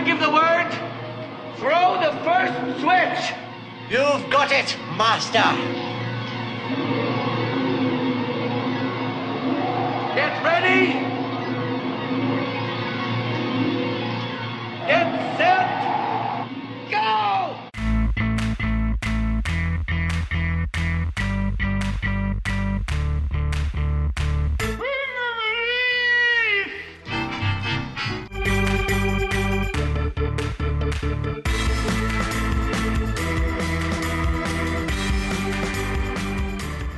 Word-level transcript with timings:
I 0.00 0.02
give 0.02 0.18
the 0.18 0.30
word, 0.30 0.70
throw 1.58 2.00
the 2.00 2.16
first 2.24 2.80
switch. 2.80 3.36
You've 3.90 4.30
got 4.30 4.50
it, 4.50 4.74
Master. 4.96 5.89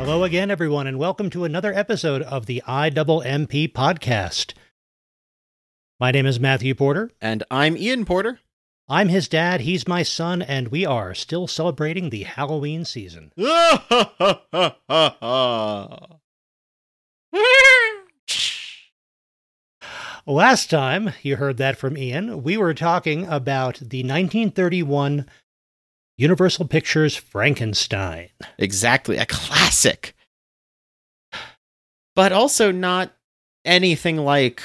Hello 0.05 0.25
again, 0.25 0.51
everyone, 0.51 0.89
and 0.89 0.99
welcome 0.99 1.31
to 1.31 1.45
another 1.45 1.73
episode 1.73 2.23
of 2.23 2.47
the 2.47 2.61
IMMP 2.67 3.73
podcast. 3.73 4.53
My 6.01 6.11
name 6.11 6.27
is 6.27 6.41
Matthew 6.41 6.75
Porter. 6.75 7.13
And 7.21 7.45
I'm 7.53 7.77
Ian 7.77 8.05
Porter. 8.05 8.41
I'm 8.89 9.11
his 9.11 9.29
dad, 9.29 9.61
he's 9.61 9.87
my 9.87 10.03
son, 10.03 10.43
and 10.43 10.67
we 10.69 10.85
are 10.85 11.15
still 11.15 11.47
celebrating 11.47 12.11
the 12.11 12.25
Halloween 12.25 12.85
season. 12.85 13.31
Last 20.27 20.69
time 20.69 21.13
you 21.23 21.37
heard 21.37 21.59
that 21.59 21.77
from 21.77 21.97
Ian, 21.97 22.43
we 22.43 22.57
were 22.57 22.75
talking 22.75 23.27
about 23.27 23.77
the 23.77 24.03
1931 24.03 25.27
Universal 26.23 26.69
Pictures 26.69 27.17
Frankenstein. 27.17 28.29
exactly, 28.57 29.17
a 29.19 29.27
classic. 29.27 30.15
But 32.15 32.31
also 32.31 32.71
not 32.71 33.13
anything 33.65 34.19
like 34.19 34.63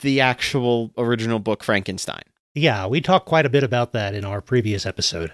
the 0.00 0.20
actual 0.20 0.92
original 0.96 1.40
book 1.40 1.64
Frankenstein. 1.64 2.22
Yeah, 2.54 2.86
we 2.86 3.00
talked 3.00 3.26
quite 3.26 3.44
a 3.44 3.50
bit 3.50 3.64
about 3.64 3.92
that 3.92 4.14
in 4.14 4.24
our 4.24 4.40
previous 4.40 4.86
episode. 4.86 5.32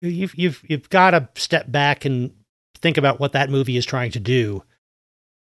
You've 0.00 0.34
you've 0.34 0.62
you've 0.68 0.90
got 0.90 1.12
to 1.12 1.28
step 1.36 1.70
back 1.70 2.04
and 2.04 2.32
think 2.80 2.96
about 2.96 3.20
what 3.20 3.32
that 3.32 3.48
movie 3.48 3.76
is 3.76 3.86
trying 3.86 4.10
to 4.12 4.20
do, 4.20 4.64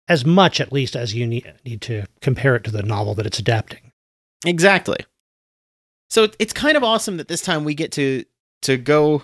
as 0.08 0.26
much 0.26 0.62
at 0.62 0.72
least 0.72 0.96
as 0.96 1.14
you 1.14 1.28
need, 1.28 1.54
need 1.66 1.82
to 1.82 2.06
compare 2.22 2.56
it 2.56 2.64
to 2.64 2.72
the 2.72 2.84
novel 2.84 3.16
that 3.16 3.26
it's 3.26 3.40
adapting. 3.40 3.92
Exactly. 4.46 5.00
So 6.10 6.30
it's 6.40 6.54
kind 6.54 6.78
of 6.78 6.84
awesome 6.86 7.18
that 7.18 7.28
this 7.28 7.42
time 7.42 7.66
we 7.66 7.76
get 7.76 7.92
to 7.94 8.24
to 8.62 8.78
go 8.78 9.24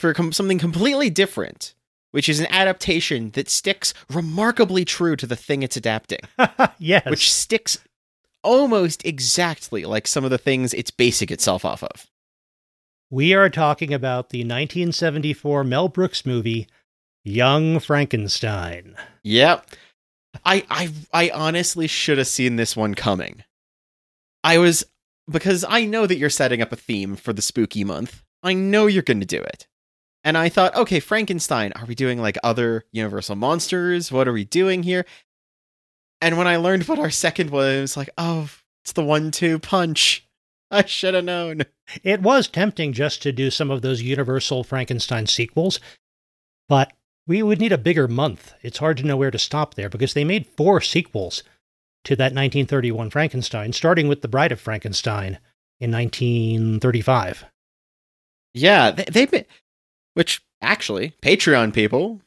for 0.00 0.12
com- 0.14 0.32
something 0.32 0.58
completely 0.58 1.10
different, 1.10 1.74
which 2.10 2.28
is 2.28 2.40
an 2.40 2.46
adaptation 2.50 3.30
that 3.32 3.48
sticks 3.48 3.94
remarkably 4.10 4.84
true 4.84 5.14
to 5.16 5.26
the 5.26 5.36
thing 5.36 5.62
it's 5.62 5.76
adapting. 5.76 6.20
yes, 6.78 7.04
which 7.08 7.32
sticks 7.32 7.78
almost 8.42 9.04
exactly 9.06 9.84
like 9.84 10.06
some 10.08 10.24
of 10.24 10.30
the 10.30 10.38
things 10.38 10.74
it's 10.74 10.90
basing 10.90 11.28
itself 11.30 11.64
off 11.64 11.82
of. 11.84 12.06
we 13.10 13.34
are 13.34 13.50
talking 13.50 13.92
about 13.92 14.30
the 14.30 14.38
1974 14.40 15.62
Mel 15.64 15.88
Brooks 15.88 16.24
movie 16.24 16.66
Young 17.22 17.78
Frankenstein. 17.80 18.96
Yep. 19.24 19.66
I 20.44 20.64
I 20.70 20.90
I 21.12 21.30
honestly 21.34 21.86
should 21.86 22.18
have 22.18 22.28
seen 22.28 22.56
this 22.56 22.74
one 22.76 22.94
coming. 22.94 23.44
I 24.42 24.56
was 24.58 24.84
because 25.30 25.64
I 25.68 25.84
know 25.84 26.06
that 26.06 26.16
you're 26.16 26.30
setting 26.30 26.62
up 26.62 26.72
a 26.72 26.76
theme 26.76 27.16
for 27.16 27.32
the 27.32 27.42
spooky 27.42 27.84
month. 27.84 28.22
I 28.42 28.54
know 28.54 28.86
you're 28.86 29.02
going 29.02 29.20
to 29.20 29.26
do 29.26 29.40
it. 29.42 29.66
And 30.22 30.36
I 30.36 30.48
thought, 30.48 30.74
okay, 30.76 31.00
Frankenstein, 31.00 31.72
are 31.74 31.86
we 31.86 31.94
doing 31.94 32.20
like 32.20 32.36
other 32.44 32.84
Universal 32.92 33.36
monsters? 33.36 34.12
What 34.12 34.28
are 34.28 34.32
we 34.32 34.44
doing 34.44 34.82
here? 34.82 35.06
And 36.20 36.36
when 36.36 36.46
I 36.46 36.56
learned 36.56 36.86
what 36.88 36.98
our 36.98 37.10
second 37.10 37.50
was, 37.50 37.76
it 37.76 37.80
was 37.80 37.96
like, 37.96 38.10
oh, 38.18 38.50
it's 38.84 38.92
the 38.92 39.04
one 39.04 39.30
two 39.30 39.58
punch. 39.58 40.26
I 40.70 40.84
should 40.84 41.14
have 41.14 41.24
known. 41.24 41.62
It 42.04 42.22
was 42.22 42.46
tempting 42.46 42.92
just 42.92 43.22
to 43.22 43.32
do 43.32 43.50
some 43.50 43.70
of 43.70 43.82
those 43.82 44.02
Universal 44.02 44.64
Frankenstein 44.64 45.26
sequels, 45.26 45.80
but 46.68 46.92
we 47.26 47.42
would 47.42 47.58
need 47.58 47.72
a 47.72 47.78
bigger 47.78 48.06
month. 48.06 48.54
It's 48.62 48.78
hard 48.78 48.96
to 48.98 49.06
know 49.06 49.16
where 49.16 49.30
to 49.30 49.38
stop 49.38 49.74
there 49.74 49.88
because 49.88 50.14
they 50.14 50.24
made 50.24 50.46
four 50.56 50.80
sequels 50.80 51.42
to 52.04 52.16
that 52.16 52.32
1931 52.32 53.10
Frankenstein, 53.10 53.72
starting 53.72 54.08
with 54.08 54.22
The 54.22 54.28
Bride 54.28 54.52
of 54.52 54.60
Frankenstein 54.60 55.38
in 55.80 55.90
1935. 55.90 57.44
Yeah, 58.54 58.90
they, 58.90 59.04
they've 59.04 59.30
been, 59.30 59.44
which 60.20 60.42
actually, 60.60 61.14
Patreon 61.22 61.72
people, 61.72 62.20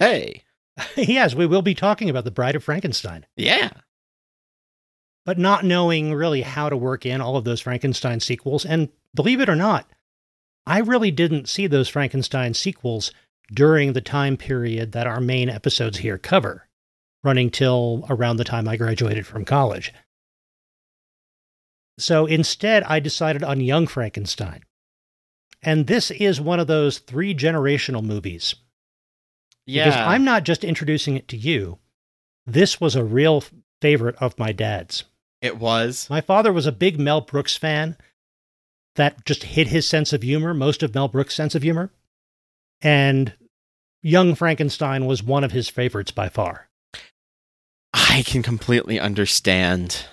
hey, 0.00 0.42
yes, 0.96 1.32
we 1.32 1.46
will 1.46 1.62
be 1.62 1.72
talking 1.72 2.10
about 2.10 2.24
The 2.24 2.32
Bride 2.32 2.56
of 2.56 2.64
Frankenstein, 2.64 3.24
yeah. 3.36 3.70
but 5.24 5.38
not 5.38 5.64
knowing 5.64 6.12
really 6.12 6.42
how 6.42 6.68
to 6.68 6.76
work 6.76 7.06
in 7.06 7.20
all 7.20 7.36
of 7.36 7.44
those 7.44 7.60
Frankenstein 7.60 8.18
sequels. 8.18 8.64
And 8.64 8.88
believe 9.14 9.40
it 9.40 9.48
or 9.48 9.54
not, 9.54 9.88
I 10.66 10.80
really 10.80 11.12
didn't 11.12 11.48
see 11.48 11.68
those 11.68 11.88
Frankenstein 11.88 12.52
sequels 12.52 13.12
during 13.52 13.92
the 13.92 14.00
time 14.00 14.36
period 14.36 14.90
that 14.90 15.06
our 15.06 15.20
main 15.20 15.48
episodes 15.48 15.98
here 15.98 16.18
cover, 16.18 16.66
running 17.22 17.48
till 17.48 18.06
around 18.10 18.38
the 18.38 18.44
time 18.44 18.66
I 18.66 18.76
graduated 18.76 19.24
from 19.24 19.44
college. 19.44 19.94
So 21.96 22.26
instead, 22.26 22.82
I 22.82 22.98
decided 22.98 23.44
on 23.44 23.60
Young 23.60 23.86
Frankenstein. 23.86 24.64
And 25.64 25.86
this 25.86 26.10
is 26.10 26.40
one 26.40 26.60
of 26.60 26.66
those 26.66 26.98
three 26.98 27.34
generational 27.34 28.02
movies. 28.02 28.54
Because 29.66 29.94
Yeah. 29.94 30.08
I'm 30.08 30.24
not 30.24 30.44
just 30.44 30.62
introducing 30.64 31.16
it 31.16 31.26
to 31.28 31.36
you. 31.36 31.78
This 32.46 32.80
was 32.80 32.94
a 32.96 33.04
real 33.04 33.42
favorite 33.80 34.16
of 34.16 34.38
my 34.38 34.52
dad's. 34.52 35.04
it 35.40 35.58
was. 35.58 36.08
My 36.08 36.20
father 36.22 36.52
was 36.52 36.66
a 36.66 36.72
big 36.72 36.98
Mel 36.98 37.20
Brooks 37.20 37.56
fan. 37.56 37.96
That 38.96 39.24
just 39.26 39.42
hit 39.42 39.68
his 39.68 39.86
sense 39.88 40.12
of 40.12 40.22
humor, 40.22 40.54
most 40.54 40.82
of 40.82 40.94
Mel 40.94 41.08
Brooks' 41.08 41.34
sense 41.34 41.54
of 41.54 41.62
humor. 41.62 41.90
And 42.80 43.34
Young 44.02 44.34
Frankenstein 44.34 45.06
was 45.06 45.22
one 45.22 45.44
of 45.44 45.52
his 45.52 45.68
favorites 45.68 46.10
by 46.10 46.28
far. 46.28 46.68
I 47.92 48.22
can 48.26 48.42
completely 48.42 48.98
understand. 49.00 50.06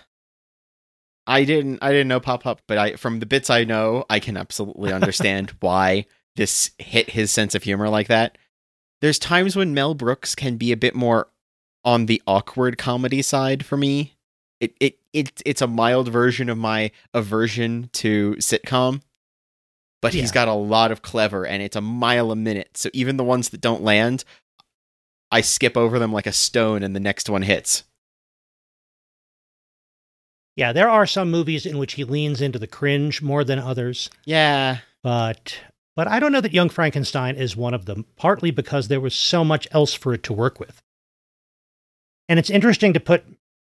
I 1.32 1.46
didn't 1.46 1.80
I 1.82 1.92
didn't 1.92 2.10
know 2.10 2.20
pop 2.20 2.46
up, 2.46 2.62
but 2.68 2.78
I 2.78 2.96
from 2.98 3.20
the 3.22 3.26
bits 3.26 3.50
I 3.50 3.64
know, 3.64 4.04
I 4.10 4.20
can 4.20 4.36
absolutely 4.36 4.92
understand 5.00 5.56
why 5.62 6.06
this 6.36 6.72
hit 6.78 7.12
his 7.12 7.32
sense 7.32 7.56
of 7.56 7.64
humor 7.64 7.88
like 7.88 8.08
that. 8.08 8.38
There's 9.00 9.18
times 9.18 9.56
when 9.56 9.74
Mel 9.74 9.94
Brooks 9.94 10.36
can 10.36 10.58
be 10.58 10.74
a 10.74 10.78
bit 10.78 10.94
more 10.94 11.30
on 11.86 12.06
the 12.06 12.22
awkward 12.28 12.78
comedy 12.78 13.22
side 13.22 13.66
for 13.66 13.78
me. 13.78 14.18
It 14.60 14.76
it, 14.82 15.00
it 15.14 15.42
it's 15.46 15.62
a 15.62 15.68
mild 15.68 16.10
version 16.10 16.50
of 16.50 16.58
my 16.58 16.92
aversion 17.14 17.90
to 17.94 18.34
sitcom. 18.34 19.02
But 20.02 20.14
he's 20.16 20.32
got 20.32 20.48
a 20.48 20.54
lot 20.54 20.92
of 20.92 21.04
clever 21.04 21.46
and 21.46 21.62
it's 21.62 21.76
a 21.76 21.82
mile 21.82 22.32
a 22.32 22.36
minute. 22.36 22.76
So 22.76 22.90
even 22.92 23.18
the 23.18 23.24
ones 23.24 23.50
that 23.50 23.62
don't 23.62 23.84
land, 23.84 24.24
I 25.32 25.42
skip 25.42 25.78
over 25.78 26.00
them 26.00 26.12
like 26.12 26.26
a 26.26 26.32
stone 26.32 26.82
and 26.82 26.96
the 26.96 27.00
next 27.00 27.30
one 27.30 27.44
hits. 27.44 27.84
Yeah, 30.56 30.74
there 30.74 30.90
are 30.90 31.06
some 31.08 31.32
movies 31.32 31.66
in 31.66 31.78
which 31.78 31.94
he 31.94 32.04
leans 32.04 32.42
into 32.42 32.60
the 32.60 32.68
cringe 32.68 33.22
more 33.22 33.44
than 33.44 33.60
others, 33.60 34.10
Yeah. 34.26 34.80
but 35.04 35.60
but 35.96 36.08
I 36.08 36.20
don't 36.20 36.32
know 36.32 36.42
that 36.42 36.54
Young 36.54 36.70
Frankenstein 36.70 37.36
is 37.36 37.56
one 37.56 37.74
of 37.74 37.86
them, 37.86 38.06
partly 38.16 38.50
because 38.52 38.88
there 38.88 39.02
was 39.02 39.14
so 39.14 39.44
much 39.44 39.68
else 39.72 39.94
for 39.94 40.14
it 40.14 40.24
to 40.24 40.34
work 40.34 40.60
with. 40.60 40.82
And 42.30 42.40
it's 42.40 42.50
interesting 42.50 42.94
to 42.94 43.00
put 43.00 43.26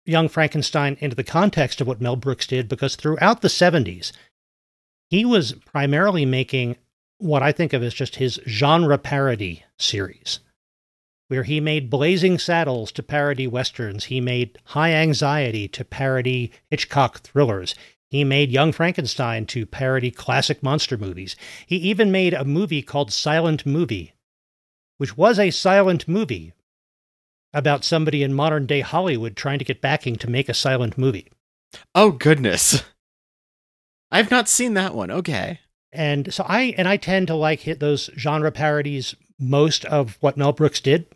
Young 0.07 0.29
Frankenstein 0.29 0.97
into 1.01 1.17
the 1.17 1.25
context 1.25 1.81
of 1.81 1.87
what 1.87 2.01
Mel 2.01 2.17
Brooks 2.17 2.47
did 2.47 2.69
because 2.69 2.95
throughout 2.97 3.41
the 3.43 3.49
70s, 3.49 4.13
he 5.11 5.25
was 5.25 5.53
primarily 5.53 6.25
making 6.25 6.77
what 7.19 7.43
I 7.43 7.53
think 7.53 7.73
of 7.73 7.83
as 7.83 7.93
just 7.95 8.17
his 8.17 8.41
genre 8.47 8.99
parody 8.99 9.65
series, 9.79 10.39
where 11.33 11.45
he 11.45 11.61
made 11.61 11.89
Blazing 11.89 12.39
Saddles 12.39 12.93
to 12.93 13.03
parody 13.03 13.47
westerns, 13.47 14.05
he 14.05 14.21
made 14.21 14.59
High 14.65 14.93
Anxiety 14.93 15.67
to 15.69 15.83
parody 15.83 16.53
Hitchcock 16.71 17.21
thrillers, 17.21 17.75
he 18.11 18.23
made 18.23 18.51
Young 18.51 18.71
Frankenstein 18.71 19.47
to 19.47 19.65
parody 19.65 20.11
classic 20.11 20.63
monster 20.63 20.99
movies. 20.99 21.35
He 21.67 21.77
even 21.77 22.13
made 22.13 22.35
a 22.35 22.45
movie 22.45 22.83
called 22.83 23.11
Silent 23.11 23.65
Movie, 23.65 24.13
which 24.99 25.17
was 25.17 25.39
a 25.39 25.51
silent 25.51 26.07
movie 26.07 26.53
about 27.55 27.83
somebody 27.83 28.23
in 28.23 28.35
modern 28.35 28.67
day 28.67 28.81
Hollywood 28.81 29.35
trying 29.35 29.59
to 29.59 29.65
get 29.65 29.81
backing 29.81 30.17
to 30.17 30.29
make 30.29 30.51
a 30.51 30.55
silent 30.55 30.99
movie. 30.99 31.29
Oh 31.95 32.11
goodness. 32.11 32.85
I've 34.13 34.31
not 34.31 34.51
seen 34.51 34.75
that 34.75 34.95
one. 34.95 35.11
Okay. 35.11 35.61
And 35.93 36.35
so 36.35 36.45
I 36.47 36.75
and 36.77 36.87
I 36.87 36.99
tend 36.99 37.29
to 37.29 37.35
like 37.35 37.61
hit 37.61 37.81
those 37.81 38.11
genre 38.19 38.53
parodies 38.53 39.15
most 39.39 39.87
of 39.87 40.19
what 40.21 40.37
Mel 40.37 40.53
Brooks 40.53 40.83
did. 40.83 41.07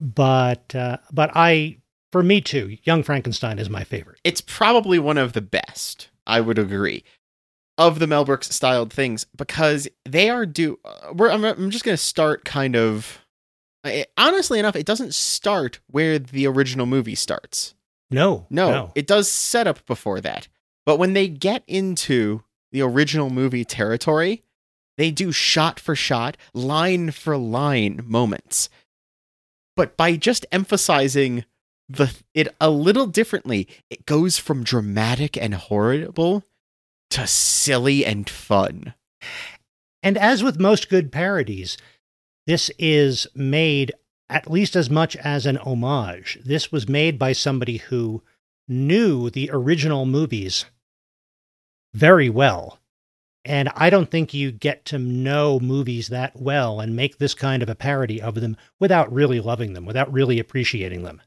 But 0.00 0.74
uh, 0.74 0.98
but 1.12 1.30
I 1.34 1.78
for 2.12 2.22
me 2.22 2.40
too, 2.40 2.76
Young 2.84 3.02
Frankenstein 3.02 3.58
is 3.58 3.70
my 3.70 3.84
favorite. 3.84 4.20
It's 4.24 4.40
probably 4.40 4.98
one 4.98 5.18
of 5.18 5.32
the 5.32 5.40
best. 5.40 6.10
I 6.26 6.40
would 6.40 6.58
agree. 6.58 7.04
Of 7.76 7.98
the 7.98 8.06
Mel 8.06 8.24
Brooks 8.24 8.54
styled 8.54 8.92
things 8.92 9.26
because 9.36 9.88
they 10.04 10.30
are 10.30 10.46
do. 10.46 10.78
Uh, 10.84 11.12
we're, 11.12 11.30
I'm, 11.30 11.44
I'm 11.44 11.70
just 11.70 11.84
going 11.84 11.96
to 11.96 12.02
start 12.02 12.44
kind 12.44 12.76
of. 12.76 13.18
I- 13.82 14.06
honestly 14.16 14.58
enough, 14.60 14.76
it 14.76 14.86
doesn't 14.86 15.12
start 15.14 15.80
where 15.88 16.18
the 16.18 16.46
original 16.46 16.86
movie 16.86 17.16
starts. 17.16 17.74
No, 18.10 18.46
No, 18.48 18.92
it 18.94 19.08
does 19.08 19.28
set 19.30 19.66
up 19.66 19.84
before 19.86 20.20
that. 20.20 20.46
But 20.86 20.98
when 20.98 21.14
they 21.14 21.26
get 21.26 21.64
into 21.66 22.44
the 22.70 22.82
original 22.82 23.28
movie 23.28 23.64
territory, 23.64 24.44
they 24.96 25.10
do 25.10 25.32
shot 25.32 25.80
for 25.80 25.96
shot, 25.96 26.36
line 26.52 27.10
for 27.10 27.36
line 27.36 28.02
moments. 28.06 28.68
But 29.76 29.96
by 29.96 30.16
just 30.16 30.46
emphasizing 30.52 31.44
the 31.88 32.14
it 32.32 32.54
a 32.60 32.70
little 32.70 33.06
differently, 33.06 33.68
it 33.90 34.06
goes 34.06 34.38
from 34.38 34.64
dramatic 34.64 35.36
and 35.36 35.54
horrible 35.54 36.44
to 37.10 37.26
silly 37.26 38.04
and 38.04 38.28
fun. 38.28 38.94
And 40.02 40.18
as 40.18 40.42
with 40.42 40.60
most 40.60 40.88
good 40.88 41.10
parodies, 41.10 41.76
this 42.46 42.70
is 42.78 43.26
made 43.34 43.92
at 44.28 44.50
least 44.50 44.76
as 44.76 44.90
much 44.90 45.16
as 45.16 45.46
an 45.46 45.58
homage. 45.58 46.38
This 46.44 46.72
was 46.72 46.88
made 46.88 47.18
by 47.18 47.32
somebody 47.32 47.78
who 47.78 48.22
knew 48.68 49.30
the 49.30 49.50
original 49.52 50.06
movies 50.06 50.64
very 51.92 52.28
well. 52.28 52.78
And 53.44 53.68
I 53.74 53.90
don't 53.90 54.10
think 54.10 54.32
you 54.32 54.50
get 54.50 54.86
to 54.86 54.98
know 54.98 55.60
movies 55.60 56.08
that 56.08 56.40
well 56.40 56.80
and 56.80 56.96
make 56.96 57.18
this 57.18 57.34
kind 57.34 57.62
of 57.62 57.68
a 57.68 57.74
parody 57.74 58.20
of 58.20 58.36
them 58.36 58.56
without 58.80 59.12
really 59.12 59.38
loving 59.38 59.74
them, 59.74 59.84
without 59.84 60.10
really 60.10 60.38
appreciating 60.38 61.02
them, 61.02 61.20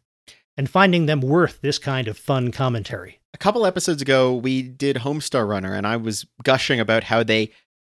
and 0.58 0.70
finding 0.70 1.06
them 1.06 1.22
worth 1.22 1.62
this 1.62 1.78
kind 1.78 2.08
of 2.08 2.18
fun 2.18 2.52
commentary. 2.52 3.20
a 3.34 3.38
couple 3.38 3.68
episodes 3.68 4.02
ago 4.02 4.34
we 4.34 4.64
did 4.64 4.98
Homestar 4.98 5.48
Runner 5.48 5.74
and 5.74 5.86
I 5.86 5.96
was 5.98 6.26
gushing 6.44 6.80
about 6.80 7.04
how 7.04 7.22
they 7.24 7.52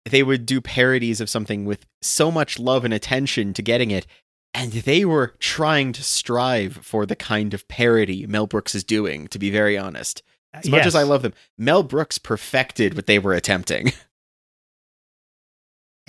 they 0.05 0.23
would 0.23 0.45
do 0.45 0.61
parodies 0.61 1.21
of 1.21 1.31
something 1.31 1.65
with 1.65 1.87
so 2.03 2.31
much 2.31 2.59
love 2.59 2.85
and 2.85 2.93
attention 2.93 3.55
to 3.55 3.63
getting 3.63 3.91
it 3.91 4.07
and 4.53 4.73
they 4.73 5.05
were 5.05 5.35
trying 5.39 5.93
to 5.93 6.03
strive 6.03 6.81
for 6.83 7.07
the 7.07 7.17
kind 7.17 7.55
of 7.55 7.69
parody 7.69 8.27
Mel 8.27 8.47
Brooks 8.47 8.75
is 8.75 8.85
doing 8.85 9.29
to 9.29 9.39
be 9.39 9.51
very 9.51 9.79
honest. 9.79 10.23
As 10.53 10.69
much 10.69 10.85
as 10.85 10.97
I 10.97 11.05
love 11.05 11.23
them, 11.23 11.33
Mel 11.57 11.85
Brooks 11.85 12.19
perfected 12.19 12.95
what 12.95 13.07
they 13.07 13.21
were 13.21 13.35
attempting. 13.35 13.93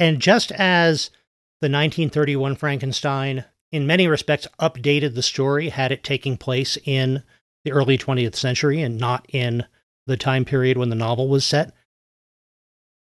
And 0.02 0.20
just 0.20 0.52
as 0.54 1.12
the 1.60 1.68
1931 1.68 2.56
Frankenstein, 2.56 3.46
in 3.72 3.86
many 3.86 4.08
respects, 4.08 4.48
updated 4.60 5.14
the 5.14 5.22
story, 5.22 5.70
had 5.70 5.92
it 5.92 6.04
taking 6.04 6.38
place 6.38 6.76
in 6.86 7.22
the 7.66 7.72
early 7.72 8.00
20th 8.00 8.34
century 8.34 8.82
and 8.82 8.98
not 8.98 9.28
in 9.30 9.64
the 10.08 10.18
time 10.18 10.44
period 10.44 10.76
when 10.76 10.90
the 10.90 10.96
novel 10.96 11.30
was 11.30 11.46
set, 11.46 11.76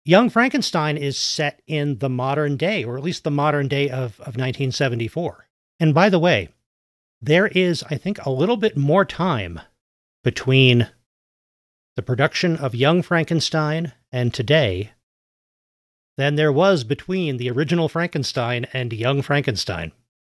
Young 0.03 0.29
Frankenstein 0.29 0.97
is 0.97 1.17
set 1.17 1.61
in 1.67 1.99
the 1.99 2.09
modern 2.09 2.57
day, 2.57 2.83
or 2.83 2.97
at 2.97 3.03
least 3.03 3.23
the 3.23 3.31
modern 3.31 3.69
day 3.69 3.87
of, 3.87 4.19
of 4.19 4.35
1974. 4.35 5.47
And 5.79 5.93
by 5.93 6.09
the 6.09 6.19
way, 6.19 6.49
there 7.21 7.47
is, 7.47 7.81
I 7.89 7.95
think, 7.95 8.19
a 8.25 8.29
little 8.29 8.57
bit 8.57 8.75
more 8.75 9.05
time 9.05 9.61
between 10.21 10.89
the 11.95 12.03
production 12.03 12.57
of 12.57 12.75
Young 12.75 13.01
Frankenstein 13.01 13.93
and 14.11 14.33
today 14.33 14.91
than 16.17 16.35
there 16.35 16.51
was 16.51 16.83
between 16.83 17.37
the 17.37 17.49
original 17.49 17.89
Frankenstein 17.89 18.65
and 18.73 18.93
Young 18.93 19.21
Frankenstein. 19.21 19.91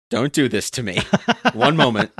Don't 0.09 0.33
do 0.33 0.49
this 0.49 0.69
to 0.71 0.83
me. 0.83 0.99
One 1.53 1.77
moment. 1.77 2.11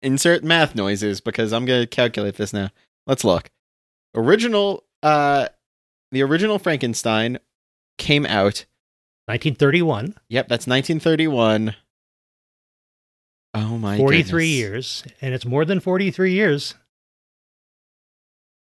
Insert 0.00 0.42
math 0.42 0.74
noises 0.74 1.20
because 1.20 1.52
I'm 1.52 1.64
going 1.64 1.82
to 1.82 1.86
calculate 1.86 2.36
this 2.36 2.52
now. 2.52 2.70
Let's 3.06 3.24
look. 3.24 3.50
Original 4.14 4.84
uh 5.02 5.48
the 6.10 6.22
original 6.22 6.58
Frankenstein 6.58 7.38
came 7.98 8.26
out 8.26 8.66
1931, 9.26 10.14
Yep, 10.28 10.48
that's 10.48 10.66
1931. 10.66 11.74
Oh 13.54 13.78
my 13.78 13.96
43 13.96 14.22
goodness. 14.22 14.48
years, 14.48 15.04
and 15.20 15.34
it's 15.34 15.44
more 15.46 15.64
than 15.64 15.80
43 15.80 16.32
years. 16.32 16.74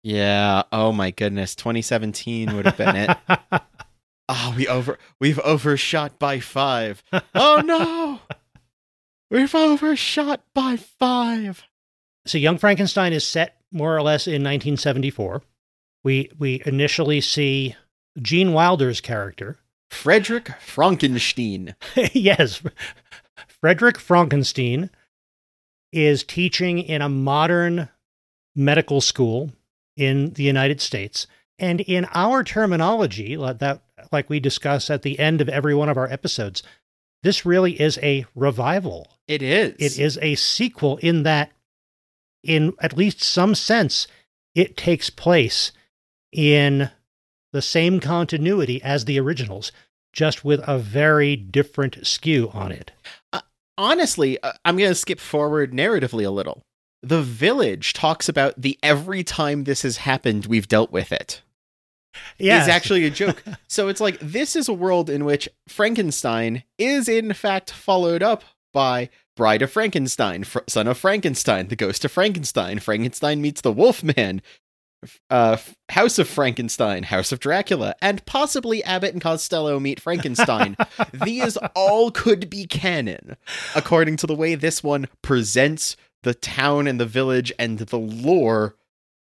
Yeah, 0.03 0.63
oh 0.71 0.91
my 0.91 1.11
goodness. 1.11 1.55
2017 1.55 2.55
would 2.55 2.65
have 2.65 2.77
been 2.77 2.95
it. 2.95 3.17
Oh, 4.27 4.53
we 4.57 4.67
over 4.67 4.97
we've 5.19 5.39
overshot 5.39 6.17
by 6.19 6.39
5. 6.39 7.03
Oh 7.35 7.61
no. 7.63 8.19
We've 9.29 9.55
overshot 9.55 10.41
by 10.53 10.75
5. 10.75 11.63
so 12.25 12.37
Young 12.37 12.57
Frankenstein 12.57 13.13
is 13.13 13.25
set 13.25 13.55
more 13.71 13.95
or 13.95 14.01
less 14.01 14.27
in 14.27 14.43
1974. 14.43 15.41
We 16.03 16.29
we 16.37 16.61
initially 16.65 17.21
see 17.21 17.77
Gene 18.21 18.51
Wilder's 18.51 18.99
character. 18.99 19.57
Frederick 19.89 20.49
Frankenstein. 20.59 21.75
yes, 22.13 22.61
Frederick 23.47 23.99
Frankenstein 23.99 24.89
is 25.93 26.23
teaching 26.23 26.79
in 26.79 27.01
a 27.01 27.09
modern 27.09 27.87
medical 28.55 28.99
school 28.99 29.51
in 30.01 30.33
the 30.33 30.43
United 30.43 30.81
States. 30.81 31.27
And 31.59 31.79
in 31.81 32.07
our 32.13 32.43
terminology, 32.43 33.37
like 33.37 33.59
that 33.59 33.83
like 34.11 34.29
we 34.29 34.39
discuss 34.39 34.89
at 34.89 35.03
the 35.03 35.19
end 35.19 35.41
of 35.41 35.47
every 35.47 35.75
one 35.75 35.89
of 35.89 35.97
our 35.97 36.11
episodes, 36.11 36.63
this 37.21 37.45
really 37.45 37.79
is 37.79 37.99
a 38.01 38.25
revival. 38.35 39.07
It 39.27 39.43
is. 39.43 39.75
It 39.77 39.99
is 40.01 40.17
a 40.23 40.33
sequel 40.35 40.97
in 40.97 41.21
that, 41.23 41.51
in 42.43 42.73
at 42.81 42.97
least 42.97 43.21
some 43.21 43.53
sense, 43.53 44.07
it 44.55 44.75
takes 44.75 45.11
place 45.11 45.71
in 46.31 46.89
the 47.53 47.61
same 47.61 47.99
continuity 47.99 48.81
as 48.81 49.05
the 49.05 49.19
originals, 49.19 49.71
just 50.13 50.43
with 50.43 50.61
a 50.67 50.79
very 50.79 51.35
different 51.35 52.07
skew 52.07 52.49
on 52.53 52.71
it. 52.71 52.91
honestly, 53.77 54.41
uh, 54.41 54.53
I'm 54.65 54.77
going 54.77 54.89
to 54.89 54.95
skip 54.95 55.19
forward 55.19 55.73
narratively 55.73 56.25
a 56.25 56.31
little. 56.31 56.63
The 57.03 57.21
village 57.21 57.93
talks 57.93 58.29
about 58.29 58.61
the 58.61 58.77
every 58.83 59.23
time 59.23 59.63
this 59.63 59.81
has 59.81 59.97
happened, 59.97 60.45
we've 60.45 60.67
dealt 60.67 60.91
with 60.91 61.11
it. 61.11 61.41
Yeah, 62.37 62.61
Is 62.61 62.67
actually 62.67 63.05
a 63.05 63.09
joke. 63.09 63.43
so 63.67 63.87
it's 63.87 64.01
like 64.01 64.19
this 64.19 64.55
is 64.55 64.67
a 64.67 64.73
world 64.73 65.09
in 65.09 65.25
which 65.25 65.47
Frankenstein 65.67 66.63
is 66.77 67.07
in 67.07 67.33
fact 67.33 67.71
followed 67.71 68.21
up 68.21 68.43
by 68.73 69.09
Bride 69.35 69.61
of 69.61 69.71
Frankenstein, 69.71 70.43
Fr- 70.43 70.59
Son 70.67 70.87
of 70.87 70.97
Frankenstein, 70.97 71.67
The 71.67 71.75
Ghost 71.75 72.05
of 72.05 72.11
Frankenstein, 72.11 72.79
Frankenstein 72.79 73.41
meets 73.41 73.61
the 73.61 73.71
Wolfman, 73.71 74.41
uh, 75.29 75.57
House 75.89 76.19
of 76.19 76.27
Frankenstein, 76.27 77.03
House 77.03 77.31
of 77.31 77.39
Dracula, 77.39 77.95
and 78.01 78.25
possibly 78.25 78.83
Abbott 78.83 79.13
and 79.13 79.21
Costello 79.21 79.79
meet 79.79 79.99
Frankenstein. 79.99 80.77
These 81.13 81.57
all 81.75 82.11
could 82.11 82.49
be 82.49 82.67
canon, 82.67 83.37
according 83.75 84.17
to 84.17 84.27
the 84.27 84.35
way 84.35 84.55
this 84.55 84.83
one 84.83 85.07
presents 85.21 85.95
the 86.23 86.33
town 86.33 86.87
and 86.87 86.99
the 86.99 87.05
village 87.05 87.51
and 87.57 87.79
the 87.79 87.97
lore 87.99 88.75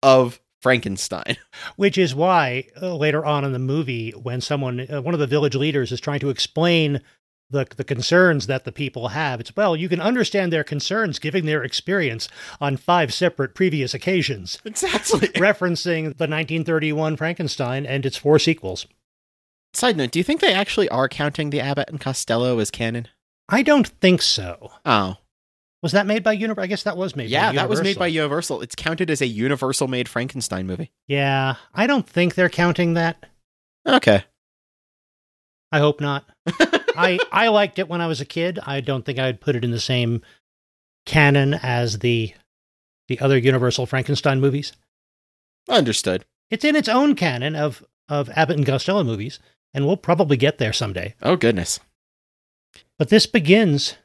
of 0.02 0.40
Frankenstein. 0.60 1.36
which 1.76 1.98
is 1.98 2.14
why 2.14 2.64
uh, 2.80 2.94
later 2.94 3.24
on 3.24 3.44
in 3.44 3.52
the 3.52 3.58
movie, 3.58 4.10
when 4.10 4.40
someone, 4.40 4.86
uh, 4.90 5.00
one 5.00 5.14
of 5.14 5.20
the 5.20 5.26
village 5.26 5.54
leaders, 5.54 5.92
is 5.92 6.00
trying 6.00 6.20
to 6.20 6.30
explain 6.30 7.00
the 7.50 7.66
the 7.76 7.84
concerns 7.84 8.46
that 8.46 8.64
the 8.64 8.72
people 8.72 9.08
have, 9.08 9.40
it's 9.40 9.54
well, 9.56 9.74
you 9.74 9.88
can 9.88 10.00
understand 10.00 10.52
their 10.52 10.64
concerns 10.64 11.18
given 11.18 11.46
their 11.46 11.64
experience 11.64 12.28
on 12.60 12.76
five 12.76 13.12
separate 13.14 13.54
previous 13.54 13.94
occasions. 13.94 14.58
Exactly. 14.64 15.28
referencing 15.36 16.04
the 16.04 16.28
1931 16.28 17.16
Frankenstein 17.16 17.86
and 17.86 18.04
its 18.04 18.16
four 18.16 18.38
sequels. 18.38 18.86
Side 19.72 19.96
note, 19.96 20.10
do 20.10 20.18
you 20.18 20.24
think 20.24 20.40
they 20.40 20.52
actually 20.52 20.88
are 20.88 21.08
counting 21.08 21.50
the 21.50 21.60
Abbott 21.60 21.88
and 21.88 22.00
Costello 22.00 22.58
as 22.58 22.70
canon? 22.70 23.08
I 23.48 23.62
don't 23.62 23.86
think 23.86 24.22
so. 24.22 24.72
Oh. 24.84 25.16
Was 25.82 25.92
that 25.92 26.06
made 26.06 26.24
by 26.24 26.32
Universal? 26.32 26.64
I 26.64 26.66
guess 26.66 26.82
that 26.82 26.96
was 26.96 27.14
made 27.14 27.30
yeah, 27.30 27.52
that 27.52 27.68
was 27.68 27.82
made 27.82 27.98
by 27.98 28.08
Universal. 28.08 28.56
Universal. 28.56 28.62
It's 28.62 28.74
counted 28.74 29.10
as 29.10 29.20
a 29.20 29.26
Universal 29.26 29.88
made 29.88 30.08
Frankenstein 30.08 30.66
movie. 30.66 30.90
Yeah, 31.06 31.54
I 31.72 31.86
don't 31.86 32.08
think 32.08 32.34
they're 32.34 32.48
counting 32.48 32.94
that. 32.94 33.24
Okay. 33.86 34.24
I 35.70 35.78
hope 35.78 36.00
not. 36.00 36.24
I 36.96 37.18
I 37.30 37.48
liked 37.48 37.78
it 37.78 37.88
when 37.88 38.00
I 38.00 38.08
was 38.08 38.20
a 38.20 38.24
kid. 38.24 38.58
I 38.66 38.80
don't 38.80 39.04
think 39.04 39.18
I'd 39.18 39.40
put 39.40 39.54
it 39.54 39.64
in 39.64 39.70
the 39.70 39.80
same 39.80 40.22
canon 41.06 41.54
as 41.54 42.00
the 42.00 42.34
the 43.06 43.20
other 43.20 43.38
Universal 43.38 43.86
Frankenstein 43.86 44.40
movies. 44.40 44.72
Understood. 45.68 46.24
It's 46.50 46.64
in 46.64 46.76
its 46.76 46.88
own 46.88 47.14
canon 47.14 47.54
of 47.54 47.84
of 48.08 48.30
Abbott 48.30 48.56
and 48.56 48.66
Costello 48.66 49.04
movies, 49.04 49.38
and 49.74 49.86
we'll 49.86 49.96
probably 49.96 50.36
get 50.36 50.58
there 50.58 50.72
someday. 50.72 51.14
Oh, 51.22 51.36
goodness. 51.36 51.80
But 52.98 53.10
this 53.10 53.26
begins 53.26 53.96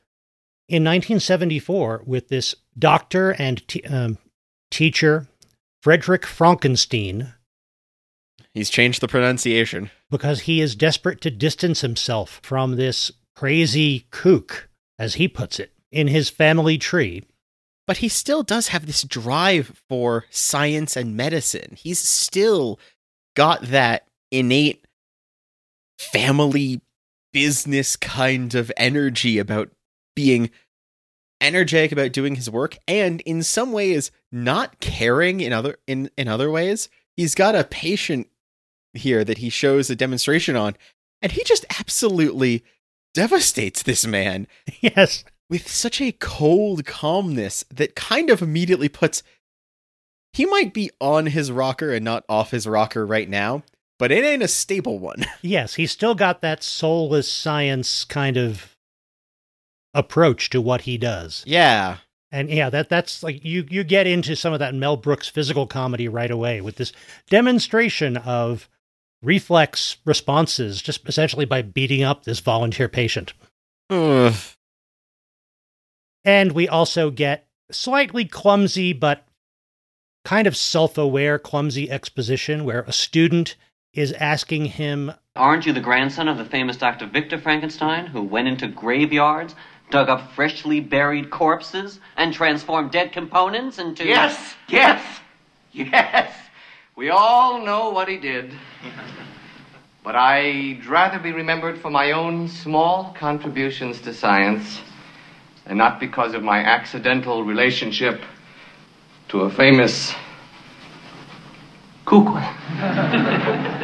in 0.69 0.83
1974 0.83 2.03
with 2.05 2.29
this 2.29 2.55
doctor 2.77 3.31
and 3.31 3.67
t- 3.67 3.81
um, 3.83 4.17
teacher, 4.71 5.27
Frederick 5.81 6.25
Frankenstein, 6.25 7.33
He's 8.53 8.69
changed 8.69 9.01
the 9.01 9.07
pronunciation. 9.07 9.89
because 10.11 10.41
he 10.41 10.61
is 10.61 10.75
desperate 10.75 11.21
to 11.21 11.31
distance 11.31 11.81
himself 11.81 12.39
from 12.43 12.75
this 12.75 13.11
crazy 13.35 14.05
kook, 14.11 14.69
as 14.99 15.15
he 15.15 15.27
puts 15.27 15.59
it, 15.59 15.71
in 15.91 16.07
his 16.07 16.29
family 16.29 16.77
tree. 16.77 17.23
but 17.85 17.97
he 17.97 18.07
still 18.07 18.43
does 18.43 18.69
have 18.69 18.85
this 18.85 19.03
drive 19.03 19.81
for 19.89 20.23
science 20.29 20.95
and 20.95 21.17
medicine. 21.17 21.75
He's 21.77 21.99
still 21.99 22.79
got 23.35 23.61
that 23.63 24.07
innate 24.31 24.85
family 25.97 26.79
business 27.33 27.95
kind 27.95 28.53
of 28.55 28.71
energy 28.77 29.37
about 29.39 29.69
being 30.15 30.49
energetic 31.41 31.91
about 31.91 32.11
doing 32.13 32.35
his 32.35 32.49
work 32.49 32.77
and 32.87 33.19
in 33.21 33.43
some 33.43 33.71
ways 33.73 34.11
not 34.31 34.79
caring 34.79 35.41
in 35.41 35.51
other 35.51 35.77
in 35.87 36.09
in 36.17 36.27
other 36.27 36.49
ways 36.49 36.87
he's 37.17 37.35
got 37.35 37.53
a 37.55 37.65
patient 37.65 38.27
here 38.93 39.23
that 39.25 39.39
he 39.39 39.49
shows 39.49 39.89
a 39.89 39.95
demonstration 39.95 40.55
on 40.55 40.75
and 41.21 41.33
he 41.33 41.43
just 41.43 41.65
absolutely 41.79 42.63
devastates 43.13 43.83
this 43.83 44.05
man 44.05 44.47
Yes. 44.81 45.25
with 45.49 45.67
such 45.67 45.99
a 45.99 46.13
cold 46.13 46.85
calmness 46.85 47.65
that 47.73 47.95
kind 47.95 48.29
of 48.29 48.41
immediately 48.41 48.87
puts 48.87 49.21
he 50.31 50.45
might 50.45 50.73
be 50.73 50.89
on 51.01 51.25
his 51.25 51.51
rocker 51.51 51.91
and 51.93 52.05
not 52.05 52.23
off 52.29 52.51
his 52.51 52.65
rocker 52.65 53.05
right 53.05 53.27
now 53.29 53.63
but 53.99 54.11
it 54.13 54.23
ain't 54.23 54.43
a 54.43 54.47
stable 54.47 54.97
one 54.97 55.25
Yes, 55.41 55.75
he's 55.75 55.91
still 55.91 56.15
got 56.15 56.39
that 56.41 56.63
soulless 56.63 57.29
science 57.29 58.05
kind 58.05 58.37
of 58.37 58.72
approach 59.93 60.49
to 60.49 60.61
what 60.61 60.81
he 60.81 60.97
does. 60.97 61.43
yeah 61.45 61.97
And 62.31 62.49
yeah, 62.49 62.69
that 62.69 62.89
that's 62.89 63.21
like 63.23 63.43
you 63.45 63.65
you 63.69 63.83
get 63.83 64.07
into 64.07 64.35
some 64.35 64.53
of 64.53 64.59
that 64.59 64.73
Mel 64.73 64.97
Brooks 64.97 65.29
physical 65.29 65.67
comedy 65.67 66.07
right 66.07 66.31
away 66.31 66.61
with 66.61 66.77
this 66.77 66.91
demonstration 67.29 68.17
of 68.17 68.67
reflex 69.21 69.97
responses 70.05 70.81
just 70.81 71.07
essentially 71.07 71.45
by 71.45 71.61
beating 71.61 72.03
up 72.03 72.23
this 72.23 72.39
volunteer 72.39 72.89
patient. 72.89 73.33
Ugh. 73.89 74.33
And 76.25 76.53
we 76.53 76.67
also 76.67 77.09
get 77.09 77.47
slightly 77.71 78.25
clumsy 78.25 78.93
but 78.93 79.25
kind 80.25 80.47
of 80.47 80.55
self-aware 80.55 81.37
clumsy 81.37 81.91
exposition 81.91 82.63
where 82.63 82.81
a 82.81 82.93
student 82.93 83.55
is 83.93 84.11
asking 84.13 84.65
him 84.65 85.11
Aren't 85.35 85.65
you 85.65 85.73
the 85.73 85.81
grandson 85.81 86.27
of 86.27 86.37
the 86.37 86.45
famous 86.45 86.77
Dr. 86.77 87.07
Victor 87.07 87.39
Frankenstein, 87.39 88.05
who 88.05 88.21
went 88.21 88.47
into 88.47 88.67
graveyards, 88.67 89.55
dug 89.93 90.09
up 90.09 90.31
freshly 90.31 90.79
buried 90.79 91.29
corpses, 91.29 91.99
and 92.17 92.33
transformed 92.33 92.91
dead 92.91 93.11
components 93.11 93.77
into. 93.77 94.03
Yes, 94.03 94.55
yes, 94.67 95.19
yes. 95.71 96.35
We 96.95 97.11
all 97.11 97.63
know 97.63 97.91
what 97.91 98.07
he 98.07 98.17
did. 98.17 98.51
But 100.03 100.15
I'd 100.15 100.83
rather 100.87 101.19
be 101.19 101.31
remembered 101.31 101.77
for 101.77 101.91
my 101.91 102.11
own 102.11 102.47
small 102.47 103.15
contributions 103.17 104.01
to 104.01 104.15
science 104.15 104.81
and 105.67 105.77
not 105.77 105.99
because 105.99 106.33
of 106.33 106.41
my 106.41 106.57
accidental 106.57 107.43
relationship 107.43 108.23
to 109.29 109.41
a 109.41 109.49
famous 109.51 110.13
cuckoo. 112.03 112.39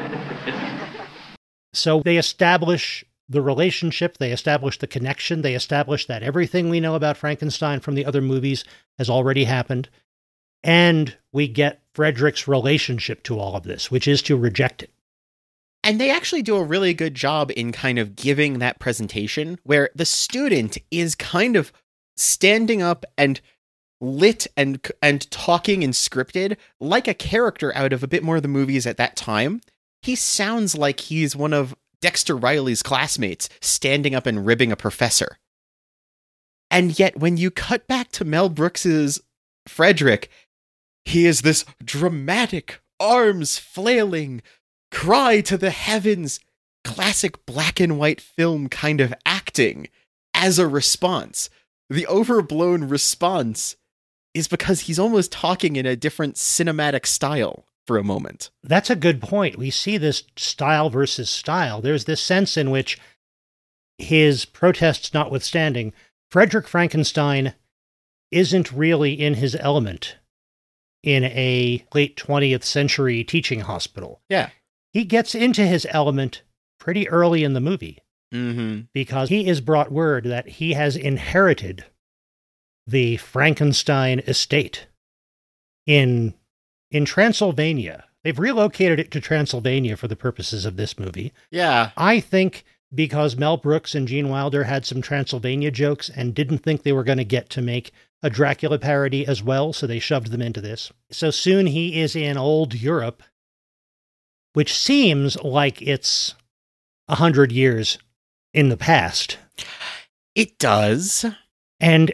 So 1.72 2.02
they 2.04 2.18
establish 2.18 3.06
the 3.30 3.42
relationship, 3.42 4.18
they 4.18 4.32
establish 4.32 4.80
the 4.80 4.88
connection, 4.88 5.42
they 5.42 5.54
establish 5.54 6.08
that 6.08 6.24
everything 6.24 6.70
we 6.70 6.80
know 6.80 6.96
about 6.96 7.18
Frankenstein 7.18 7.80
from 7.80 7.96
the 7.96 8.06
other 8.06 8.22
movies 8.22 8.66
has 8.98 9.10
already 9.10 9.44
happened. 9.44 9.90
And 10.64 11.16
we 11.32 11.48
get 11.48 11.84
Frederick's 11.94 12.48
relationship 12.48 13.24
to 13.24 13.40
all 13.40 13.56
of 13.56 13.64
this, 13.64 13.90
which 13.92 14.08
is 14.08 14.22
to 14.24 14.36
reject 14.36 14.84
it. 14.84 14.92
And 15.84 16.02
they 16.02 16.12
actually 16.12 16.42
do 16.42 16.58
a 16.58 16.64
really 16.64 16.94
good 16.94 17.16
job 17.16 17.52
in 17.56 17.72
kind 17.72 18.00
of 18.00 18.16
giving 18.16 18.60
that 18.60 18.80
presentation 18.80 19.60
where 19.64 19.90
the 19.96 20.06
student 20.06 20.78
is 20.92 21.16
kind 21.16 21.56
of 21.56 21.72
standing 22.18 22.82
up 22.82 23.06
and 23.18 23.40
lit 24.02 24.48
and 24.58 24.86
and 25.02 25.30
talking 25.30 25.84
and 25.84 25.94
scripted 25.94 26.58
like 26.80 27.08
a 27.08 27.14
character 27.14 27.76
out 27.76 27.94
of 27.94 28.04
a 28.04 28.08
bit 28.08 28.24
more 28.24 28.38
of 28.38 28.42
the 28.42 28.48
movies 28.48 28.86
at 28.86 28.98
that 28.98 29.16
time. 29.16 29.62
He 30.02 30.16
sounds 30.16 30.78
like 30.78 31.02
he's 31.02 31.36
one 31.36 31.54
of 31.54 31.76
Dexter 32.02 32.36
Riley's 32.36 32.84
classmates 32.84 33.50
standing 33.62 34.16
up 34.16 34.26
and 34.26 34.46
ribbing 34.46 34.72
a 34.72 34.76
professor. 34.76 35.38
And 36.72 36.98
yet 37.00 37.18
when 37.18 37.38
you 37.38 37.52
cut 37.52 37.88
back 37.88 38.12
to 38.14 38.26
Mel 38.26 38.50
Brooks's 38.50 39.22
Frederick, 39.68 40.30
he 41.06 41.26
is 41.26 41.42
this 41.42 41.66
dramatic, 41.84 42.80
arms 43.00 43.58
flailing, 43.58 44.42
cry 44.92 45.42
to 45.42 45.58
the 45.58 45.72
heavens, 45.72 46.40
classic 46.84 47.46
black 47.46 47.80
and 47.80 47.98
white 47.98 48.22
film 48.22 48.70
kind 48.70 49.02
of 49.02 49.14
acting 49.26 49.88
as 50.34 50.60
a 50.60 50.68
response. 50.68 51.50
The 51.90 52.08
overblown 52.08 52.88
response 52.88 53.76
is 54.34 54.48
because 54.48 54.82
he's 54.82 55.00
almost 55.00 55.32
talking 55.32 55.76
in 55.76 55.86
a 55.86 55.96
different 55.96 56.36
cinematic 56.36 57.06
style 57.06 57.66
for 57.90 57.98
a 57.98 58.04
moment. 58.04 58.52
That's 58.62 58.92
a 58.92 58.96
good 58.96 59.20
point. 59.20 59.58
We 59.58 59.72
see 59.72 59.98
this 59.98 60.22
style 60.36 60.92
versus 60.92 61.28
style. 61.28 61.82
There's 61.82 62.06
this 62.06 62.22
sense 62.22 62.56
in 62.56 62.70
which 62.70 63.00
his 63.98 64.46
protests 64.46 65.12
notwithstanding, 65.12 65.92
Frederick 66.30 66.68
Frankenstein 66.68 67.56
isn't 68.30 68.72
really 68.72 69.14
in 69.20 69.34
his 69.34 69.56
element 69.56 70.18
in 71.02 71.24
a 71.24 71.84
late 71.96 72.16
20th 72.16 72.64
century 72.64 73.24
teaching 73.24 73.62
hospital. 73.62 74.22
Yeah. 74.30 74.52
He 74.94 75.04
gets 75.04 75.34
into 75.34 75.66
his 75.66 75.88
element 75.90 76.44
pretty 76.80 77.10
early 77.10 77.44
in 77.44 77.54
the 77.54 77.60
movie 77.60 77.98
Mm-hmm. 78.32 78.82
because 78.94 79.30
he 79.30 79.48
is 79.48 79.60
brought 79.62 79.92
word 79.92 80.26
that 80.26 80.48
he 80.48 80.74
has 80.74 80.96
inherited 80.96 81.86
the 82.86 83.18
Frankenstein 83.18 84.20
estate 84.20 84.86
in 85.88 86.36
in 86.92 87.06
Transylvania. 87.06 88.06
They've 88.24 88.38
relocated 88.38 89.00
it 89.00 89.12
to 89.12 89.22
Transylvania 89.22 89.96
for 89.96 90.08
the 90.08 90.16
purposes 90.16 90.66
of 90.66 90.76
this 90.76 91.00
movie. 91.00 91.32
Yeah. 91.52 91.92
I 91.96 92.20
think 92.20 92.66
because 92.94 93.38
Mel 93.38 93.58
Brooks 93.58 93.96
and 93.96 94.08
Gene 94.08 94.30
Wilder 94.30 94.64
had 94.64 94.86
some 94.86 95.02
Transylvania 95.02 95.72
jokes 95.72 96.10
and 96.10 96.34
didn't 96.34 96.60
think 96.60 96.84
they 96.84 96.92
were 96.92 97.04
going 97.04 97.18
to 97.20 97.24
get 97.24 97.50
to 97.52 97.62
make 97.62 97.92
a 98.22 98.30
Dracula 98.30 98.80
parody 98.80 99.26
as 99.26 99.42
well, 99.42 99.72
so 99.72 99.88
they 99.88 100.00
shoved 100.00 100.32
them 100.32 100.42
into 100.42 100.60
this. 100.60 100.92
So 101.12 101.32
soon 101.32 101.68
he 101.68 102.02
is 102.02 102.16
in 102.16 102.38
old 102.38 102.74
Europe, 102.74 103.24
which 104.54 104.78
seems 104.78 105.42
like 105.42 105.82
it's 105.82 106.36
a 107.08 107.16
hundred 107.16 107.52
years 107.52 107.98
in 108.54 108.70
the 108.70 108.78
past. 108.78 109.38
It 110.36 110.58
does. 110.58 111.26
And 111.80 112.12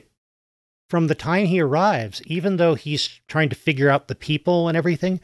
from 0.90 1.08
the 1.08 1.16
time 1.16 1.46
he 1.46 1.60
arrives, 1.60 2.22
even 2.26 2.58
though 2.58 2.76
he's 2.76 3.20
trying 3.28 3.50
to 3.50 3.56
figure 3.56 3.90
out 3.90 4.08
the 4.08 4.16
people 4.16 4.68
and 4.68 4.78
everything, 4.78 5.20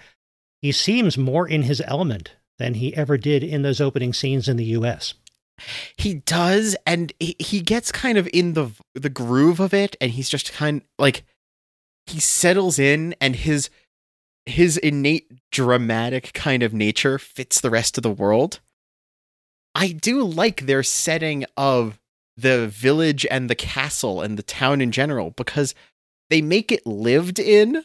he 0.62 0.72
seems 0.72 1.18
more 1.18 1.48
in 1.48 1.64
his 1.64 1.82
element 1.86 2.36
than 2.58 2.76
he 2.76 2.96
ever 2.96 3.18
did 3.18 3.44
in 3.44 3.62
those 3.62 3.82
opening 3.82 4.14
scenes 4.14 4.48
in 4.48 4.58
the 4.58 4.66
US. 4.66 5.14
He 5.98 6.16
does, 6.16 6.76
and 6.86 7.14
he, 7.20 7.62
gets 7.62 7.92
kind 7.92 8.18
of 8.18 8.28
in 8.34 8.54
the 8.54 8.72
the 8.96 9.10
groove 9.10 9.60
of 9.60 9.74
it, 9.74 9.96
and 10.02 10.12
he's 10.12 10.30
just 10.30 10.52
kind 10.54 10.82
like 10.98 11.24
he 12.08 12.20
settles 12.20 12.80
in, 12.80 13.14
and 13.22 13.36
his 13.36 13.70
his 14.48 14.78
innate 14.78 15.32
dramatic 15.52 16.34
kind 16.34 16.64
of 16.64 16.74
nature 16.74 17.20
fits 17.20 17.62
the 17.62 17.70
rest 17.70 17.98
of 17.98 18.02
the 18.02 18.10
world. 18.10 18.60
I 19.76 19.92
do 19.92 20.24
like 20.24 20.66
their 20.66 20.84
setting 20.84 21.46
of 21.56 22.00
the 22.38 22.68
village 22.68 23.26
and 23.30 23.50
the 23.50 23.56
castle 23.56 24.22
and 24.22 24.38
the 24.38 24.44
town 24.44 24.82
in 24.82 24.92
general 24.92 25.32
because 25.32 25.76
they 26.30 26.42
make 26.42 26.72
it 26.72 26.86
lived 26.86 27.40
in 27.40 27.84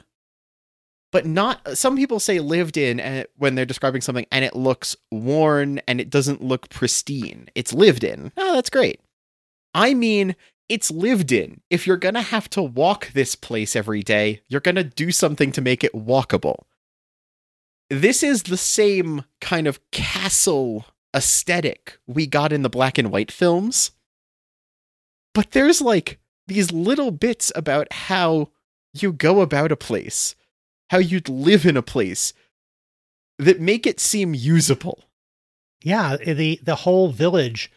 but 1.12 1.24
not 1.24 1.78
some 1.78 1.96
people 1.96 2.20
say 2.20 2.40
lived 2.40 2.76
in 2.76 3.24
when 3.36 3.54
they're 3.54 3.64
describing 3.64 4.00
something 4.00 4.26
and 4.30 4.44
it 4.44 4.54
looks 4.54 4.96
worn 5.10 5.80
and 5.88 6.00
it 6.00 6.10
doesn't 6.10 6.42
look 6.42 6.68
pristine. 6.68 7.48
It's 7.54 7.72
lived 7.72 8.04
in. 8.04 8.32
Oh 8.36 8.54
that's 8.54 8.70
great. 8.70 9.00
I 9.74 9.94
mean 9.94 10.36
it's 10.68 10.90
lived 10.90 11.32
in. 11.32 11.60
If 11.70 11.86
you're 11.86 11.96
gonna 11.96 12.22
have 12.22 12.50
to 12.50 12.62
walk 12.62 13.12
this 13.12 13.34
place 13.34 13.76
every 13.76 14.02
day 14.02 14.42
you're 14.48 14.60
gonna 14.60 14.84
do 14.84 15.10
something 15.10 15.52
to 15.52 15.60
make 15.60 15.82
it 15.82 15.94
walkable. 15.94 16.64
This 17.88 18.22
is 18.22 18.42
the 18.42 18.56
same 18.56 19.24
kind 19.40 19.66
of 19.66 19.80
castle 19.92 20.86
aesthetic 21.14 21.98
we 22.06 22.26
got 22.26 22.52
in 22.52 22.62
the 22.62 22.68
black 22.68 22.98
and 22.98 23.10
white 23.10 23.32
films 23.32 23.92
but 25.36 25.52
there's 25.52 25.80
like 25.80 26.18
these 26.48 26.72
little 26.72 27.12
bits 27.12 27.52
about 27.54 27.92
how 27.92 28.48
you 28.92 29.12
go 29.12 29.40
about 29.40 29.70
a 29.70 29.76
place 29.76 30.34
how 30.90 30.98
you'd 30.98 31.28
live 31.28 31.66
in 31.66 31.76
a 31.76 31.82
place 31.82 32.32
that 33.38 33.60
make 33.60 33.86
it 33.86 34.00
seem 34.00 34.34
usable. 34.34 35.04
Yeah, 35.82 36.16
eh, 36.22 36.32
the 36.32 36.60
the 36.62 36.76
whole 36.76 37.08
village 37.10 37.70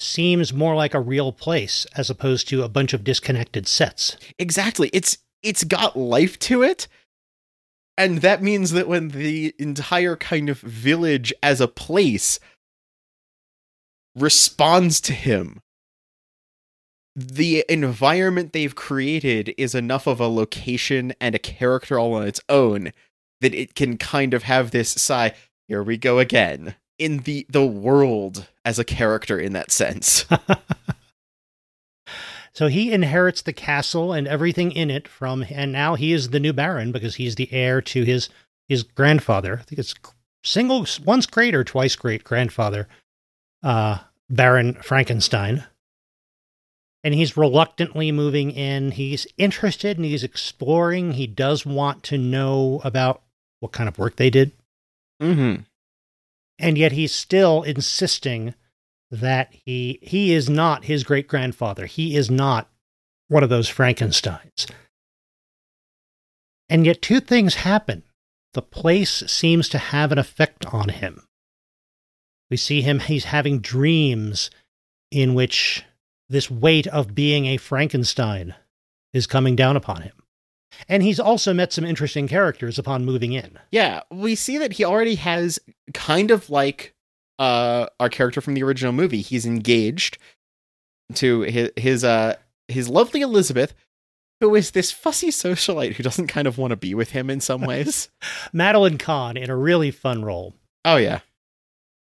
seems 0.00 0.52
more 0.52 0.74
like 0.74 0.94
a 0.94 1.00
real 1.00 1.32
place 1.32 1.86
as 1.96 2.10
opposed 2.10 2.48
to 2.48 2.62
a 2.62 2.68
bunch 2.68 2.92
of 2.92 3.04
disconnected 3.04 3.68
sets. 3.68 4.16
Exactly. 4.38 4.90
It's 4.92 5.18
it's 5.42 5.64
got 5.64 5.96
life 5.96 6.38
to 6.40 6.62
it. 6.62 6.88
And 7.96 8.22
that 8.22 8.42
means 8.42 8.72
that 8.72 8.88
when 8.88 9.08
the 9.08 9.54
entire 9.58 10.16
kind 10.16 10.48
of 10.48 10.58
village 10.60 11.32
as 11.42 11.60
a 11.60 11.68
place 11.68 12.40
responds 14.16 15.00
to 15.02 15.12
him, 15.12 15.60
the 17.16 17.64
environment 17.68 18.52
they've 18.52 18.74
created 18.74 19.54
is 19.56 19.74
enough 19.74 20.06
of 20.06 20.20
a 20.20 20.28
location 20.28 21.12
and 21.20 21.34
a 21.34 21.38
character 21.38 21.98
all 21.98 22.14
on 22.14 22.26
its 22.26 22.40
own 22.48 22.92
that 23.40 23.54
it 23.54 23.74
can 23.74 23.96
kind 23.96 24.34
of 24.34 24.44
have 24.44 24.70
this 24.70 24.90
sigh 24.90 25.32
here 25.68 25.82
we 25.82 25.96
go 25.96 26.18
again 26.18 26.74
in 26.98 27.18
the 27.18 27.46
the 27.48 27.66
world 27.66 28.48
as 28.64 28.78
a 28.78 28.84
character 28.84 29.38
in 29.38 29.52
that 29.52 29.70
sense. 29.70 30.26
So 32.54 32.68
he 32.68 32.92
inherits 32.92 33.42
the 33.42 33.52
castle 33.52 34.12
and 34.12 34.28
everything 34.28 34.70
in 34.70 34.88
it 34.88 35.08
from 35.08 35.44
and 35.50 35.72
now 35.72 35.96
he 35.96 36.12
is 36.12 36.30
the 36.30 36.38
new 36.38 36.52
baron 36.52 36.92
because 36.92 37.16
he's 37.16 37.34
the 37.34 37.52
heir 37.52 37.82
to 37.82 38.04
his 38.04 38.28
his 38.68 38.84
grandfather. 38.84 39.58
I 39.58 39.62
think 39.64 39.80
it's 39.80 39.94
single 40.44 40.86
once 41.04 41.26
great 41.26 41.54
or 41.54 41.64
twice 41.64 41.96
great 41.96 42.22
grandfather 42.22 42.86
uh 43.62 43.98
baron 44.30 44.74
frankenstein 44.74 45.64
and 47.04 47.12
he's 47.14 47.36
reluctantly 47.36 48.10
moving 48.10 48.50
in. 48.50 48.92
He's 48.92 49.26
interested 49.36 49.98
and 49.98 50.06
he's 50.06 50.24
exploring. 50.24 51.12
He 51.12 51.26
does 51.26 51.66
want 51.66 52.02
to 52.04 52.18
know 52.18 52.80
about 52.82 53.22
what 53.60 53.72
kind 53.72 53.88
of 53.88 53.98
work 53.98 54.16
they 54.16 54.30
did. 54.30 54.52
mm-hmm 55.22 55.62
And 56.58 56.78
yet 56.78 56.92
he's 56.92 57.14
still 57.14 57.62
insisting 57.62 58.54
that 59.10 59.52
he 59.64 60.00
he 60.02 60.32
is 60.32 60.48
not 60.48 60.86
his 60.86 61.04
great 61.04 61.28
grandfather. 61.28 61.86
He 61.86 62.16
is 62.16 62.30
not 62.30 62.68
one 63.28 63.42
of 63.42 63.50
those 63.50 63.68
Frankensteins. 63.70 64.66
And 66.70 66.86
yet 66.86 67.02
two 67.02 67.20
things 67.20 67.56
happen. 67.56 68.02
The 68.54 68.62
place 68.62 69.22
seems 69.26 69.68
to 69.68 69.78
have 69.78 70.10
an 70.10 70.18
effect 70.18 70.64
on 70.66 70.88
him. 70.88 71.26
We 72.50 72.56
see 72.56 72.80
him 72.80 73.00
he's 73.00 73.24
having 73.24 73.58
dreams 73.58 74.50
in 75.10 75.34
which 75.34 75.84
this 76.28 76.50
weight 76.50 76.86
of 76.86 77.14
being 77.14 77.46
a 77.46 77.56
Frankenstein 77.56 78.54
is 79.12 79.26
coming 79.26 79.56
down 79.56 79.76
upon 79.76 80.02
him. 80.02 80.12
And 80.88 81.02
he's 81.02 81.20
also 81.20 81.54
met 81.54 81.72
some 81.72 81.84
interesting 81.84 82.26
characters 82.26 82.78
upon 82.78 83.04
moving 83.04 83.32
in. 83.32 83.58
Yeah, 83.70 84.00
we 84.10 84.34
see 84.34 84.58
that 84.58 84.72
he 84.72 84.84
already 84.84 85.14
has 85.16 85.58
kind 85.92 86.30
of 86.30 86.50
like 86.50 86.94
uh 87.38 87.86
our 88.00 88.08
character 88.08 88.40
from 88.40 88.54
the 88.54 88.62
original 88.62 88.92
movie. 88.92 89.20
He's 89.20 89.46
engaged 89.46 90.18
to 91.14 91.42
his 91.42 91.70
his 91.76 92.04
uh 92.04 92.36
his 92.66 92.88
lovely 92.88 93.20
Elizabeth, 93.20 93.74
who 94.40 94.54
is 94.54 94.72
this 94.72 94.90
fussy 94.90 95.28
socialite 95.28 95.94
who 95.94 96.02
doesn't 96.02 96.26
kind 96.28 96.48
of 96.48 96.58
want 96.58 96.70
to 96.70 96.76
be 96.76 96.94
with 96.94 97.10
him 97.10 97.30
in 97.30 97.40
some 97.40 97.60
ways. 97.60 98.08
Madeline 98.52 98.98
Kahn 98.98 99.36
in 99.36 99.50
a 99.50 99.56
really 99.56 99.90
fun 99.92 100.24
role. 100.24 100.54
oh 100.84 100.96
yeah. 100.96 101.20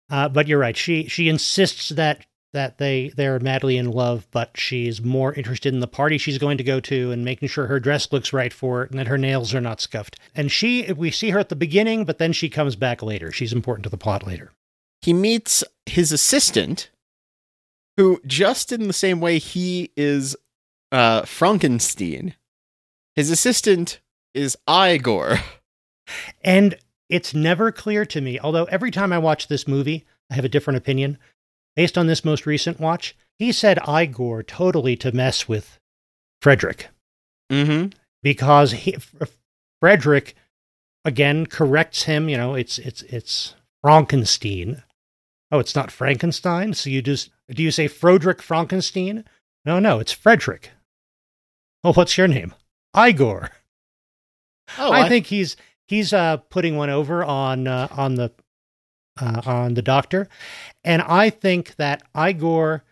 Uh, 0.09 0.29
but 0.29 0.47
you're 0.47 0.59
right. 0.61 0.77
She 0.77 1.09
she 1.09 1.29
insists 1.29 1.91
that 1.91 2.25
that 2.53 2.79
they 2.79 3.11
they're 3.17 3.39
madly 3.39 3.77
in 3.77 3.91
love, 3.91 4.27
but 4.31 4.57
she's 4.57 5.03
more 5.03 5.35
interested 5.35 5.75
in 5.75 5.81
the 5.81 5.87
party 5.87 6.19
she's 6.19 6.39
going 6.39 6.59
to 6.59 6.65
go 6.65 6.81
to 6.81 7.11
and 7.13 7.25
making 7.25 7.49
sure 7.49 7.67
her 7.67 7.81
dress 7.81 8.13
looks 8.13 8.33
right 8.33 8.53
for 8.53 8.83
it 8.83 8.91
and 8.91 8.99
that 8.99 9.09
her 9.09 9.19
nails 9.19 9.55
are 9.55 9.61
not 9.61 9.81
scuffed. 9.81 10.19
And 10.35 10.51
she 10.51 10.91
we 10.93 11.11
see 11.11 11.31
her 11.31 11.39
at 11.39 11.49
the 11.49 11.57
beginning, 11.57 12.05
but 12.05 12.19
then 12.19 12.33
she 12.33 12.49
comes 12.49 12.77
back 12.77 13.03
later. 13.03 13.31
She's 13.31 13.53
important 13.53 13.85
to 13.85 13.91
the 13.91 13.99
plot 13.99 14.27
later. 14.27 14.53
He 15.03 15.13
meets 15.13 15.63
his 15.85 16.13
assistant, 16.13 16.91
who 17.97 18.21
just 18.27 18.73
in 18.73 18.87
the 18.87 18.93
same 18.93 19.21
way 19.21 19.39
he 19.39 19.91
is 19.97 20.37
uh 20.93 21.23
Frankenstein, 21.23 22.35
his 23.15 23.31
assistant 23.31 24.01
is 24.35 24.57
Igor. 24.69 25.39
And 26.45 26.77
it's 27.09 27.35
never 27.35 27.73
clear 27.73 28.07
to 28.07 28.21
me, 28.21 28.39
although 28.39 28.65
every 28.65 28.91
time 28.91 29.13
I 29.13 29.19
watch 29.19 29.49
this 29.49 29.67
movie, 29.67 30.07
I 30.31 30.35
have 30.35 30.45
a 30.45 30.49
different 30.49 30.77
opinion. 30.77 31.19
Based 31.77 31.97
on 31.99 32.07
this 32.07 32.25
most 32.25 32.47
recent 32.47 32.81
watch, 32.81 33.15
he 33.39 33.53
said 33.53 33.79
Igor 33.87 34.43
totally 34.43 34.97
to 34.97 35.13
mess 35.13 35.47
with 35.47 35.79
Frederick 36.41 36.89
Mm-hmm. 37.53 37.91
because 38.23 38.73
he, 38.73 38.97
Frederick 39.81 40.35
again 41.05 41.47
corrects 41.47 42.05
him. 42.05 42.29
You 42.29 42.37
know, 42.37 42.55
it's 42.55 42.79
it's 42.79 43.03
it's 43.03 43.55
Frankenstein. 43.83 44.83
Oh, 45.53 45.61
it's 45.61 45.77
not 45.77 45.93
Frankenstein. 45.93 46.75
So 46.75 46.91
you 46.91 47.03
just 47.03 47.31
do 47.49 47.63
you 47.63 47.71
say 47.71 47.87
Frederick 47.87 48.43
Frankenstein? 48.43 49.25
No, 49.65 49.79
no, 49.79 50.01
it's 50.01 50.11
Frederick. 50.13 50.71
Well, 51.85 51.93
what's 51.93 52.19
your 52.19 52.27
name? 52.27 52.53
Igor. 52.97 53.51
Oh, 54.79 54.91
I, 54.91 55.09
think 55.09 55.27
he's 55.27 55.57
he's 55.87 56.13
uh, 56.13 56.39
putting 56.39 56.77
one 56.77 56.91
over 56.91 57.23
on 57.23 57.69
uh, 57.69 57.87
on 57.93 58.17
the 58.17 58.33
uh, 59.21 59.43
on 59.47 59.75
the 59.75 59.83
doctor, 59.83 60.29
and 60.85 61.03
I 61.03 61.31
think 61.31 61.77
that 61.77 62.03
Igor 62.17 62.85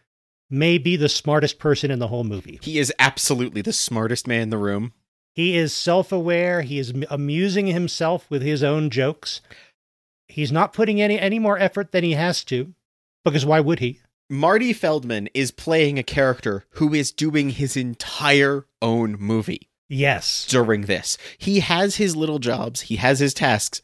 may 0.50 0.78
be 0.78 0.96
the 0.96 1.08
smartest 1.08 1.58
person 1.58 1.90
in 1.90 1.98
the 1.98 2.08
whole 2.08 2.24
movie. 2.24 2.58
he 2.62 2.78
is 2.78 2.92
absolutely 2.98 3.62
the 3.62 3.72
smartest 3.72 4.26
man 4.26 4.42
in 4.42 4.50
the 4.50 4.58
room. 4.58 4.92
He 5.34 5.56
is 5.56 5.72
self-aware. 5.74 6.62
He 6.62 6.78
is 6.78 6.92
amusing 7.10 7.66
himself 7.66 8.30
with 8.30 8.42
his 8.42 8.62
own 8.62 8.88
jokes. 8.90 9.40
He's 10.28 10.52
not 10.52 10.72
putting 10.72 11.00
any 11.02 11.18
any 11.18 11.38
more 11.40 11.58
effort 11.58 11.90
than 11.92 12.04
he 12.04 12.12
has 12.12 12.44
to, 12.44 12.72
because 13.24 13.44
why 13.44 13.60
would 13.60 13.80
he? 13.80 14.00
Marty 14.30 14.72
Feldman 14.72 15.28
is 15.34 15.50
playing 15.50 15.98
a 15.98 16.02
character 16.02 16.64
who 16.74 16.94
is 16.94 17.10
doing 17.12 17.50
his 17.50 17.76
entire 17.76 18.66
own 18.80 19.16
movie 19.18 19.68
Yes. 19.88 20.46
during 20.48 20.82
this. 20.82 21.18
He 21.36 21.60
has 21.60 21.96
his 21.96 22.16
little 22.16 22.38
jobs, 22.38 22.82
he 22.82 22.96
has 22.96 23.18
his 23.18 23.34
tasks. 23.34 23.82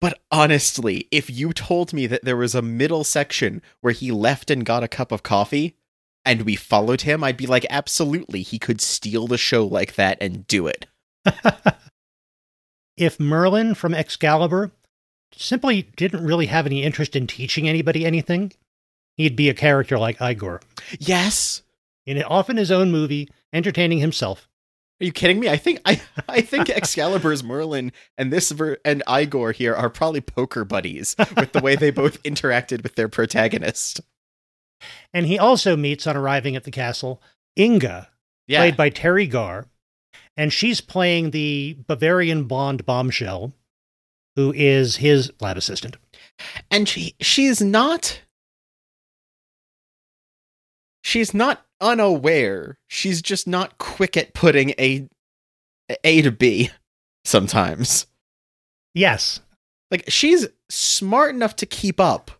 But 0.00 0.18
honestly, 0.30 1.06
if 1.10 1.28
you 1.28 1.52
told 1.52 1.92
me 1.92 2.06
that 2.06 2.24
there 2.24 2.36
was 2.36 2.54
a 2.54 2.62
middle 2.62 3.04
section 3.04 3.60
where 3.80 3.92
he 3.92 4.10
left 4.10 4.50
and 4.50 4.64
got 4.64 4.82
a 4.82 4.88
cup 4.88 5.12
of 5.12 5.22
coffee 5.22 5.76
and 6.24 6.42
we 6.42 6.56
followed 6.56 7.02
him, 7.02 7.22
I'd 7.22 7.36
be 7.36 7.46
like, 7.46 7.66
absolutely, 7.68 8.42
he 8.42 8.58
could 8.58 8.80
steal 8.80 9.26
the 9.26 9.38
show 9.38 9.66
like 9.66 9.94
that 9.96 10.18
and 10.20 10.46
do 10.46 10.66
it. 10.66 10.86
if 12.96 13.20
Merlin 13.20 13.74
from 13.74 13.94
Excalibur 13.94 14.72
simply 15.34 15.82
didn't 15.96 16.24
really 16.24 16.46
have 16.46 16.66
any 16.66 16.82
interest 16.82 17.14
in 17.14 17.26
teaching 17.26 17.68
anybody 17.68 18.06
anything, 18.06 18.52
he'd 19.16 19.36
be 19.36 19.50
a 19.50 19.54
character 19.54 19.98
like 19.98 20.20
Igor. 20.20 20.62
Yes. 20.98 21.62
In 22.06 22.22
often 22.22 22.56
his 22.56 22.70
own 22.70 22.90
movie, 22.90 23.28
entertaining 23.52 23.98
himself. 23.98 24.48
Are 25.00 25.04
you 25.04 25.12
kidding 25.12 25.40
me? 25.40 25.48
I 25.48 25.56
think 25.56 25.80
I 25.84 26.00
I 26.28 26.40
think 26.42 26.68
Excalibur's 26.68 27.42
Merlin 27.42 27.92
and 28.18 28.32
this 28.32 28.50
ver- 28.50 28.78
and 28.84 29.02
Igor 29.08 29.52
here 29.52 29.74
are 29.74 29.88
probably 29.90 30.20
poker 30.20 30.64
buddies 30.64 31.16
with 31.36 31.52
the 31.52 31.60
way 31.60 31.74
they 31.76 31.90
both 31.90 32.22
interacted 32.24 32.82
with 32.82 32.94
their 32.96 33.08
protagonist. 33.08 34.00
And 35.12 35.26
he 35.26 35.38
also 35.38 35.76
meets 35.76 36.06
on 36.06 36.16
arriving 36.16 36.56
at 36.56 36.64
the 36.64 36.70
castle 36.70 37.22
Inga, 37.58 38.08
Yeah. 38.46 38.60
played 38.60 38.76
by 38.76 38.90
Teri 38.90 39.28
Garr, 39.30 39.66
and 40.36 40.52
she's 40.52 40.80
playing 40.80 41.30
the 41.32 41.76
Bavarian 41.86 42.44
blonde 42.44 42.84
bombshell, 42.86 43.52
who 44.36 44.52
is 44.54 44.96
his 44.96 45.32
lab 45.40 45.56
assistant. 45.56 45.96
and 46.70 46.88
she 46.88 47.14
she's 47.20 47.60
not 47.60 48.20
she's 51.02 51.34
not 51.34 51.66
unaware 51.80 52.78
she's 52.88 53.22
just 53.22 53.46
not 53.46 53.78
quick 53.78 54.16
at 54.16 54.34
putting 54.34 54.70
a 54.70 55.08
a 56.04 56.22
to 56.22 56.30
b 56.30 56.70
sometimes. 57.24 58.06
Yes, 58.94 59.40
like 59.90 60.04
she's 60.08 60.46
smart 60.68 61.34
enough 61.34 61.56
to 61.56 61.66
keep 61.66 62.00
up. 62.00 62.30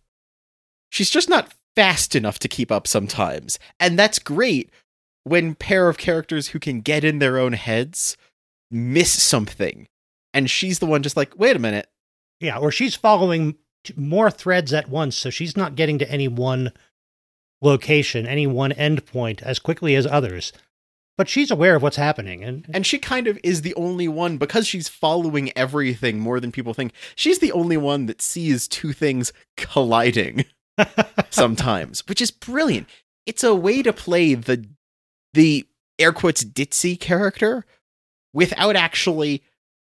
She's 0.90 1.10
just 1.10 1.28
not 1.28 1.54
fast 1.76 2.14
enough 2.14 2.38
to 2.40 2.48
keep 2.48 2.72
up 2.72 2.86
sometimes. 2.86 3.58
And 3.78 3.98
that's 3.98 4.18
great 4.18 4.70
when 5.24 5.54
pair 5.54 5.88
of 5.88 5.98
characters 5.98 6.48
who 6.48 6.58
can 6.58 6.80
get 6.80 7.04
in 7.04 7.18
their 7.18 7.38
own 7.38 7.52
heads 7.52 8.16
miss 8.70 9.22
something. 9.22 9.86
And 10.32 10.50
she's 10.50 10.78
the 10.78 10.86
one 10.86 11.02
just 11.02 11.16
like 11.16 11.38
wait 11.38 11.56
a 11.56 11.60
minute. 11.60 11.88
Yeah, 12.40 12.58
or 12.58 12.72
she's 12.72 12.94
following 12.94 13.56
more 13.96 14.30
threads 14.30 14.72
at 14.72 14.88
once, 14.88 15.16
so 15.16 15.30
she's 15.30 15.56
not 15.56 15.74
getting 15.74 15.98
to 15.98 16.10
any 16.10 16.28
one 16.28 16.72
location, 17.60 18.26
any 18.26 18.46
one 18.46 18.72
endpoint 18.72 19.42
as 19.42 19.58
quickly 19.58 19.94
as 19.94 20.06
others. 20.06 20.52
But 21.18 21.28
she's 21.28 21.50
aware 21.50 21.76
of 21.76 21.82
what's 21.82 21.96
happening, 21.96 22.42
and 22.42 22.66
And 22.72 22.86
she 22.86 22.98
kind 22.98 23.26
of 23.26 23.38
is 23.44 23.60
the 23.60 23.74
only 23.74 24.08
one 24.08 24.38
because 24.38 24.66
she's 24.66 24.88
following 24.88 25.52
everything 25.56 26.18
more 26.18 26.40
than 26.40 26.50
people 26.50 26.72
think. 26.72 26.92
She's 27.14 27.40
the 27.40 27.52
only 27.52 27.76
one 27.76 28.06
that 28.06 28.22
sees 28.22 28.66
two 28.66 28.94
things 28.94 29.32
colliding 29.56 30.46
sometimes, 31.30 32.06
which 32.08 32.22
is 32.22 32.30
brilliant. 32.30 32.88
It's 33.26 33.44
a 33.44 33.54
way 33.54 33.82
to 33.82 33.92
play 33.92 34.34
the 34.34 34.66
the 35.34 35.66
air 35.98 36.12
quotes 36.12 36.42
ditzy 36.42 36.98
character 36.98 37.66
without 38.32 38.74
actually 38.74 39.42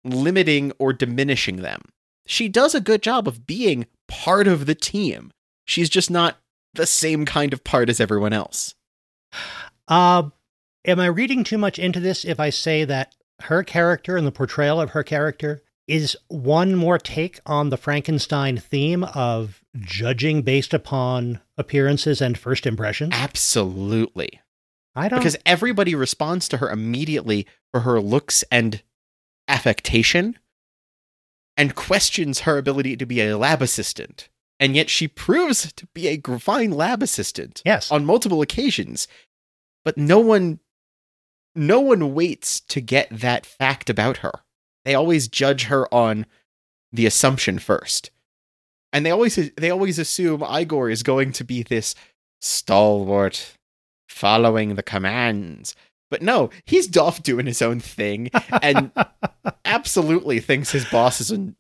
limiting 0.03 0.73
or 0.77 0.91
diminishing 0.91 1.57
them. 1.57 1.81
She 2.25 2.49
does 2.49 2.75
a 2.75 2.81
good 2.81 3.01
job 3.01 3.27
of 3.27 3.47
being 3.47 3.85
part 4.07 4.47
of 4.47 4.65
the 4.65 4.75
team. 4.75 5.31
She's 5.65 5.89
just 5.89 6.11
not 6.11 6.37
the 6.73 6.85
same 6.85 7.25
kind 7.25 7.53
of 7.53 7.63
part 7.63 7.89
as 7.89 7.99
everyone 7.99 8.33
else. 8.33 8.75
Uh, 9.87 10.29
am 10.85 10.99
I 10.99 11.07
reading 11.07 11.43
too 11.43 11.57
much 11.57 11.79
into 11.79 11.99
this 11.99 12.25
if 12.25 12.39
I 12.39 12.49
say 12.49 12.85
that 12.85 13.15
her 13.41 13.63
character 13.63 14.17
and 14.17 14.25
the 14.25 14.31
portrayal 14.31 14.79
of 14.79 14.91
her 14.91 15.03
character 15.03 15.63
is 15.87 16.15
one 16.29 16.75
more 16.75 16.97
take 16.97 17.39
on 17.45 17.69
the 17.69 17.77
Frankenstein 17.77 18.57
theme 18.57 19.03
of 19.03 19.61
judging 19.75 20.41
based 20.41 20.73
upon 20.73 21.41
appearances 21.57 22.21
and 22.21 22.37
first 22.37 22.65
impressions? 22.65 23.13
Absolutely. 23.13 24.39
I 24.95 25.09
don't. 25.09 25.19
because 25.19 25.37
everybody 25.45 25.95
responds 25.95 26.47
to 26.49 26.57
her 26.57 26.69
immediately 26.69 27.47
for 27.71 27.81
her 27.81 27.99
looks 27.99 28.43
and 28.51 28.83
affectation 29.47 30.37
and 31.57 31.75
questions 31.75 32.41
her 32.41 32.57
ability 32.57 32.95
to 32.97 33.05
be 33.05 33.21
a 33.21 33.37
lab 33.37 33.61
assistant. 33.61 34.29
And 34.59 34.75
yet 34.75 34.89
she 34.89 35.07
proves 35.07 35.73
to 35.73 35.87
be 35.93 36.07
a 36.07 36.21
fine 36.39 36.71
lab 36.71 37.03
assistant 37.03 37.61
yes. 37.65 37.91
on 37.91 38.05
multiple 38.05 38.41
occasions. 38.41 39.07
But 39.83 39.97
no 39.97 40.19
one 40.19 40.59
no 41.55 41.79
one 41.79 42.13
waits 42.13 42.59
to 42.61 42.81
get 42.81 43.07
that 43.11 43.45
fact 43.45 43.89
about 43.89 44.17
her. 44.17 44.31
They 44.85 44.95
always 44.95 45.27
judge 45.27 45.65
her 45.65 45.91
on 45.93 46.25
the 46.91 47.05
assumption 47.05 47.59
first. 47.59 48.11
And 48.91 49.05
they 49.05 49.11
always 49.11 49.35
they 49.57 49.69
always 49.69 49.99
assume 49.99 50.43
Igor 50.43 50.89
is 50.89 51.03
going 51.03 51.31
to 51.33 51.43
be 51.43 51.63
this 51.63 51.95
stalwart 52.41 53.57
following 54.07 54.75
the 54.75 54.83
commands. 54.83 55.75
But 56.11 56.21
no, 56.21 56.51
he's 56.65 56.95
off 56.95 57.23
doing 57.23 57.47
his 57.47 57.61
own 57.61 57.79
thing 57.79 58.29
and 58.61 58.91
absolutely 59.65 60.39
thinks 60.39 60.71
his 60.71 60.85
boss 60.85 61.19
is 61.19 61.31
a, 61.31 61.53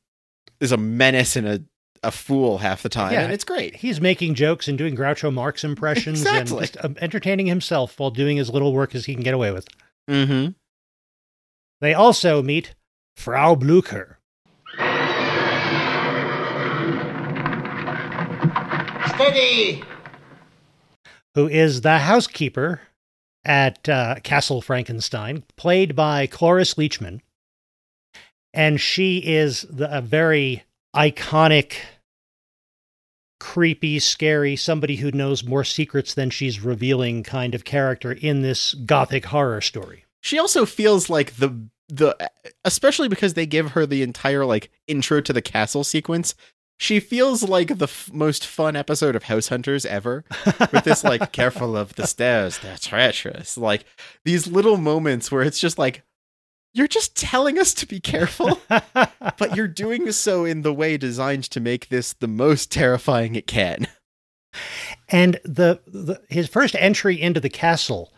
is 0.59 0.71
a 0.71 0.77
menace 0.77 1.35
and 1.35 1.47
a, 1.47 1.63
a 2.03 2.11
fool 2.11 2.57
half 2.59 2.83
the 2.83 2.89
time. 2.89 3.13
Yeah. 3.13 3.21
And 3.21 3.31
it's 3.33 3.43
great. 3.43 3.75
He's 3.75 3.99
making 4.01 4.35
jokes 4.35 4.67
and 4.67 4.77
doing 4.77 4.95
Groucho 4.95 5.33
Marx 5.33 5.63
impressions 5.63 6.21
Exactly. 6.21 6.57
and 6.57 6.59
just 6.61 6.85
um, 6.85 6.95
entertaining 6.99 7.47
himself 7.47 7.99
while 7.99 8.11
doing 8.11 8.39
as 8.39 8.49
little 8.49 8.73
work 8.73 8.93
as 8.95 9.05
he 9.05 9.13
can 9.13 9.23
get 9.23 9.33
away 9.33 9.51
with. 9.51 9.67
Mm-hmm. 10.09 10.51
They 11.81 11.93
also 11.93 12.41
meet 12.41 12.75
Frau 13.15 13.55
Blucher. 13.55 14.19
Steady! 19.15 19.83
who 21.35 21.47
is 21.47 21.81
the 21.81 21.99
housekeeper 21.99 22.81
at 23.45 23.89
uh, 23.89 24.15
Castle 24.23 24.61
Frankenstein, 24.61 25.43
played 25.57 25.95
by 25.95 26.27
Cloris 26.27 26.75
Leachman. 26.75 27.21
And 28.53 28.79
she 28.79 29.17
is 29.17 29.63
the, 29.69 29.97
a 29.97 30.01
very 30.01 30.63
iconic, 30.95 31.77
creepy, 33.43 33.99
scary, 33.99 34.55
somebody 34.55 34.95
who 34.95 35.11
knows 35.11 35.43
more 35.43 35.65
secrets 35.65 36.13
than 36.13 36.29
she's 36.29 36.61
revealing 36.61 37.23
kind 37.23 37.53
of 37.53 37.65
character 37.65 38.13
in 38.13 38.41
this 38.41 38.73
gothic 38.73 39.25
horror 39.25 39.59
story. 39.59 40.05
She 40.21 40.39
also 40.39 40.65
feels 40.65 41.09
like 41.09 41.35
the 41.35 41.67
the 41.89 42.15
especially 42.63 43.09
because 43.09 43.33
they 43.33 43.45
give 43.45 43.71
her 43.71 43.85
the 43.85 44.01
entire 44.01 44.45
like 44.45 44.71
intro 44.87 45.19
to 45.19 45.33
the 45.33 45.41
castle 45.41 45.83
sequence. 45.83 46.35
She 46.79 47.01
feels 47.01 47.43
like 47.43 47.77
the 47.79 47.83
f- 47.83 48.09
most 48.13 48.47
fun 48.47 48.77
episode 48.77 49.13
of 49.13 49.23
House 49.23 49.49
Hunters 49.49 49.85
ever. 49.85 50.23
With 50.71 50.85
this 50.85 51.03
like 51.03 51.31
careful 51.33 51.75
of 51.75 51.95
the 51.95 52.07
stairs, 52.07 52.59
they're 52.59 52.77
treacherous. 52.77 53.57
Like 53.57 53.83
these 54.23 54.47
little 54.47 54.77
moments 54.77 55.33
where 55.33 55.43
it's 55.43 55.59
just 55.59 55.77
like 55.77 56.03
you're 56.73 56.87
just 56.87 57.15
telling 57.15 57.59
us 57.59 57.73
to 57.75 57.85
be 57.85 57.99
careful, 57.99 58.59
but 58.67 59.55
you're 59.55 59.67
doing 59.67 60.11
so 60.11 60.43
in 60.45 60.63
the 60.63 60.73
way 60.73 60.97
designed 60.97 61.43
to 61.45 61.59
make 61.59 61.89
this 61.89 62.13
the 62.13 62.27
most 62.27 62.71
terrifying 62.71 63.35
it 63.35 63.47
can. 63.47 63.87
and 65.09 65.39
the, 65.43 65.79
the 65.85 66.21
his 66.29 66.47
first 66.47 66.75
entry 66.75 67.19
into 67.19 67.39
the 67.39 67.49
castle 67.49 68.11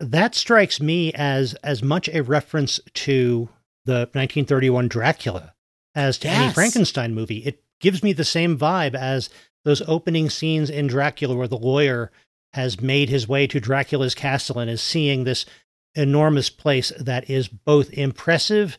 that 0.00 0.34
strikes 0.34 0.80
me 0.80 1.12
as 1.12 1.54
as 1.54 1.82
much 1.82 2.08
a 2.08 2.22
reference 2.22 2.80
to 2.92 3.48
the 3.84 4.08
1931 4.12 4.88
Dracula 4.88 5.54
as 5.94 6.18
to 6.18 6.28
any 6.28 6.52
Frankenstein 6.52 7.14
movie. 7.14 7.38
It 7.38 7.62
gives 7.80 8.02
me 8.02 8.12
the 8.12 8.24
same 8.24 8.58
vibe 8.58 8.94
as 8.94 9.30
those 9.64 9.82
opening 9.86 10.30
scenes 10.30 10.70
in 10.70 10.86
Dracula 10.86 11.36
where 11.36 11.48
the 11.48 11.56
lawyer 11.56 12.10
has 12.54 12.80
made 12.80 13.08
his 13.08 13.28
way 13.28 13.46
to 13.46 13.60
Dracula's 13.60 14.14
castle 14.14 14.58
and 14.58 14.70
is 14.70 14.82
seeing 14.82 15.24
this 15.24 15.46
enormous 15.94 16.50
place 16.50 16.92
that 16.98 17.28
is 17.30 17.48
both 17.48 17.92
impressive 17.92 18.78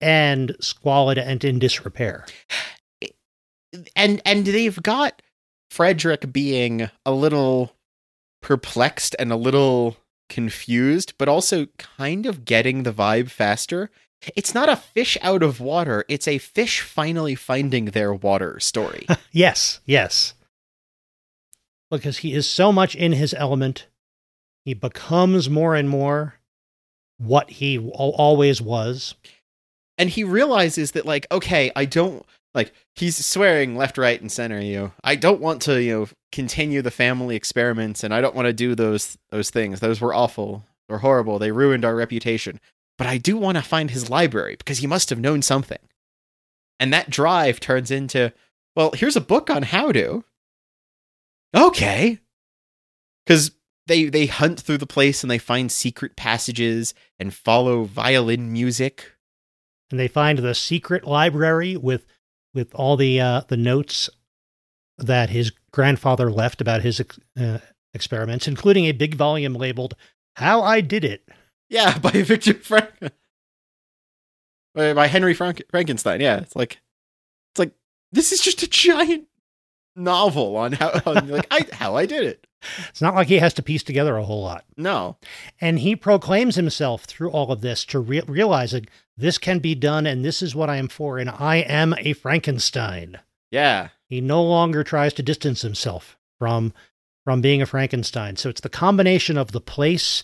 and 0.00 0.56
squalid 0.60 1.18
and 1.18 1.44
in 1.44 1.58
disrepair. 1.58 2.26
and 3.96 4.20
and 4.24 4.46
they've 4.46 4.82
got 4.82 5.22
Frederick 5.70 6.32
being 6.32 6.90
a 7.04 7.12
little 7.12 7.74
perplexed 8.40 9.14
and 9.18 9.32
a 9.32 9.36
little 9.36 9.96
confused, 10.28 11.14
but 11.18 11.28
also 11.28 11.66
kind 11.78 12.26
of 12.26 12.44
getting 12.44 12.82
the 12.82 12.92
vibe 12.92 13.30
faster. 13.30 13.90
It's 14.34 14.54
not 14.54 14.68
a 14.68 14.76
fish 14.76 15.16
out 15.22 15.42
of 15.42 15.60
water, 15.60 16.04
it's 16.08 16.28
a 16.28 16.38
fish 16.38 16.80
finally 16.80 17.34
finding 17.34 17.86
their 17.86 18.12
water 18.12 18.58
story. 18.60 19.06
Yes, 19.30 19.80
yes. 19.84 20.34
Because 21.90 22.18
he 22.18 22.34
is 22.34 22.48
so 22.48 22.72
much 22.72 22.96
in 22.96 23.12
his 23.12 23.32
element. 23.34 23.86
He 24.64 24.74
becomes 24.74 25.48
more 25.48 25.74
and 25.74 25.88
more 25.88 26.37
what 27.18 27.50
he 27.50 27.76
al- 27.76 28.14
always 28.16 28.60
was. 28.62 29.14
and 29.98 30.08
he 30.10 30.22
realizes 30.24 30.92
that 30.92 31.04
like 31.04 31.26
okay 31.30 31.70
i 31.76 31.84
don't 31.84 32.24
like 32.54 32.72
he's 32.94 33.24
swearing 33.24 33.76
left 33.76 33.98
right 33.98 34.20
and 34.20 34.30
center 34.32 34.60
you 34.60 34.76
know? 34.78 34.92
I 35.04 35.16
don't 35.16 35.40
want 35.40 35.60
to 35.62 35.82
you 35.82 35.92
know 35.92 36.08
continue 36.32 36.82
the 36.82 36.90
family 36.90 37.36
experiments 37.36 38.02
and 38.04 38.14
i 38.14 38.20
don't 38.20 38.34
want 38.34 38.46
to 38.46 38.52
do 38.52 38.74
those 38.74 39.18
those 39.30 39.50
things. 39.50 39.80
Those 39.80 40.00
were 40.00 40.14
awful 40.14 40.64
or 40.88 40.98
horrible. 40.98 41.38
They 41.38 41.52
ruined 41.52 41.84
our 41.84 41.94
reputation. 41.94 42.60
But 42.96 43.06
i 43.06 43.18
do 43.18 43.36
want 43.36 43.56
to 43.58 43.62
find 43.62 43.90
his 43.90 44.08
library 44.10 44.56
because 44.56 44.78
he 44.78 44.86
must 44.86 45.10
have 45.10 45.18
known 45.20 45.42
something. 45.42 45.78
And 46.80 46.92
that 46.92 47.10
drive 47.10 47.58
turns 47.60 47.90
into 47.90 48.32
well 48.76 48.92
here's 48.92 49.16
a 49.16 49.20
book 49.20 49.50
on 49.50 49.62
how 49.64 49.90
to. 49.92 50.24
Okay. 51.56 52.18
Because 53.26 53.50
they 53.88 54.04
they 54.04 54.26
hunt 54.26 54.60
through 54.60 54.78
the 54.78 54.86
place 54.86 55.22
and 55.24 55.30
they 55.30 55.38
find 55.38 55.72
secret 55.72 56.14
passages 56.16 56.94
and 57.18 57.34
follow 57.34 57.84
violin 57.84 58.52
music 58.52 59.12
And 59.90 59.98
they 59.98 60.08
find 60.08 60.38
the 60.38 60.54
secret 60.54 61.04
library 61.04 61.76
with 61.76 62.06
with 62.54 62.74
all 62.74 62.96
the 62.96 63.20
uh, 63.20 63.40
the 63.48 63.56
notes 63.56 64.08
that 64.98 65.30
his 65.30 65.52
grandfather 65.72 66.30
left 66.30 66.60
about 66.60 66.82
his 66.82 67.00
ex- 67.00 67.20
uh, 67.40 67.58
experiments, 67.94 68.48
including 68.48 68.84
a 68.86 68.92
big 68.92 69.14
volume 69.14 69.54
labeled 69.54 69.94
"How 70.36 70.62
I 70.62 70.80
Did 70.80 71.04
It." 71.04 71.28
Yeah, 71.70 71.98
by 72.06 72.10
Victor 72.10 72.54
Frank, 72.54 72.90
by 74.74 74.92
by 74.94 75.06
Henry 75.06 75.34
Frank- 75.34 75.62
Frankenstein. 75.70 76.20
Yeah, 76.20 76.38
it's 76.38 76.56
like, 76.56 76.80
it's 77.52 77.58
like 77.58 77.72
this 78.12 78.32
is 78.32 78.40
just 78.40 78.62
a 78.62 78.68
giant 78.68 79.26
novel 79.96 80.56
on 80.56 80.72
how, 80.72 81.00
on 81.06 81.28
like 81.28 81.46
I 81.50 81.66
how 81.72 81.94
I 81.96 82.06
did 82.06 82.24
it. 82.24 82.46
It's 82.88 83.00
not 83.00 83.14
like 83.14 83.28
he 83.28 83.38
has 83.38 83.54
to 83.54 83.62
piece 83.62 83.82
together 83.82 84.16
a 84.16 84.24
whole 84.24 84.42
lot. 84.42 84.64
No, 84.76 85.16
And 85.60 85.78
he 85.78 85.94
proclaims 85.94 86.56
himself 86.56 87.04
through 87.04 87.30
all 87.30 87.52
of 87.52 87.60
this 87.60 87.84
to 87.86 88.00
re- 88.00 88.22
realizing 88.26 88.86
this 89.16 89.38
can 89.38 89.58
be 89.60 89.74
done 89.74 90.06
and 90.06 90.24
this 90.24 90.42
is 90.42 90.54
what 90.54 90.68
I 90.70 90.76
am 90.76 90.88
for, 90.88 91.18
and 91.18 91.30
I 91.30 91.56
am 91.56 91.94
a 91.98 92.12
Frankenstein. 92.14 93.18
yeah, 93.50 93.88
He 94.08 94.20
no 94.20 94.42
longer 94.42 94.82
tries 94.84 95.12
to 95.14 95.22
distance 95.22 95.62
himself 95.62 96.16
from 96.38 96.72
from 97.24 97.40
being 97.42 97.60
a 97.60 97.66
Frankenstein. 97.66 98.36
So 98.36 98.48
it's 98.48 98.62
the 98.62 98.70
combination 98.70 99.36
of 99.36 99.52
the 99.52 99.60
place, 99.60 100.22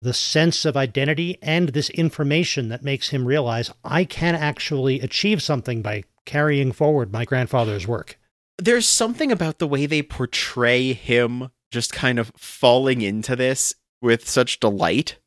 the 0.00 0.12
sense 0.14 0.64
of 0.64 0.76
identity, 0.76 1.36
and 1.42 1.70
this 1.70 1.90
information 1.90 2.68
that 2.68 2.84
makes 2.84 3.08
him 3.08 3.26
realize 3.26 3.72
I 3.82 4.04
can 4.04 4.36
actually 4.36 5.00
achieve 5.00 5.42
something 5.42 5.82
by 5.82 6.04
carrying 6.24 6.70
forward 6.70 7.12
my 7.12 7.24
grandfather's 7.24 7.88
work. 7.88 8.18
There's 8.58 8.88
something 8.88 9.30
about 9.30 9.58
the 9.58 9.66
way 9.66 9.86
they 9.86 10.02
portray 10.02 10.92
him 10.92 11.50
just 11.70 11.92
kind 11.92 12.18
of 12.18 12.32
falling 12.36 13.02
into 13.02 13.36
this 13.36 13.74
with 14.00 14.28
such 14.28 14.60
delight 14.60 15.18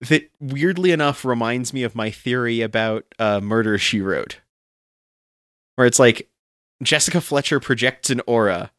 that 0.00 0.30
weirdly 0.40 0.90
enough 0.90 1.24
reminds 1.24 1.72
me 1.72 1.82
of 1.82 1.94
my 1.94 2.10
theory 2.10 2.60
about 2.60 3.04
uh, 3.18 3.40
Murder 3.40 3.78
She 3.78 4.00
Wrote, 4.00 4.40
where 5.76 5.86
it's 5.86 5.98
like 5.98 6.28
Jessica 6.82 7.20
Fletcher 7.20 7.60
projects 7.60 8.10
an 8.10 8.20
aura, 8.26 8.72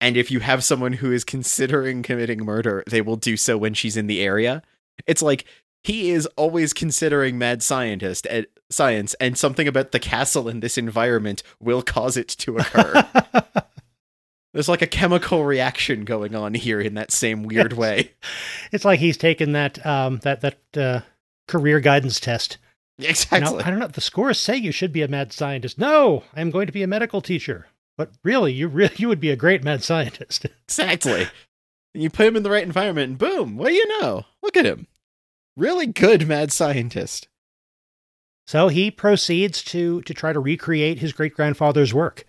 and 0.00 0.16
if 0.16 0.30
you 0.30 0.40
have 0.40 0.64
someone 0.64 0.94
who 0.94 1.12
is 1.12 1.24
considering 1.24 2.02
committing 2.02 2.44
murder, 2.44 2.84
they 2.88 3.00
will 3.00 3.16
do 3.16 3.36
so 3.36 3.58
when 3.58 3.74
she's 3.74 3.96
in 3.96 4.06
the 4.06 4.20
area. 4.20 4.62
It's 5.06 5.22
like 5.22 5.44
he 5.84 6.10
is 6.10 6.26
always 6.36 6.72
considering 6.72 7.38
mad 7.38 7.62
scientist 7.62 8.26
at 8.26 8.46
science, 8.70 9.14
and 9.14 9.36
something 9.36 9.66
about 9.66 9.92
the 9.92 9.98
castle 9.98 10.48
in 10.48 10.60
this 10.60 10.78
environment 10.78 11.42
will 11.60 11.82
cause 11.82 12.16
it 12.16 12.28
to 12.28 12.58
occur. 12.58 13.06
There's 14.52 14.68
like 14.68 14.82
a 14.82 14.86
chemical 14.86 15.44
reaction 15.44 16.04
going 16.04 16.34
on 16.34 16.54
here 16.54 16.80
in 16.80 16.94
that 16.94 17.10
same 17.10 17.42
weird 17.42 17.72
way. 17.72 18.12
It's 18.70 18.84
like 18.84 19.00
he's 19.00 19.16
taken 19.16 19.52
that 19.52 19.84
um, 19.84 20.18
that 20.18 20.42
that 20.42 20.58
uh, 20.76 21.00
career 21.48 21.80
guidance 21.80 22.20
test. 22.20 22.58
Exactly. 22.98 23.62
I 23.62 23.70
don't 23.70 23.78
know. 23.78 23.86
The 23.86 24.00
scores 24.00 24.38
say 24.38 24.56
you 24.56 24.72
should 24.72 24.92
be 24.92 25.02
a 25.02 25.08
mad 25.08 25.32
scientist. 25.32 25.78
No, 25.78 26.24
I'm 26.34 26.50
going 26.50 26.66
to 26.66 26.72
be 26.72 26.82
a 26.82 26.86
medical 26.86 27.20
teacher. 27.20 27.68
But 27.96 28.10
really, 28.22 28.52
you 28.52 28.68
really 28.68 28.94
you 28.98 29.08
would 29.08 29.20
be 29.20 29.30
a 29.30 29.36
great 29.36 29.64
mad 29.64 29.82
scientist. 29.82 30.46
Exactly. 30.68 31.28
You 31.94 32.08
put 32.08 32.26
him 32.26 32.36
in 32.36 32.42
the 32.42 32.50
right 32.50 32.62
environment, 32.62 33.10
and 33.10 33.18
boom, 33.18 33.56
what 33.56 33.68
do 33.68 33.74
you 33.74 34.00
know? 34.00 34.24
Look 34.42 34.56
at 34.56 34.64
him. 34.64 34.86
Really 35.56 35.86
good 35.86 36.26
mad 36.26 36.50
scientist. 36.52 37.28
So 38.46 38.68
he 38.68 38.90
proceeds 38.90 39.62
to 39.64 40.02
to 40.02 40.14
try 40.14 40.32
to 40.32 40.40
recreate 40.40 40.98
his 40.98 41.12
great 41.12 41.34
grandfather's 41.34 41.94
work. 41.94 42.24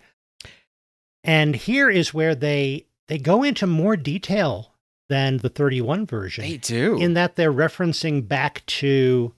And 1.22 1.56
here 1.56 1.88
is 1.90 2.12
where 2.14 2.34
they 2.34 2.86
they 3.08 3.18
go 3.18 3.42
into 3.42 3.66
more 3.66 3.96
detail 3.96 4.72
than 5.08 5.38
the 5.38 5.48
31 5.50 6.06
version 6.06 6.44
They 6.44 6.56
do. 6.56 6.98
in 6.98 7.14
that 7.14 7.36
they're 7.36 7.52
referencing 7.52 8.26
back 8.26 8.64
to 8.66 9.34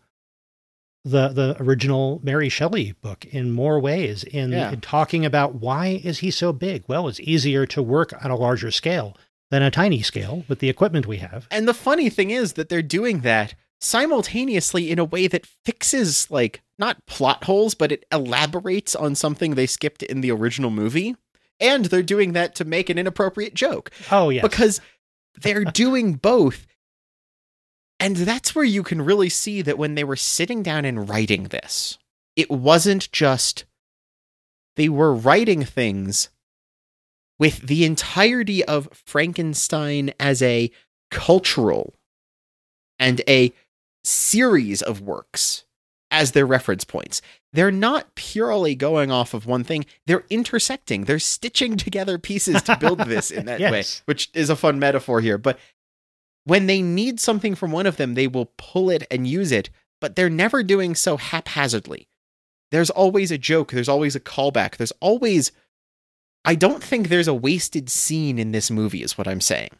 the 1.04 1.28
the 1.28 1.56
original 1.60 2.20
Mary 2.22 2.48
Shelley 2.48 2.92
book 3.00 3.24
in 3.26 3.52
more 3.52 3.78
ways 3.80 4.22
in, 4.24 4.50
Yeah. 4.52 4.72
in 4.72 4.80
talking 4.80 5.24
about 5.24 5.54
why 5.56 6.00
is 6.04 6.18
he 6.18 6.30
so 6.30 6.52
big? 6.52 6.84
Well, 6.88 7.08
it's 7.08 7.20
easier 7.20 7.66
to 7.66 7.82
work 7.82 8.12
on 8.24 8.30
a 8.30 8.36
larger 8.36 8.70
scale 8.70 9.16
than 9.50 9.62
a 9.62 9.70
tiny 9.70 10.02
scale 10.02 10.44
with 10.48 10.58
the 10.58 10.68
equipment 10.68 11.06
we 11.06 11.18
have. 11.18 11.46
And 11.50 11.66
the 11.68 11.74
funny 11.74 12.10
thing 12.10 12.30
is 12.30 12.54
that 12.54 12.68
they're 12.68 12.82
doing 12.82 13.20
that 13.20 13.54
simultaneously 13.80 14.90
in 14.90 14.98
a 14.98 15.04
way 15.04 15.26
that 15.26 15.46
fixes 15.64 16.30
like 16.30 16.62
not 16.78 17.04
plot 17.06 17.44
holes, 17.44 17.74
but 17.74 17.92
it 17.92 18.04
elaborates 18.12 18.94
on 18.94 19.14
something 19.14 19.54
they 19.54 19.66
skipped 19.66 20.02
in 20.02 20.20
the 20.20 20.30
original 20.30 20.70
movie. 20.70 21.16
And 21.58 21.86
they're 21.86 22.02
doing 22.02 22.32
that 22.34 22.54
to 22.56 22.64
make 22.66 22.90
an 22.90 22.98
inappropriate 22.98 23.54
joke 23.54 23.90
Oh 24.10 24.28
yeah 24.28 24.42
because 24.42 24.80
they're 25.40 25.64
doing 25.84 26.14
both. 26.14 26.66
And 27.98 28.16
that's 28.16 28.54
where 28.54 28.64
you 28.64 28.82
can 28.82 29.00
really 29.00 29.30
see 29.30 29.62
that 29.62 29.78
when 29.78 29.94
they 29.94 30.04
were 30.04 30.16
sitting 30.16 30.62
down 30.62 30.84
and 30.84 31.08
writing 31.08 31.44
this, 31.44 31.96
it 32.34 32.50
wasn't 32.50 33.10
just 33.10 33.64
they 34.76 34.90
were 34.90 35.14
writing 35.14 35.64
things 35.64 36.28
with 37.38 37.66
the 37.66 37.84
entirety 37.84 38.64
of 38.64 38.88
Frankenstein 38.92 40.12
as 40.20 40.42
a 40.42 40.70
cultural 41.10 41.94
and 42.98 43.22
a 43.28 43.52
series 44.06 44.82
of 44.82 45.00
works 45.00 45.64
as 46.10 46.32
their 46.32 46.46
reference 46.46 46.84
points. 46.84 47.20
They're 47.52 47.72
not 47.72 48.14
purely 48.14 48.74
going 48.74 49.10
off 49.10 49.34
of 49.34 49.46
one 49.46 49.64
thing, 49.64 49.86
they're 50.06 50.24
intersecting, 50.30 51.04
they're 51.04 51.18
stitching 51.18 51.76
together 51.76 52.18
pieces 52.18 52.62
to 52.62 52.76
build 52.76 53.00
this 53.00 53.30
in 53.30 53.46
that 53.46 53.60
way, 53.60 53.84
which 54.04 54.30
is 54.34 54.50
a 54.50 54.56
fun 54.56 54.78
metaphor 54.78 55.20
here. 55.20 55.38
But 55.38 55.58
when 56.44 56.66
they 56.66 56.80
need 56.80 57.18
something 57.18 57.54
from 57.54 57.72
one 57.72 57.86
of 57.86 57.96
them, 57.96 58.14
they 58.14 58.28
will 58.28 58.52
pull 58.56 58.88
it 58.88 59.04
and 59.10 59.26
use 59.26 59.50
it, 59.50 59.68
but 60.00 60.14
they're 60.14 60.30
never 60.30 60.62
doing 60.62 60.94
so 60.94 61.16
haphazardly. 61.16 62.08
There's 62.70 62.90
always 62.90 63.30
a 63.30 63.38
joke, 63.38 63.72
there's 63.72 63.88
always 63.88 64.14
a 64.14 64.20
callback, 64.20 64.76
there's 64.76 64.92
always. 65.00 65.52
I 66.44 66.54
don't 66.54 66.82
think 66.82 67.08
there's 67.08 67.26
a 67.26 67.34
wasted 67.34 67.90
scene 67.90 68.38
in 68.38 68.52
this 68.52 68.70
movie, 68.70 69.02
is 69.02 69.18
what 69.18 69.26
I'm 69.26 69.40
saying. 69.40 69.70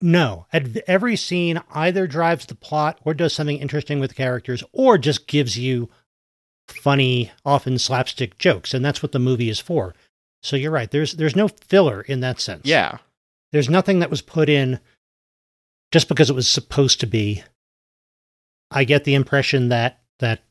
No, 0.00 0.46
at 0.52 0.76
every 0.86 1.16
scene 1.16 1.60
either 1.72 2.06
drives 2.06 2.46
the 2.46 2.54
plot 2.54 2.98
or 3.04 3.14
does 3.14 3.32
something 3.32 3.58
interesting 3.58 3.98
with 3.98 4.14
characters 4.14 4.62
or 4.72 4.98
just 4.98 5.26
gives 5.26 5.56
you 5.58 5.88
funny, 6.68 7.30
often 7.44 7.78
slapstick 7.78 8.36
jokes, 8.38 8.74
and 8.74 8.84
that's 8.84 9.02
what 9.02 9.12
the 9.12 9.18
movie 9.18 9.48
is 9.48 9.60
for. 9.60 9.94
So 10.42 10.54
you're 10.56 10.70
right. 10.70 10.90
There's 10.90 11.12
there's 11.14 11.34
no 11.36 11.48
filler 11.48 12.02
in 12.02 12.20
that 12.20 12.40
sense. 12.40 12.66
Yeah. 12.66 12.98
There's 13.52 13.70
nothing 13.70 14.00
that 14.00 14.10
was 14.10 14.20
put 14.22 14.48
in 14.48 14.80
just 15.92 16.08
because 16.08 16.28
it 16.28 16.36
was 16.36 16.48
supposed 16.48 17.00
to 17.00 17.06
be. 17.06 17.42
I 18.70 18.84
get 18.84 19.04
the 19.04 19.14
impression 19.14 19.68
that 19.70 20.00
that 20.18 20.42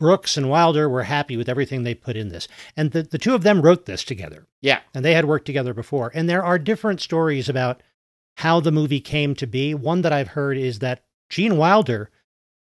Brooks 0.00 0.36
and 0.36 0.48
Wilder 0.48 0.88
were 0.88 1.02
happy 1.04 1.36
with 1.36 1.48
everything 1.48 1.82
they 1.82 1.94
put 1.94 2.16
in 2.16 2.28
this. 2.30 2.48
And 2.76 2.90
the, 2.92 3.02
the 3.02 3.18
two 3.18 3.34
of 3.34 3.42
them 3.42 3.62
wrote 3.62 3.86
this 3.86 4.02
together 4.04 4.46
Yeah. 4.60 4.80
and 4.94 5.04
they 5.04 5.14
had 5.14 5.26
worked 5.26 5.46
together 5.46 5.74
before. 5.74 6.10
And 6.14 6.28
there 6.28 6.42
are 6.42 6.58
different 6.58 7.00
stories 7.00 7.48
about 7.48 7.82
how 8.36 8.60
the 8.60 8.72
movie 8.72 9.00
came 9.00 9.34
to 9.36 9.46
be. 9.46 9.74
One 9.74 10.02
that 10.02 10.12
I've 10.12 10.28
heard 10.28 10.56
is 10.56 10.78
that 10.80 11.04
Gene 11.28 11.56
Wilder, 11.56 12.10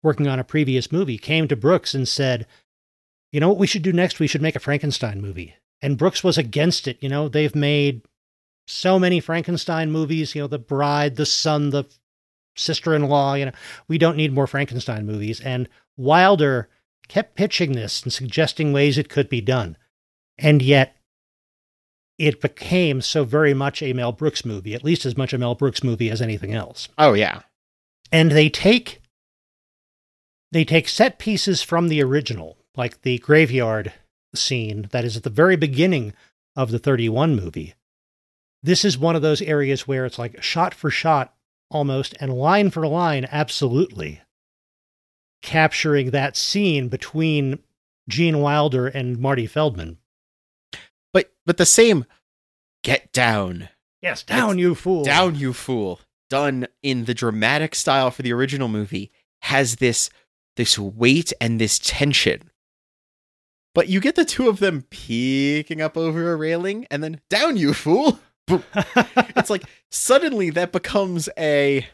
working 0.03 0.27
on 0.27 0.39
a 0.39 0.43
previous 0.43 0.91
movie, 0.91 1.17
came 1.17 1.47
to 1.47 1.55
Brooks 1.55 1.93
and 1.93 2.07
said, 2.07 2.45
You 3.31 3.39
know 3.39 3.49
what 3.49 3.57
we 3.57 3.67
should 3.67 3.83
do 3.83 3.93
next? 3.93 4.19
We 4.19 4.27
should 4.27 4.41
make 4.41 4.55
a 4.55 4.59
Frankenstein 4.59 5.21
movie. 5.21 5.55
And 5.81 5.97
Brooks 5.97 6.23
was 6.23 6.37
against 6.37 6.87
it. 6.87 6.97
You 7.01 7.09
know, 7.09 7.27
they've 7.27 7.55
made 7.55 8.03
so 8.67 8.97
many 8.97 9.19
Frankenstein 9.19 9.91
movies, 9.91 10.33
you 10.33 10.41
know, 10.41 10.47
The 10.47 10.59
Bride, 10.59 11.15
The 11.15 11.25
Son, 11.25 11.69
The 11.69 11.85
Sister 12.55 12.95
in 12.95 13.03
Law, 13.03 13.35
you 13.35 13.45
know, 13.45 13.51
we 13.87 13.97
don't 13.97 14.17
need 14.17 14.33
more 14.33 14.47
Frankenstein 14.47 15.05
movies. 15.05 15.39
And 15.41 15.69
Wilder 15.97 16.69
kept 17.07 17.35
pitching 17.35 17.73
this 17.73 18.01
and 18.01 18.11
suggesting 18.11 18.73
ways 18.73 18.97
it 18.97 19.09
could 19.09 19.29
be 19.29 19.41
done. 19.41 19.77
And 20.37 20.61
yet, 20.61 20.95
it 22.17 22.41
became 22.41 23.01
so 23.01 23.23
very 23.23 23.53
much 23.53 23.81
a 23.81 23.93
Mel 23.93 24.11
Brooks 24.11 24.45
movie, 24.45 24.73
at 24.73 24.83
least 24.83 25.05
as 25.05 25.17
much 25.17 25.33
a 25.33 25.37
Mel 25.37 25.55
Brooks 25.55 25.83
movie 25.83 26.09
as 26.09 26.21
anything 26.21 26.53
else. 26.53 26.87
Oh, 26.97 27.13
yeah. 27.13 27.41
And 28.11 28.31
they 28.31 28.49
take 28.49 29.01
they 30.51 30.63
take 30.63 30.87
set 30.87 31.19
pieces 31.19 31.61
from 31.61 31.89
the 31.89 32.01
original, 32.01 32.57
like 32.77 33.01
the 33.01 33.17
graveyard 33.17 33.91
scene 34.33 34.87
that 34.91 35.03
is 35.03 35.17
at 35.17 35.23
the 35.23 35.29
very 35.29 35.57
beginning 35.57 36.13
of 36.55 36.71
the 36.71 36.79
31 36.79 37.35
movie. 37.35 37.73
This 38.63 38.85
is 38.85 38.97
one 38.97 39.15
of 39.15 39.21
those 39.21 39.41
areas 39.41 39.87
where 39.87 40.05
it's 40.05 40.17
like 40.17 40.41
shot 40.41 40.73
for 40.73 40.89
shot 40.89 41.33
almost 41.69 42.15
and 42.19 42.33
line 42.33 42.69
for 42.69 42.87
line 42.87 43.27
absolutely 43.31 44.21
capturing 45.41 46.11
that 46.11 46.35
scene 46.35 46.87
between 46.87 47.59
Gene 48.07 48.39
Wilder 48.39 48.87
and 48.87 49.19
Marty 49.19 49.45
Feldman. 49.47 49.97
But 51.15 51.31
but 51.45 51.55
the 51.55 51.65
same 51.65 52.03
get 52.83 53.13
down. 53.13 53.69
Yes, 54.01 54.21
down 54.21 54.59
you 54.59 54.75
fool. 54.75 55.05
Down 55.05 55.35
you 55.35 55.53
fool. 55.53 56.01
Done 56.29 56.67
in 56.83 57.05
the 57.05 57.13
dramatic 57.13 57.73
style 57.73 58.11
for 58.11 58.21
the 58.21 58.33
original 58.33 58.67
movie 58.67 59.13
has 59.43 59.77
this 59.77 60.09
this 60.57 60.77
weight 60.77 61.31
and 61.39 61.61
this 61.61 61.79
tension. 61.79 62.51
But 63.73 63.87
you 63.87 64.01
get 64.01 64.15
the 64.15 64.25
two 64.25 64.49
of 64.49 64.59
them 64.59 64.83
peeking 64.89 65.81
up 65.81 65.95
over 65.95 66.33
a 66.33 66.35
railing 66.35 66.85
and 66.91 67.01
then 67.01 67.21
down 67.29 67.55
you 67.55 67.73
fool. 67.73 68.19
It's 69.37 69.49
like 69.49 69.63
suddenly 69.89 70.49
that 70.49 70.73
becomes 70.73 71.29
a 71.37 71.87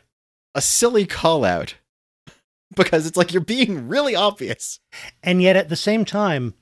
a 0.55 0.62
silly 0.62 1.05
call 1.05 1.45
out 1.45 1.75
because 2.75 3.05
it's 3.05 3.17
like 3.17 3.34
you're 3.34 3.41
being 3.41 3.88
really 3.88 4.15
obvious. 4.15 4.79
And 5.21 5.43
yet 5.43 5.55
at 5.55 5.69
the 5.69 5.75
same 5.75 6.05
time, 6.05 6.55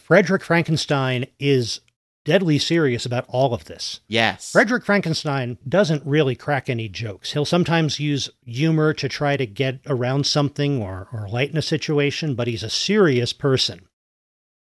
Frederick 0.00 0.42
Frankenstein 0.42 1.26
is 1.38 1.80
deadly 2.26 2.58
serious 2.58 3.06
about 3.06 3.24
all 3.28 3.54
of 3.54 3.66
this. 3.66 4.00
Yes. 4.08 4.50
Frederick 4.50 4.84
Frankenstein 4.84 5.58
doesn't 5.66 6.04
really 6.04 6.34
crack 6.34 6.68
any 6.68 6.88
jokes. 6.88 7.32
He'll 7.32 7.44
sometimes 7.44 8.00
use 8.00 8.28
humor 8.44 8.92
to 8.94 9.08
try 9.08 9.36
to 9.36 9.46
get 9.46 9.78
around 9.86 10.26
something 10.26 10.82
or, 10.82 11.08
or 11.12 11.28
lighten 11.28 11.56
a 11.56 11.62
situation, 11.62 12.34
but 12.34 12.48
he's 12.48 12.64
a 12.64 12.70
serious 12.70 13.32
person. 13.32 13.86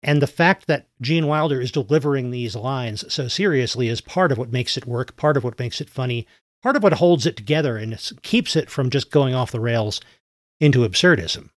And 0.03 0.21
the 0.21 0.27
fact 0.27 0.67
that 0.67 0.89
Gene 1.01 1.29
Wilder 1.29 1.61
is 1.61 1.71
delivering 1.71 2.31
these 2.31 2.57
lines 2.57 3.11
so 3.11 3.29
seriously 3.29 3.89
is 3.89 4.01
part 4.01 4.33
of 4.33 4.37
what 4.37 4.53
makes 4.53 4.77
it 4.77 4.85
work, 4.85 5.17
part 5.17 5.37
of 5.37 5.45
what 5.45 5.59
makes 5.59 5.81
it 5.81 5.89
funny, 5.89 6.27
part 6.63 6.77
of 6.77 6.83
what 6.83 6.95
holds 6.95 7.25
it 7.25 7.37
together 7.37 7.77
and 7.77 7.99
keeps 8.23 8.57
it 8.57 8.69
from 8.69 8.91
just 8.91 9.11
going 9.11 9.35
off 9.35 9.53
the 9.53 9.61
rails 9.61 10.01
into 10.61 10.81
absurdism. 10.81 11.51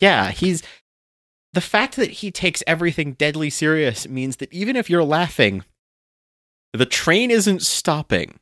Yeah, 0.00 0.30
he's 0.30 0.62
the 1.54 1.60
fact 1.60 1.94
that 1.96 2.10
he 2.10 2.32
takes 2.32 2.64
everything 2.66 3.12
deadly 3.12 3.48
serious 3.48 4.08
means 4.08 4.36
that 4.36 4.52
even 4.52 4.74
if 4.74 4.90
you're 4.90 5.04
laughing, 5.04 5.62
the 6.72 6.84
train 6.84 7.30
isn't 7.30 7.62
stopping. 7.62 8.40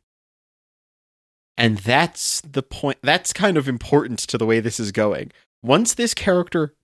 And 1.58 1.76
that's 1.78 2.40
the 2.40 2.62
point. 2.62 2.98
That's 3.02 3.34
kind 3.34 3.58
of 3.58 3.68
important 3.68 4.18
to 4.20 4.38
the 4.38 4.46
way 4.46 4.60
this 4.60 4.80
is 4.80 4.92
going. 4.92 5.30
Once 5.62 5.92
this 5.92 6.14
character 6.14 6.74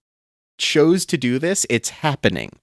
chose 0.58 1.06
to 1.06 1.16
do 1.16 1.38
this, 1.38 1.64
it's 1.70 1.88
happening. 1.88 2.58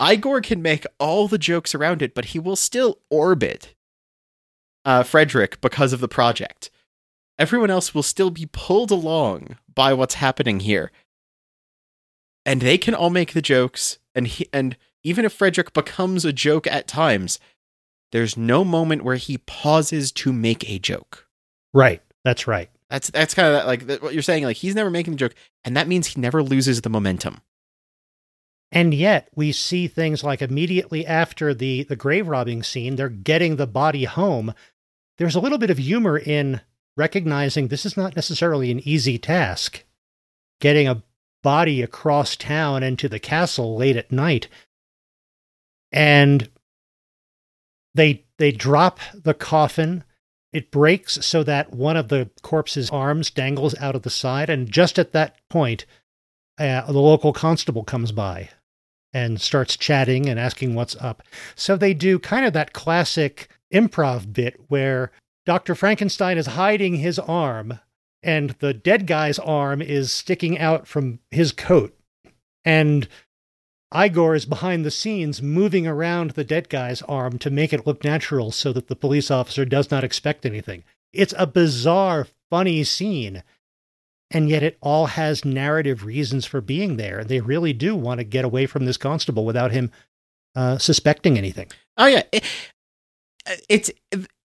Igor 0.00 0.42
can 0.42 0.60
make 0.60 0.84
all 0.98 1.26
the 1.26 1.38
jokes 1.38 1.74
around 1.74 2.02
it, 2.02 2.14
but 2.14 2.26
he 2.26 2.38
will 2.38 2.56
still 2.56 2.98
orbit 3.08 3.74
uh, 4.84 5.02
Frederick 5.02 5.62
because 5.62 5.94
of 5.94 6.00
the 6.00 6.08
project. 6.08 6.70
Everyone 7.38 7.70
else 7.70 7.94
will 7.94 8.02
still 8.02 8.30
be 8.30 8.46
pulled 8.52 8.90
along 8.90 9.56
by 9.74 9.94
what's 9.94 10.14
happening 10.14 10.60
here. 10.60 10.92
And 12.50 12.60
they 12.60 12.78
can 12.78 12.96
all 12.96 13.10
make 13.10 13.32
the 13.32 13.40
jokes, 13.40 14.00
and 14.12 14.26
he, 14.26 14.48
and 14.52 14.76
even 15.04 15.24
if 15.24 15.32
Frederick 15.32 15.72
becomes 15.72 16.24
a 16.24 16.32
joke 16.32 16.66
at 16.66 16.88
times, 16.88 17.38
there's 18.10 18.36
no 18.36 18.64
moment 18.64 19.04
where 19.04 19.14
he 19.14 19.38
pauses 19.38 20.10
to 20.10 20.32
make 20.32 20.68
a 20.68 20.80
joke. 20.80 21.28
Right. 21.72 22.02
That's 22.24 22.48
right. 22.48 22.68
That's 22.88 23.08
that's 23.10 23.34
kind 23.34 23.54
of 23.54 23.66
like 23.66 24.02
what 24.02 24.14
you're 24.14 24.22
saying. 24.24 24.42
Like 24.42 24.56
he's 24.56 24.74
never 24.74 24.90
making 24.90 25.12
the 25.12 25.18
joke, 25.18 25.36
and 25.64 25.76
that 25.76 25.86
means 25.86 26.08
he 26.08 26.20
never 26.20 26.42
loses 26.42 26.80
the 26.80 26.90
momentum. 26.90 27.40
And 28.72 28.92
yet 28.92 29.28
we 29.36 29.52
see 29.52 29.86
things 29.86 30.24
like 30.24 30.42
immediately 30.42 31.06
after 31.06 31.54
the, 31.54 31.84
the 31.84 31.94
grave 31.94 32.26
robbing 32.26 32.64
scene, 32.64 32.96
they're 32.96 33.08
getting 33.08 33.56
the 33.56 33.68
body 33.68 34.06
home. 34.06 34.54
There's 35.18 35.36
a 35.36 35.40
little 35.40 35.58
bit 35.58 35.70
of 35.70 35.78
humor 35.78 36.18
in 36.18 36.62
recognizing 36.96 37.68
this 37.68 37.86
is 37.86 37.96
not 37.96 38.16
necessarily 38.16 38.72
an 38.72 38.80
easy 38.80 39.18
task. 39.18 39.84
Getting 40.60 40.88
a 40.88 41.04
body 41.42 41.82
across 41.82 42.36
town 42.36 42.82
and 42.82 42.98
to 42.98 43.08
the 43.08 43.18
castle 43.18 43.76
late 43.76 43.96
at 43.96 44.12
night. 44.12 44.48
And 45.92 46.48
they 47.94 48.24
they 48.38 48.52
drop 48.52 49.00
the 49.14 49.34
coffin. 49.34 50.04
It 50.52 50.70
breaks 50.70 51.24
so 51.24 51.42
that 51.44 51.72
one 51.72 51.96
of 51.96 52.08
the 52.08 52.30
corpse's 52.42 52.90
arms 52.90 53.30
dangles 53.30 53.78
out 53.78 53.94
of 53.94 54.02
the 54.02 54.10
side. 54.10 54.50
And 54.50 54.70
just 54.70 54.98
at 54.98 55.12
that 55.12 55.36
point, 55.48 55.86
uh, 56.58 56.90
the 56.90 56.98
local 56.98 57.32
constable 57.32 57.84
comes 57.84 58.12
by 58.12 58.50
and 59.12 59.40
starts 59.40 59.76
chatting 59.76 60.28
and 60.28 60.38
asking 60.38 60.74
what's 60.74 60.96
up. 60.96 61.22
So 61.54 61.76
they 61.76 61.94
do 61.94 62.18
kind 62.18 62.44
of 62.44 62.52
that 62.52 62.72
classic 62.72 63.48
improv 63.72 64.32
bit 64.32 64.60
where 64.68 65.10
Dr. 65.46 65.74
Frankenstein 65.74 66.38
is 66.38 66.46
hiding 66.46 66.96
his 66.96 67.18
arm, 67.18 67.80
and 68.22 68.50
the 68.60 68.74
dead 68.74 69.06
guy's 69.06 69.38
arm 69.38 69.80
is 69.80 70.12
sticking 70.12 70.58
out 70.58 70.86
from 70.86 71.20
his 71.30 71.52
coat. 71.52 71.96
And 72.64 73.08
Igor 73.94 74.34
is 74.34 74.46
behind 74.46 74.84
the 74.84 74.90
scenes 74.90 75.42
moving 75.42 75.86
around 75.86 76.30
the 76.30 76.44
dead 76.44 76.68
guy's 76.68 77.02
arm 77.02 77.38
to 77.38 77.50
make 77.50 77.72
it 77.72 77.86
look 77.86 78.04
natural 78.04 78.52
so 78.52 78.72
that 78.72 78.88
the 78.88 78.96
police 78.96 79.30
officer 79.30 79.64
does 79.64 79.90
not 79.90 80.04
expect 80.04 80.46
anything. 80.46 80.84
It's 81.12 81.34
a 81.36 81.46
bizarre, 81.46 82.26
funny 82.50 82.84
scene. 82.84 83.42
And 84.30 84.48
yet 84.48 84.62
it 84.62 84.78
all 84.80 85.06
has 85.06 85.44
narrative 85.44 86.04
reasons 86.04 86.46
for 86.46 86.60
being 86.60 86.96
there. 86.96 87.24
They 87.24 87.40
really 87.40 87.72
do 87.72 87.96
want 87.96 88.18
to 88.18 88.24
get 88.24 88.44
away 88.44 88.66
from 88.66 88.84
this 88.84 88.96
constable 88.96 89.44
without 89.44 89.72
him 89.72 89.90
uh, 90.54 90.78
suspecting 90.78 91.36
anything. 91.36 91.66
Oh 91.96 92.06
yeah, 92.06 92.22
it, 92.30 92.44
it's 93.68 93.90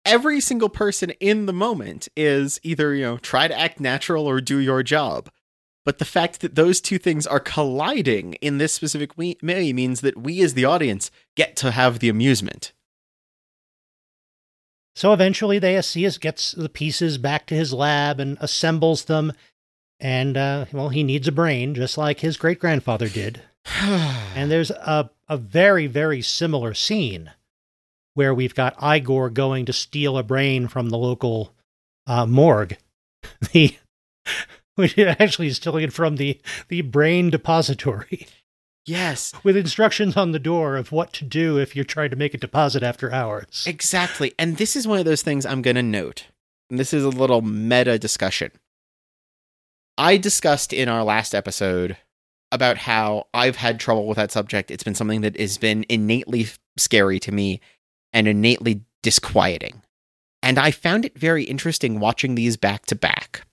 every 0.04 0.40
single 0.40 0.68
person 0.68 1.10
in 1.20 1.46
the 1.46 1.52
moment 1.52 2.08
is 2.16 2.60
either 2.62 2.94
you 2.94 3.02
know 3.02 3.18
try 3.18 3.48
to 3.48 3.58
act 3.58 3.80
natural 3.80 4.26
or 4.26 4.40
do 4.40 4.58
your 4.58 4.82
job. 4.82 5.30
But 5.84 5.98
the 5.98 6.06
fact 6.06 6.40
that 6.40 6.54
those 6.54 6.80
two 6.80 6.98
things 6.98 7.26
are 7.26 7.40
colliding 7.40 8.34
in 8.34 8.56
this 8.56 8.72
specific 8.72 9.18
way 9.18 9.36
means 9.42 10.00
that 10.00 10.16
we 10.16 10.40
as 10.42 10.54
the 10.54 10.64
audience 10.64 11.10
get 11.36 11.56
to 11.56 11.72
have 11.72 11.98
the 11.98 12.08
amusement. 12.08 12.72
So 14.96 15.12
eventually, 15.12 15.60
Theseus 15.60 16.18
gets 16.18 16.52
the 16.52 16.68
pieces 16.68 17.18
back 17.18 17.46
to 17.46 17.54
his 17.54 17.72
lab 17.72 18.20
and 18.20 18.38
assembles 18.40 19.04
them. 19.04 19.32
And, 20.00 20.36
uh, 20.36 20.66
well, 20.72 20.88
he 20.88 21.02
needs 21.02 21.28
a 21.28 21.32
brain, 21.32 21.74
just 21.74 21.98
like 21.98 22.20
his 22.20 22.36
great 22.36 22.60
grandfather 22.60 23.08
did. 23.08 23.42
and 23.80 24.50
there's 24.50 24.70
a, 24.70 25.10
a 25.28 25.36
very, 25.36 25.86
very 25.86 26.22
similar 26.22 26.74
scene 26.74 27.32
where 28.14 28.34
we've 28.34 28.54
got 28.54 28.76
Igor 28.82 29.30
going 29.30 29.66
to 29.66 29.72
steal 29.72 30.16
a 30.16 30.22
brain 30.22 30.68
from 30.68 30.90
the 30.90 30.98
local 30.98 31.54
uh, 32.06 32.26
morgue. 32.26 32.76
The 33.52 33.74
which 34.74 34.98
actually 34.98 35.48
is 35.48 35.56
stealing 35.56 35.84
it 35.84 35.92
from 35.92 36.16
the 36.16 36.40
the 36.68 36.82
brain 36.82 37.30
depository. 37.30 38.26
Yes. 38.86 39.32
With 39.44 39.56
instructions 39.56 40.16
on 40.16 40.32
the 40.32 40.38
door 40.38 40.76
of 40.76 40.92
what 40.92 41.12
to 41.14 41.24
do 41.24 41.58
if 41.58 41.74
you're 41.74 41.84
trying 41.84 42.10
to 42.10 42.16
make 42.16 42.34
a 42.34 42.38
deposit 42.38 42.82
after 42.82 43.12
hours. 43.12 43.64
Exactly. 43.66 44.32
And 44.38 44.56
this 44.56 44.76
is 44.76 44.86
one 44.86 44.98
of 44.98 45.04
those 45.04 45.22
things 45.22 45.46
I'm 45.46 45.62
going 45.62 45.76
to 45.76 45.82
note. 45.82 46.26
And 46.70 46.78
this 46.78 46.92
is 46.92 47.04
a 47.04 47.08
little 47.08 47.40
meta 47.40 47.98
discussion. 47.98 48.50
I 49.96 50.16
discussed 50.16 50.72
in 50.72 50.88
our 50.88 51.04
last 51.04 51.34
episode 51.34 51.96
about 52.52 52.76
how 52.76 53.26
I've 53.32 53.56
had 53.56 53.80
trouble 53.80 54.06
with 54.06 54.16
that 54.16 54.32
subject. 54.32 54.70
It's 54.70 54.84
been 54.84 54.94
something 54.94 55.22
that 55.22 55.38
has 55.38 55.56
been 55.56 55.84
innately 55.88 56.48
scary 56.76 57.20
to 57.20 57.32
me 57.32 57.60
and 58.14 58.26
innately 58.28 58.82
disquieting. 59.02 59.82
And 60.42 60.58
I 60.58 60.70
found 60.70 61.04
it 61.04 61.18
very 61.18 61.44
interesting 61.44 62.00
watching 62.00 62.34
these 62.34 62.56
back 62.56 62.86
to 62.86 62.94
back. 62.94 63.46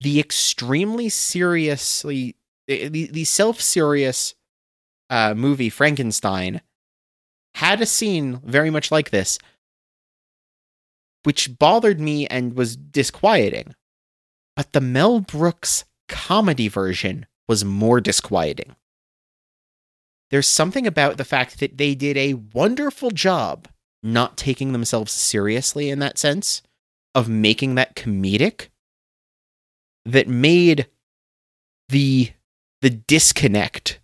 The 0.00 0.18
extremely 0.18 1.08
seriously, 1.08 2.36
the, 2.66 2.88
the 2.88 3.24
self 3.24 3.60
serious 3.60 4.34
uh, 5.10 5.34
movie 5.34 5.68
Frankenstein 5.70 6.62
had 7.54 7.80
a 7.80 7.86
scene 7.86 8.40
very 8.44 8.70
much 8.70 8.90
like 8.90 9.10
this, 9.10 9.38
which 11.24 11.58
bothered 11.58 12.00
me 12.00 12.26
and 12.26 12.54
was 12.54 12.76
disquieting. 12.76 13.74
But 14.54 14.72
the 14.72 14.80
Mel 14.80 15.20
Brooks 15.20 15.84
comedy 16.08 16.68
version 16.68 17.26
was 17.48 17.64
more 17.64 18.00
disquieting. 18.00 18.76
There's 20.30 20.48
something 20.48 20.86
about 20.86 21.16
the 21.16 21.24
fact 21.24 21.60
that 21.60 21.78
they 21.78 21.94
did 21.94 22.16
a 22.16 22.34
wonderful 22.34 23.10
job 23.10 23.68
not 24.02 24.36
taking 24.36 24.72
themselves 24.72 25.12
seriously 25.12 25.90
in 25.90 25.98
that 26.00 26.18
sense 26.18 26.62
of 27.14 27.28
making 27.28 27.74
that 27.76 27.96
comedic 27.96 28.68
that 30.04 30.28
made 30.28 30.86
the 31.88 32.30
the 32.82 32.90
disconnect 32.90 34.00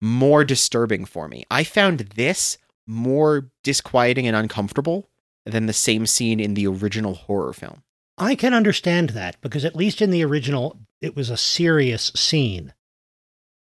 more 0.00 0.44
disturbing 0.44 1.04
for 1.04 1.28
me. 1.28 1.44
I 1.50 1.64
found 1.64 2.00
this 2.00 2.58
more 2.86 3.50
disquieting 3.64 4.26
and 4.26 4.36
uncomfortable 4.36 5.08
than 5.44 5.66
the 5.66 5.72
same 5.72 6.06
scene 6.06 6.38
in 6.38 6.54
the 6.54 6.66
original 6.66 7.14
horror 7.14 7.52
film. 7.52 7.82
I 8.18 8.34
can 8.34 8.54
understand 8.54 9.10
that 9.10 9.40
because 9.40 9.64
at 9.64 9.76
least 9.76 10.00
in 10.00 10.10
the 10.10 10.24
original 10.24 10.78
it 11.00 11.16
was 11.16 11.30
a 11.30 11.36
serious 11.36 12.12
scene. 12.14 12.72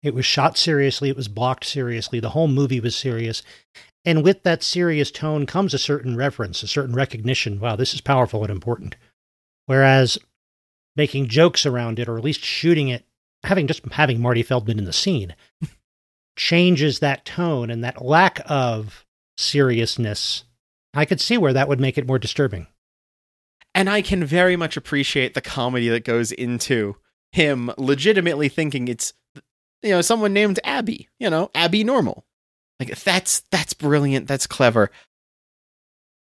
It 0.02 0.14
was 0.14 0.24
shot 0.24 0.56
seriously, 0.56 1.10
it 1.10 1.16
was 1.16 1.28
blocked 1.28 1.64
seriously, 1.64 2.20
the 2.20 2.30
whole 2.30 2.48
movie 2.48 2.80
was 2.80 2.96
serious. 2.96 3.42
And 4.04 4.24
with 4.24 4.42
that 4.44 4.62
serious 4.62 5.10
tone 5.10 5.44
comes 5.44 5.74
a 5.74 5.78
certain 5.78 6.16
reverence, 6.16 6.62
a 6.62 6.68
certain 6.68 6.94
recognition. 6.94 7.60
Wow, 7.60 7.76
this 7.76 7.92
is 7.92 8.00
powerful 8.00 8.42
and 8.42 8.50
important. 8.50 8.96
Whereas 9.66 10.18
making 10.96 11.28
jokes 11.28 11.66
around 11.66 11.98
it, 11.98 12.08
or 12.08 12.16
at 12.16 12.24
least 12.24 12.42
shooting 12.42 12.88
it, 12.88 13.04
having 13.44 13.66
just 13.66 13.84
having 13.92 14.20
Marty 14.20 14.42
Feldman 14.42 14.78
in 14.78 14.84
the 14.86 14.92
scene, 14.92 15.34
changes 16.36 17.00
that 17.00 17.24
tone 17.26 17.70
and 17.70 17.84
that 17.84 18.02
lack 18.02 18.40
of 18.46 19.04
seriousness. 19.36 20.44
I 20.94 21.04
could 21.04 21.20
see 21.20 21.36
where 21.36 21.52
that 21.52 21.68
would 21.68 21.80
make 21.80 21.98
it 21.98 22.06
more 22.06 22.18
disturbing. 22.18 22.66
And 23.74 23.88
I 23.88 24.02
can 24.02 24.24
very 24.24 24.56
much 24.56 24.76
appreciate 24.76 25.34
the 25.34 25.40
comedy 25.40 25.88
that 25.88 26.04
goes 26.04 26.32
into 26.32 26.96
him 27.32 27.70
legitimately 27.78 28.48
thinking 28.48 28.88
it's 28.88 29.12
you 29.82 29.90
know, 29.90 30.00
someone 30.00 30.32
named 30.32 30.60
Abby, 30.64 31.08
you 31.18 31.30
know, 31.30 31.50
Abby 31.54 31.84
Normal. 31.84 32.24
Like 32.78 32.98
that's 33.00 33.40
that's 33.50 33.74
brilliant, 33.74 34.26
that's 34.26 34.46
clever. 34.46 34.90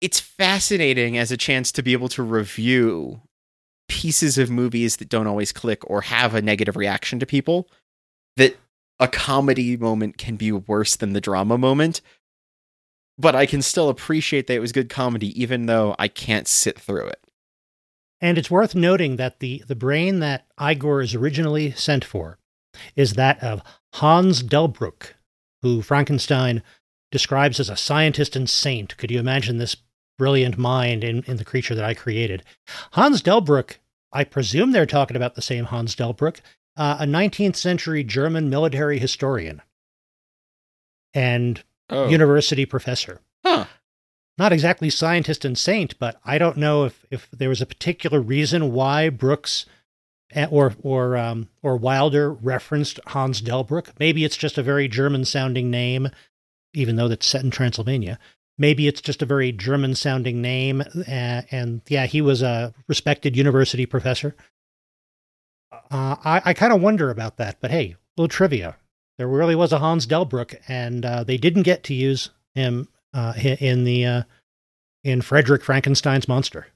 It's 0.01 0.19
fascinating 0.19 1.17
as 1.17 1.31
a 1.31 1.37
chance 1.37 1.71
to 1.73 1.83
be 1.83 1.93
able 1.93 2.09
to 2.09 2.23
review 2.23 3.23
pieces 3.89 4.39
of 4.39 4.51
movies 4.51 4.97
that 4.97 5.09
don't 5.09 5.27
always 5.29 5.53
click 5.53 5.89
or 5.89 6.01
have 6.01 6.35
a 6.35 6.43
negative 6.43 6.77
reaction 6.77 7.21
to 7.21 7.27
people 7.27 7.69
that 8.37 8.57
a 8.99 9.07
comedy 9.07 9.77
moment 9.77 10.19
can 10.19 10.37
be 10.37 10.51
worse 10.51 10.97
than 10.97 11.13
the 11.13 11.21
drama 11.21 11.57
moment. 11.57 12.01
But 13.19 13.37
I 13.37 13.47
can 13.47 13.63
still 13.63 13.89
appreciate 13.89 14.47
that 14.47 14.55
it 14.55 14.61
was 14.61 14.73
good 14.73 14.89
comedy 14.89 15.41
even 15.41 15.67
though 15.67 15.95
I 15.99 16.09
can't 16.09 16.49
sit 16.49 16.79
through 16.79 17.07
it. 17.07 17.21
And 18.21 18.39
it's 18.39 18.51
worth 18.51 18.75
noting 18.75 19.17
that 19.17 19.41
the, 19.41 19.63
the 19.67 19.77
brain 19.77 20.21
that 20.21 20.47
Igor 20.61 21.03
is 21.03 21.15
originally 21.15 21.73
sent 21.73 22.05
for 22.05 22.39
is 22.97 23.15
that 23.15 23.43
of 23.43 23.63
Hans 23.95 24.43
Delbrück, 24.43 25.13
who 25.63 25.83
Frankenstein 25.83 26.63
describes 27.11 27.61
as 27.61 27.69
a 27.69 27.77
scientist 27.77 28.35
and 28.37 28.49
saint. 28.49 28.97
Could 28.97 29.11
you 29.11 29.21
imagine 29.21 29.59
this 29.59 29.77
brilliant 30.19 30.57
mind 30.59 31.05
in, 31.05 31.23
in 31.25 31.37
the 31.37 31.45
creature 31.45 31.75
that 31.75 31.85
I 31.85 31.95
created? 31.95 32.43
Hans 32.93 33.23
Delbrück, 33.23 33.77
I 34.13 34.25
presume 34.25 34.73
they're 34.73 34.87
talking 34.87 35.17
about 35.17 35.35
the 35.35 35.43
same 35.43 35.67
Hans 35.67 35.95
Delbrück, 35.95 36.41
uh, 36.77 36.97
a 37.01 37.05
19th 37.05 37.57
century 37.57 38.03
German 38.03 38.49
military 38.49 38.99
historian 38.99 39.61
and 41.15 41.63
Oh. 41.91 42.09
university 42.09 42.65
professor. 42.65 43.21
Huh. 43.45 43.67
Not 44.39 44.53
exactly 44.53 44.89
scientist 44.89 45.45
and 45.45 45.59
saint, 45.59 45.99
but 45.99 46.19
I 46.25 46.39
don't 46.39 46.57
know 46.57 46.85
if, 46.85 47.05
if 47.11 47.29
there 47.31 47.51
was 47.51 47.61
a 47.61 47.67
particular 47.67 48.19
reason 48.21 48.73
why 48.73 49.11
Brooks 49.11 49.67
or 50.51 50.75
or 50.83 51.17
um, 51.17 51.49
or 51.63 51.77
Wilder 51.77 52.33
referenced 52.33 53.01
Hans 53.09 53.41
Delbrück. 53.41 53.89
Maybe 53.99 54.25
it's 54.25 54.37
just 54.37 54.59
a 54.59 54.63
very 54.63 54.89
German 54.89 55.25
sounding 55.25 55.71
name, 55.71 56.09
even 56.75 56.97
though 56.97 57.09
that's 57.09 57.27
set 57.27 57.45
in 57.45 57.51
Transylvania. 57.51 58.19
Maybe 58.59 58.87
it's 58.87 59.01
just 59.01 59.23
a 59.23 59.27
very 59.27 59.51
German 59.51 59.95
sounding 59.95 60.43
name, 60.43 60.83
uh, 60.83 61.43
and 61.51 61.81
yeah, 61.89 62.07
he 62.07 62.21
was 62.21 62.43
a 62.43 62.75
respected 62.87 63.37
university 63.37 63.87
professor. 63.87 64.37
Uh, 65.73 66.17
I, 66.25 66.43
I 66.47 66.55
kind 66.55 66.73
of 66.73 66.83
wonder 66.83 67.11
about 67.11 67.39
that, 67.39 67.59
but 67.61 67.71
hey, 67.71 67.97
little 68.17 68.29
trivia: 68.29 68.77
there 69.19 69.27
really 69.27 69.57
was 69.57 69.73
a 69.73 69.79
Hans 69.79 70.07
Delbrück, 70.07 70.57
and 70.69 71.05
uh, 71.05 71.25
they 71.25 71.39
didn't 71.39 71.63
get 71.63 71.83
to 71.85 71.95
use 71.95 72.31
him 72.55 72.89
uh, 73.15 73.33
in 73.37 73.85
the 73.85 74.05
uh, 74.05 74.23
in 75.03 75.23
Frederick 75.23 75.63
Frankenstein's 75.63 76.29
monster. 76.29 76.67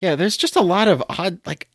Yeah, 0.00 0.16
there's 0.16 0.36
just 0.36 0.56
a 0.56 0.60
lot 0.60 0.88
of 0.88 1.02
odd 1.08 1.40
like 1.46 1.68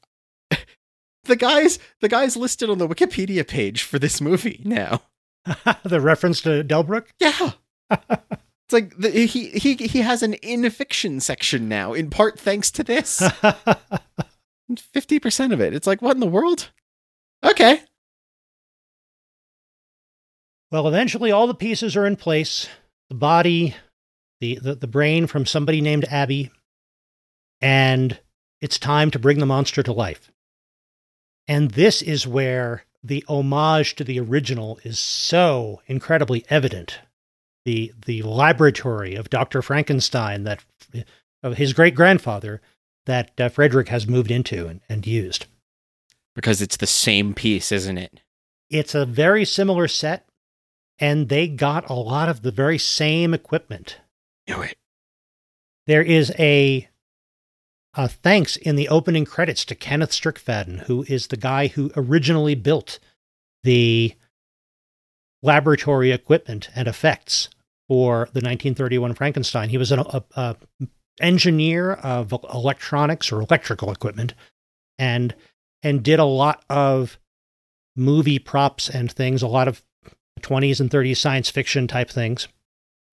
the 1.24 1.36
guys 1.36 1.80
the 2.02 2.10
guys 2.10 2.38
listed 2.38 2.70
on 2.70 2.78
the 2.78 2.88
Wikipedia 2.88 3.48
page 3.48 3.84
for 3.84 4.00
this 4.00 4.22
movie 4.22 4.62
now. 4.66 5.02
the 5.84 6.02
reference 6.02 6.42
to 6.42 6.64
Delbrück. 6.64 7.08
Yeah. 7.20 7.52
it's 7.92 8.72
like 8.72 8.96
the, 8.98 9.10
he 9.10 9.50
he 9.50 9.76
he 9.76 10.00
has 10.00 10.24
an 10.24 10.36
in 10.36 10.70
fiction 10.70 11.20
section 11.20 11.68
now 11.68 11.94
in 11.94 12.10
part 12.10 12.40
thanks 12.40 12.72
to 12.72 12.84
this. 12.84 13.22
50% 14.72 15.52
of 15.54 15.62
it. 15.62 15.74
It's 15.74 15.88
like 15.88 16.02
what 16.02 16.16
in 16.16 16.20
the 16.20 16.28
world? 16.28 16.70
Okay. 17.44 17.82
Well, 20.72 20.88
eventually, 20.88 21.32
all 21.32 21.48
the 21.48 21.56
pieces 21.56 21.96
are 21.96 22.06
in 22.06 22.16
place 22.16 22.70
the 23.10 23.16
body, 23.16 23.76
the, 24.40 24.60
the, 24.62 24.76
the 24.76 24.88
brain 24.88 25.26
from 25.26 25.46
somebody 25.46 25.82
named 25.82 26.06
Abby, 26.06 26.52
and 27.60 28.20
it's 28.62 28.78
time 28.78 29.10
to 29.12 29.20
bring 29.20 29.40
the 29.40 29.48
monster 29.48 29.82
to 29.82 29.92
life. 29.92 30.32
And 31.50 31.72
this 31.72 32.02
is 32.04 32.28
where 32.28 32.86
the 33.04 33.26
homage 33.28 33.96
to 33.96 34.04
the 34.04 34.20
original 34.20 34.80
is 34.84 35.00
so 35.00 35.82
incredibly 35.88 36.46
evident 36.50 37.00
the 37.66 37.92
the 38.06 38.22
laboratory 38.22 39.16
of 39.16 39.30
Dr. 39.30 39.62
Frankenstein 39.62 40.44
that 40.44 40.64
of 41.44 41.58
his 41.58 41.74
great 41.74 41.96
grandfather 41.96 42.62
that 43.06 43.32
uh, 43.40 43.50
Frederick 43.50 43.90
has 43.90 44.08
moved 44.08 44.32
into 44.32 44.68
and, 44.68 44.82
and 44.88 45.06
used. 45.08 45.48
Because 46.36 46.62
it's 46.62 46.78
the 46.78 46.88
same 46.88 47.34
piece, 47.34 47.72
isn't 47.72 47.98
it? 47.98 48.22
It's 48.70 48.94
a 48.94 49.06
very 49.06 49.44
similar 49.44 49.88
set, 49.88 50.30
and 51.00 51.30
they 51.30 51.48
got 51.48 51.90
a 51.90 51.94
lot 51.94 52.30
of 52.30 52.44
the 52.44 52.52
very 52.52 52.78
same 52.78 53.34
equipment. 53.34 53.98
Knew 54.48 54.62
it. 54.62 54.78
There 55.88 56.04
is 56.04 56.32
a, 56.38 56.88
a 58.00 58.08
thanks 58.08 58.56
in 58.56 58.78
the 58.78 58.88
opening 58.88 59.26
credits 59.26 59.66
to 59.66 59.76
Kenneth 59.76 60.12
Strickfaden, 60.12 60.84
who 60.84 61.04
is 61.10 61.28
the 61.28 61.36
guy 61.36 61.68
who 61.68 61.92
originally 61.98 62.56
built 62.56 62.98
the 63.64 64.16
laboratory 65.44 66.12
equipment 66.12 66.70
and 66.74 66.88
effects 66.88 67.50
for 67.90 68.30
the 68.32 68.40
1931 68.40 69.16
Frankenstein. 69.16 69.68
He 69.68 69.78
was 69.78 69.92
an 69.92 70.00
a, 70.00 70.24
a 70.38 70.56
engineer 71.20 71.92
of 71.92 72.32
electronics 72.54 73.34
or 73.34 73.42
electrical 73.42 73.92
equipment, 73.92 74.34
and 74.98 75.36
and 75.84 76.02
did 76.02 76.20
a 76.20 76.26
lot 76.26 76.64
of 76.70 77.20
movie 77.98 78.40
props 78.40 78.90
and 78.90 79.12
things, 79.12 79.42
a 79.42 79.48
lot 79.48 79.68
of 79.68 79.84
20s 80.40 80.80
and 80.80 80.90
30s 80.90 81.18
science 81.18 81.50
fiction 81.50 81.86
type 81.86 82.10
things, 82.10 82.48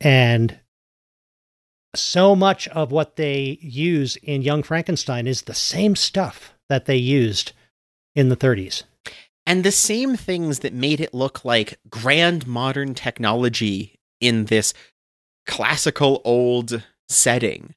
and 0.01 0.61
so 1.97 2.37
much 2.37 2.69
of 2.69 2.93
what 2.93 3.17
they 3.17 3.59
use 3.61 4.17
in 4.17 4.43
Young 4.43 4.63
Frankenstein 4.63 5.27
is 5.27 5.43
the 5.43 5.55
same 5.55 5.97
stuff 5.97 6.55
that 6.69 6.87
they 6.87 6.97
used 6.97 7.53
in 8.15 8.29
the 8.29 8.37
30s. 8.37 8.85
And 9.47 9.63
the 9.63 9.73
same 9.73 10.17
things 10.17 10.61
that 10.61 10.73
made 10.73 11.01
it 11.01 11.15
look 11.15 11.45
like 11.45 11.79
grand 11.89 12.47
modern 12.47 12.95
technology 12.95 13.99
in 14.21 14.47
this 14.47 14.75
classical 15.47 16.21
old 16.25 16.83
setting 17.09 17.75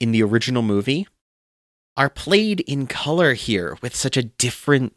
in 0.00 0.10
the 0.10 0.22
original 0.22 0.62
movie 0.62 1.06
are 1.96 2.10
played 2.10 2.60
in 2.60 2.86
color 2.86 3.34
here 3.34 3.78
with 3.80 3.94
such 3.94 4.16
a 4.16 4.22
different. 4.22 4.96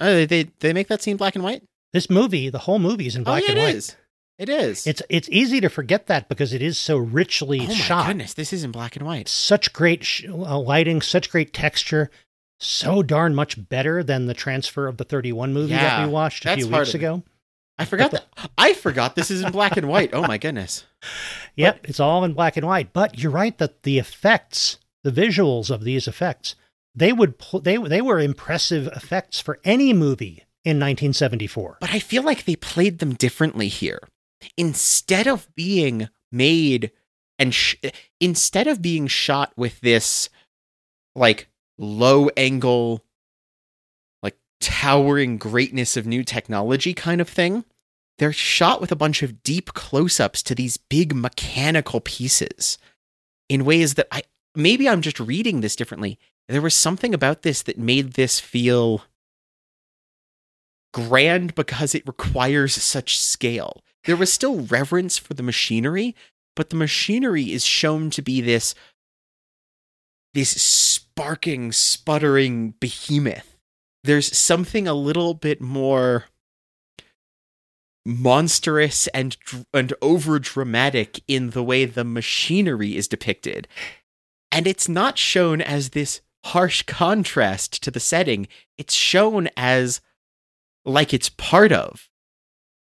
Oh, 0.00 0.24
they 0.24 0.44
they 0.60 0.72
make 0.72 0.88
that 0.88 1.02
scene 1.02 1.16
black 1.16 1.34
and 1.34 1.44
white. 1.44 1.62
This 1.92 2.08
movie, 2.08 2.48
the 2.48 2.58
whole 2.58 2.78
movie 2.78 3.06
is 3.06 3.16
in 3.16 3.22
oh, 3.22 3.24
black 3.24 3.42
oh, 3.42 3.46
yeah, 3.46 3.50
and 3.50 3.58
it 3.58 3.62
white. 3.62 3.74
is. 3.74 3.96
It 4.38 4.48
is. 4.48 4.86
It's 4.86 5.02
it's 5.08 5.28
easy 5.30 5.60
to 5.60 5.68
forget 5.68 6.06
that 6.06 6.28
because 6.28 6.52
it 6.52 6.62
is 6.62 6.78
so 6.78 6.96
richly 6.96 7.60
oh 7.60 7.66
my 7.66 7.74
shot. 7.74 8.06
goodness, 8.06 8.34
this 8.34 8.52
is 8.52 8.62
in 8.62 8.70
black 8.70 8.94
and 8.94 9.04
white. 9.04 9.28
Such 9.28 9.72
great 9.72 10.04
sh- 10.04 10.26
uh, 10.28 10.58
lighting, 10.60 11.02
such 11.02 11.28
great 11.28 11.52
texture, 11.52 12.08
so 12.60 13.02
darn 13.02 13.34
much 13.34 13.68
better 13.68 14.04
than 14.04 14.26
the 14.26 14.34
transfer 14.34 14.86
of 14.86 14.96
the 14.96 15.04
31 15.04 15.52
movie 15.52 15.72
that 15.74 16.06
we 16.06 16.12
watched 16.12 16.46
a 16.46 16.54
few 16.54 16.68
weeks 16.68 16.94
ago. 16.94 17.24
I 17.80 17.84
forgot 17.84 18.12
that. 18.12 18.26
I 18.56 18.74
forgot 18.74 19.16
this 19.16 19.30
is 19.30 19.42
in 19.42 19.50
black 19.52 19.76
and 19.76 19.88
white. 19.88 20.10
Oh 20.12 20.22
my 20.22 20.38
goodness. 20.38 20.84
Yep, 21.56 21.88
it's 21.88 21.98
all 21.98 22.22
in 22.24 22.34
black 22.34 22.56
and 22.56 22.64
white. 22.66 22.92
But 22.92 23.18
you're 23.18 23.32
right 23.32 23.56
that 23.58 23.82
the 23.82 23.98
effects, 23.98 24.78
the 25.02 25.10
visuals 25.10 25.70
of 25.70 25.82
these 25.82 26.06
effects, 26.06 26.54
they 26.94 27.12
would 27.12 27.38
pl- 27.38 27.60
they 27.60 27.76
they 27.76 28.00
were 28.00 28.20
impressive 28.20 28.86
effects 28.88 29.40
for 29.40 29.58
any 29.64 29.92
movie 29.92 30.44
in 30.64 30.76
1974. 30.78 31.78
But 31.80 31.90
I 31.90 31.98
feel 31.98 32.22
like 32.22 32.44
they 32.44 32.54
played 32.54 33.00
them 33.00 33.14
differently 33.14 33.66
here. 33.66 34.00
Instead 34.56 35.26
of 35.26 35.48
being 35.54 36.08
made 36.30 36.90
and 37.38 37.54
sh- 37.54 37.76
instead 38.20 38.66
of 38.66 38.82
being 38.82 39.06
shot 39.06 39.52
with 39.56 39.80
this 39.80 40.28
like 41.14 41.48
low 41.78 42.28
angle 42.36 43.04
like 44.22 44.36
towering 44.60 45.38
greatness 45.38 45.96
of 45.96 46.06
new 46.06 46.24
technology 46.24 46.94
kind 46.94 47.20
of 47.20 47.28
thing, 47.28 47.64
they're 48.18 48.32
shot 48.32 48.80
with 48.80 48.90
a 48.92 48.96
bunch 48.96 49.22
of 49.22 49.42
deep 49.42 49.72
close-ups 49.74 50.42
to 50.42 50.54
these 50.54 50.76
big 50.76 51.14
mechanical 51.14 52.00
pieces 52.00 52.78
in 53.48 53.64
ways 53.64 53.94
that 53.94 54.08
I 54.10 54.22
maybe 54.54 54.88
I'm 54.88 55.02
just 55.02 55.20
reading 55.20 55.60
this 55.60 55.76
differently. 55.76 56.18
There 56.48 56.62
was 56.62 56.74
something 56.74 57.14
about 57.14 57.42
this 57.42 57.62
that 57.62 57.78
made 57.78 58.14
this 58.14 58.40
feel 58.40 59.02
grand 60.92 61.54
because 61.54 61.94
it 61.94 62.06
requires 62.06 62.74
such 62.74 63.20
scale. 63.20 63.82
There 64.08 64.16
was 64.16 64.32
still 64.32 64.62
reverence 64.62 65.18
for 65.18 65.34
the 65.34 65.42
machinery, 65.42 66.16
but 66.56 66.70
the 66.70 66.76
machinery 66.76 67.52
is 67.52 67.66
shown 67.66 68.08
to 68.08 68.22
be 68.22 68.40
this 68.40 68.74
this 70.32 70.48
sparking, 70.62 71.72
sputtering 71.72 72.72
behemoth. 72.80 73.58
There's 74.04 74.34
something 74.34 74.88
a 74.88 74.94
little 74.94 75.34
bit 75.34 75.60
more 75.60 76.24
monstrous 78.06 79.08
and 79.08 79.36
and 79.74 79.92
over 80.00 80.38
dramatic 80.38 81.20
in 81.28 81.50
the 81.50 81.62
way 81.62 81.84
the 81.84 82.02
machinery 82.02 82.96
is 82.96 83.08
depicted. 83.08 83.68
And 84.50 84.66
it's 84.66 84.88
not 84.88 85.18
shown 85.18 85.60
as 85.60 85.90
this 85.90 86.22
harsh 86.46 86.80
contrast 86.84 87.82
to 87.82 87.90
the 87.90 88.00
setting. 88.00 88.48
It's 88.78 88.94
shown 88.94 89.50
as 89.54 90.00
like 90.86 91.12
it's 91.12 91.28
part 91.28 91.72
of. 91.72 92.07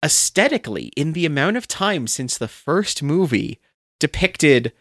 Aesthetically, 0.05 0.93
in 0.97 1.15
the 1.15 1.25
amount 1.25 1.57
of 1.57 1.67
time 1.67 2.07
since 2.07 2.37
the 2.37 2.49
first 2.49 3.03
movie 3.03 3.59
depicted 3.99 4.73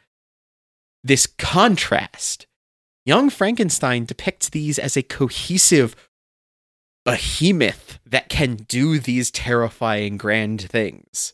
this 1.02 1.26
contrast, 1.26 2.46
Young 3.06 3.30
Frankenstein 3.30 4.04
depicts 4.04 4.50
these 4.50 4.78
as 4.78 4.98
a 4.98 5.04
cohesive 5.04 5.96
behemoth 7.06 8.00
that 8.06 8.28
can 8.28 8.56
do 8.56 9.00
these 9.00 9.32
terrifying 9.32 10.18
grand 10.18 10.62
things. 10.62 11.34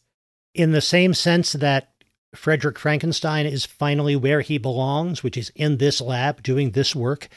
In 0.53 0.71
the 0.71 0.81
same 0.81 1.15
sense 1.15 1.53
that 1.53 1.89
Frederick 2.35 2.77
Frankenstein 2.77 3.47
is 3.47 3.65
finally 3.65 4.15
where 4.15 4.41
he 4.41 4.59
belongs, 4.59 5.23
which 5.23 5.35
is 5.35 5.51
in 5.55 5.77
this 5.77 5.99
lab 5.99 6.43
doing 6.43 6.71
this 6.71 6.95
work, 6.95 7.27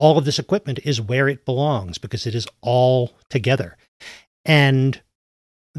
all 0.00 0.18
of 0.18 0.24
this 0.24 0.40
equipment 0.40 0.80
is 0.82 1.00
where 1.00 1.28
it 1.28 1.44
belongs 1.44 1.98
because 1.98 2.26
it 2.26 2.34
is 2.34 2.48
all 2.62 3.12
together. 3.28 3.76
And 4.44 5.00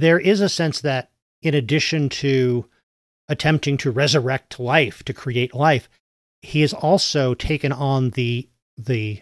there 0.02 0.20
is 0.20 0.42
a 0.42 0.50
sense 0.50 0.82
that, 0.82 1.12
in 1.42 1.54
addition 1.54 2.10
to 2.10 2.66
attempting 3.30 3.78
to 3.78 3.92
resurrect 3.92 4.60
life, 4.60 5.04
to 5.04 5.14
create 5.14 5.54
life, 5.54 5.88
he 6.42 6.62
has 6.62 6.74
also 6.74 7.34
taken 7.34 7.72
on 7.72 8.10
the 8.12 8.50
the 8.78 9.22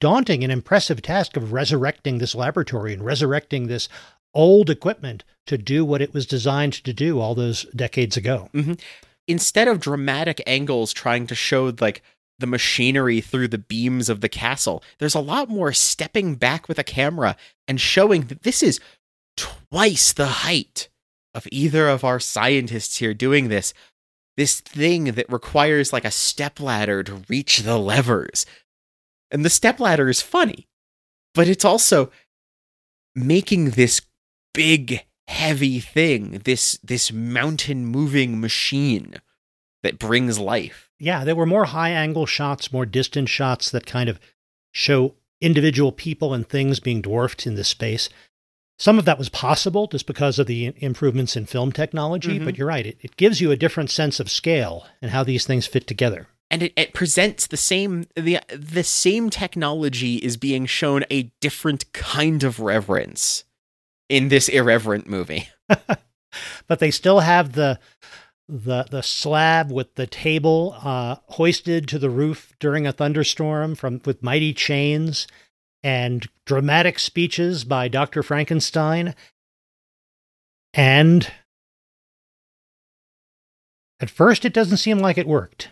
daunting 0.00 0.44
and 0.44 0.52
impressive 0.52 1.00
task 1.00 1.36
of 1.36 1.52
resurrecting 1.52 2.18
this 2.18 2.34
laboratory 2.34 2.92
and 2.92 3.04
resurrecting 3.04 3.66
this 3.66 3.88
old 4.34 4.68
equipment 4.68 5.24
to 5.46 5.56
do 5.56 5.84
what 5.84 6.02
it 6.02 6.12
was 6.12 6.26
designed 6.26 6.72
to 6.72 6.92
do 6.92 7.18
all 7.18 7.34
those 7.34 7.64
decades 7.74 8.16
ago. 8.16 8.50
Mm-hmm. 8.52 8.74
Instead 9.26 9.66
of 9.66 9.80
dramatic 9.80 10.42
angles 10.46 10.92
trying 10.92 11.26
to 11.26 11.34
show 11.34 11.72
like 11.80 12.02
the 12.38 12.46
machinery 12.46 13.20
through 13.20 13.48
the 13.48 13.58
beams 13.58 14.08
of 14.08 14.20
the 14.20 14.28
castle, 14.28 14.82
there's 14.98 15.14
a 15.14 15.20
lot 15.20 15.48
more 15.48 15.72
stepping 15.72 16.34
back 16.34 16.68
with 16.68 16.78
a 16.78 16.84
camera 16.84 17.34
and 17.66 17.80
showing 17.80 18.22
that 18.26 18.42
this 18.42 18.62
is 18.62 18.78
twice 19.38 20.12
the 20.12 20.26
height 20.26 20.88
of 21.34 21.46
either 21.50 21.88
of 21.88 22.04
our 22.04 22.20
scientists 22.20 22.98
here 22.98 23.14
doing 23.14 23.48
this. 23.48 23.72
This 24.36 24.60
thing 24.60 25.04
that 25.04 25.32
requires 25.32 25.92
like 25.92 26.04
a 26.04 26.10
stepladder 26.10 27.02
to 27.04 27.22
reach 27.28 27.60
the 27.60 27.78
levers. 27.78 28.46
And 29.30 29.44
the 29.44 29.50
stepladder 29.50 30.08
is 30.08 30.22
funny, 30.22 30.68
but 31.34 31.48
it's 31.48 31.64
also 31.64 32.10
making 33.14 33.70
this 33.70 34.02
big 34.54 35.04
heavy 35.26 35.80
thing, 35.80 36.42
this 36.44 36.78
this 36.82 37.12
mountain 37.12 37.84
moving 37.84 38.40
machine 38.40 39.16
that 39.82 39.98
brings 39.98 40.38
life. 40.38 40.90
Yeah, 40.98 41.24
there 41.24 41.36
were 41.36 41.46
more 41.46 41.66
high 41.66 41.90
angle 41.90 42.26
shots, 42.26 42.72
more 42.72 42.86
distant 42.86 43.28
shots 43.28 43.70
that 43.70 43.86
kind 43.86 44.08
of 44.08 44.18
show 44.72 45.14
individual 45.40 45.92
people 45.92 46.34
and 46.34 46.48
things 46.48 46.80
being 46.80 47.02
dwarfed 47.02 47.46
in 47.46 47.54
this 47.54 47.68
space. 47.68 48.08
Some 48.78 48.98
of 48.98 49.04
that 49.06 49.18
was 49.18 49.28
possible 49.28 49.88
just 49.88 50.06
because 50.06 50.38
of 50.38 50.46
the 50.46 50.72
improvements 50.76 51.36
in 51.36 51.46
film 51.46 51.72
technology, 51.72 52.38
Mhm. 52.38 52.44
but 52.44 52.56
you're 52.56 52.66
right. 52.68 52.86
It, 52.86 52.98
it 53.00 53.16
gives 53.16 53.40
you 53.40 53.50
a 53.50 53.56
different 53.56 53.90
sense 53.90 54.20
of 54.20 54.30
scale 54.30 54.86
and 55.02 55.10
how 55.10 55.24
these 55.24 55.44
things 55.46 55.66
fit 55.66 55.86
together. 55.86 56.28
and 56.50 56.62
it, 56.62 56.72
it 56.76 56.94
presents 56.94 57.46
the 57.46 57.58
same 57.58 58.06
the 58.16 58.40
the 58.56 58.82
same 58.84 59.28
technology 59.28 60.16
is 60.16 60.38
being 60.38 60.64
shown 60.64 61.04
a 61.10 61.24
different 61.40 61.92
kind 61.92 62.42
of 62.42 62.58
reverence 62.58 63.44
in 64.08 64.28
this 64.28 64.48
irreverent 64.48 65.06
movie. 65.06 65.48
but 66.66 66.78
they 66.78 66.90
still 66.90 67.20
have 67.20 67.52
the 67.52 67.78
the 68.48 68.84
the 68.90 69.02
slab 69.02 69.70
with 69.70 69.94
the 69.96 70.06
table 70.06 70.74
uh, 70.82 71.16
hoisted 71.26 71.86
to 71.88 71.98
the 71.98 72.08
roof 72.08 72.54
during 72.60 72.86
a 72.86 72.92
thunderstorm 72.92 73.74
from 73.74 74.00
with 74.06 74.22
mighty 74.22 74.54
chains 74.54 75.26
and 75.82 76.26
dramatic 76.44 76.98
speeches 76.98 77.64
by 77.64 77.88
Dr. 77.88 78.22
Frankenstein 78.22 79.14
and 80.74 81.30
at 84.00 84.10
first 84.10 84.44
it 84.44 84.52
doesn't 84.52 84.76
seem 84.78 84.98
like 84.98 85.18
it 85.18 85.26
worked 85.26 85.70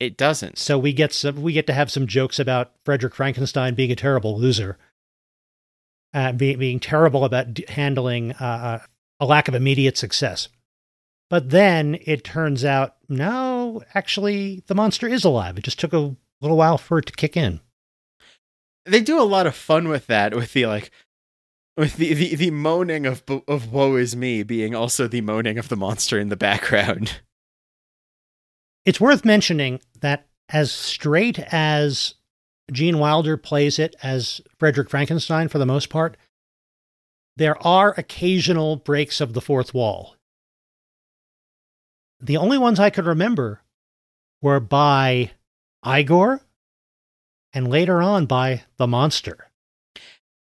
It 0.00 0.16
doesn't. 0.16 0.58
so 0.58 0.78
we 0.78 0.92
get 0.92 1.12
some 1.12 1.42
we 1.42 1.52
get 1.52 1.66
to 1.68 1.72
have 1.72 1.90
some 1.90 2.06
jokes 2.06 2.38
about 2.38 2.72
Frederick 2.84 3.14
Frankenstein 3.14 3.74
being 3.74 3.92
a 3.92 3.96
terrible 3.96 4.38
loser 4.38 4.78
uh, 6.14 6.32
being 6.32 6.58
being 6.58 6.80
terrible 6.80 7.24
about 7.24 7.54
d- 7.54 7.64
handling 7.68 8.32
uh, 8.32 8.44
uh, 8.44 8.78
a 9.20 9.26
lack 9.26 9.48
of 9.48 9.54
immediate 9.54 9.96
success 9.98 10.48
But 11.28 11.50
then 11.50 11.98
it 12.06 12.22
turns 12.24 12.64
out, 12.64 12.96
no, 13.08 13.82
actually, 13.94 14.62
the 14.68 14.74
monster 14.74 15.08
is 15.08 15.24
alive. 15.24 15.58
It 15.58 15.64
just 15.64 15.80
took 15.80 15.92
a 15.92 16.14
little 16.40 16.56
while 16.56 16.78
for 16.78 16.98
it 16.98 17.06
to 17.06 17.12
kick 17.12 17.36
in. 17.36 17.60
They 18.86 19.00
do 19.00 19.20
a 19.20 19.24
lot 19.24 19.46
of 19.46 19.54
fun 19.54 19.88
with 19.88 20.06
that, 20.06 20.34
with 20.34 20.52
the 20.52 20.66
like, 20.66 20.90
with 21.76 21.96
the 21.96 22.14
the, 22.14 22.36
the 22.36 22.50
moaning 22.50 23.06
of 23.06 23.22
of 23.48 23.72
woe 23.72 23.96
is 23.96 24.16
me 24.16 24.42
being 24.42 24.74
also 24.74 25.08
the 25.08 25.20
moaning 25.20 25.58
of 25.58 25.68
the 25.68 25.76
monster 25.76 26.18
in 26.18 26.28
the 26.28 26.36
background. 26.36 27.20
It's 28.86 29.00
worth 29.00 29.24
mentioning 29.24 29.80
that 30.00 30.28
as 30.48 30.70
straight 30.70 31.40
as 31.52 32.14
Gene 32.70 33.00
Wilder 33.00 33.36
plays 33.36 33.80
it 33.80 33.96
as 34.00 34.40
Frederick 34.60 34.88
Frankenstein 34.90 35.48
for 35.48 35.58
the 35.58 35.66
most 35.66 35.90
part, 35.90 36.16
there 37.36 37.60
are 37.66 37.94
occasional 37.96 38.76
breaks 38.76 39.20
of 39.20 39.32
the 39.32 39.40
fourth 39.40 39.74
wall. 39.74 40.14
The 42.20 42.36
only 42.36 42.58
ones 42.58 42.78
I 42.78 42.90
could 42.90 43.06
remember 43.06 43.62
were 44.40 44.60
by 44.60 45.32
Igor 45.84 46.40
and 47.56 47.70
later 47.70 48.02
on 48.02 48.26
by 48.26 48.64
the 48.76 48.86
monster. 48.86 49.50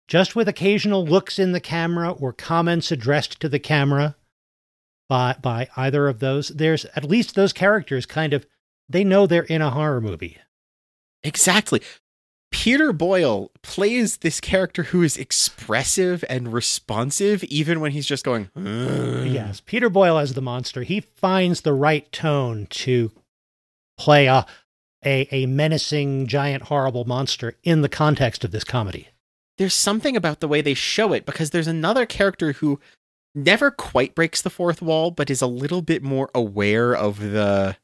Just 0.09 0.37
with 0.37 0.47
occasional 0.47 1.07
looks 1.07 1.39
in 1.39 1.53
the 1.53 1.61
camera 1.61 2.11
or 2.11 2.35
comments 2.35 2.93
addressed 2.93 3.41
to 3.41 3.49
the 3.49 3.59
camera 3.59 4.15
by, 5.09 5.35
by 5.41 5.69
either 5.75 6.07
of 6.07 6.19
those, 6.19 6.49
there's 6.49 6.85
at 6.95 7.05
least 7.05 7.35
those 7.35 7.55
characters 7.55 8.05
kind 8.05 8.35
of, 8.35 8.47
they 8.91 9.05
know 9.05 9.27
they're 9.27 9.43
in 9.45 9.63
a 9.63 9.71
horror 9.71 10.03
movie. 10.03 10.37
Exactly. 11.25 11.81
Peter 12.51 12.93
Boyle 12.93 13.53
plays 13.63 14.19
this 14.19 14.39
character 14.39 14.85
who 14.85 15.03
is 15.03 15.17
expressive 15.17 16.23
and 16.29 16.53
responsive, 16.53 17.43
even 17.45 17.81
when 17.81 17.93
he's 17.93 18.07
just 18.07 18.25
going. 18.25 18.51
"Ugh." 18.55 19.27
Yes, 19.27 19.63
Peter 19.65 19.89
Boyle 19.89 20.19
as 20.19 20.35
the 20.35 20.43
monster, 20.43 20.83
he 20.83 21.01
finds 21.01 21.63
the 21.63 21.73
right 21.75 22.11
tone 22.13 22.67
to 22.71 23.13
play 23.99 24.27
a, 24.27 24.47
a 25.05 25.29
a 25.31 25.47
menacing, 25.47 26.27
giant, 26.27 26.65
horrible 26.65 27.05
monster 27.05 27.57
in 27.63 27.83
the 27.83 27.89
context 27.89 28.45
of 28.45 28.51
this 28.51 28.65
comedy. 28.65 29.09
There's 29.57 29.75
something 29.75 30.17
about 30.17 30.41
the 30.41 30.49
way 30.49 30.61
they 30.61 30.75
show 30.75 31.13
it 31.13 31.27
because 31.27 31.51
there's 31.51 31.67
another 31.67 32.07
character 32.07 32.53
who 32.53 32.79
never 33.35 33.71
quite 33.71 34.15
breaks 34.15 34.41
the 34.41 34.51
fourth 34.51 34.81
wall, 34.81 35.11
but 35.11 35.31
is 35.31 35.43
a 35.43 35.47
little 35.47 35.83
bit 35.83 36.03
more 36.03 36.31
aware 36.35 36.95
of 36.95 37.21
the 37.21 37.77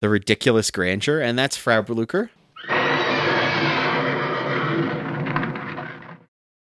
the 0.00 0.08
ridiculous 0.08 0.70
grandeur, 0.70 1.20
and 1.20 1.38
that's 1.38 1.56
Frau 1.56 1.82
Blucher. 1.82 2.30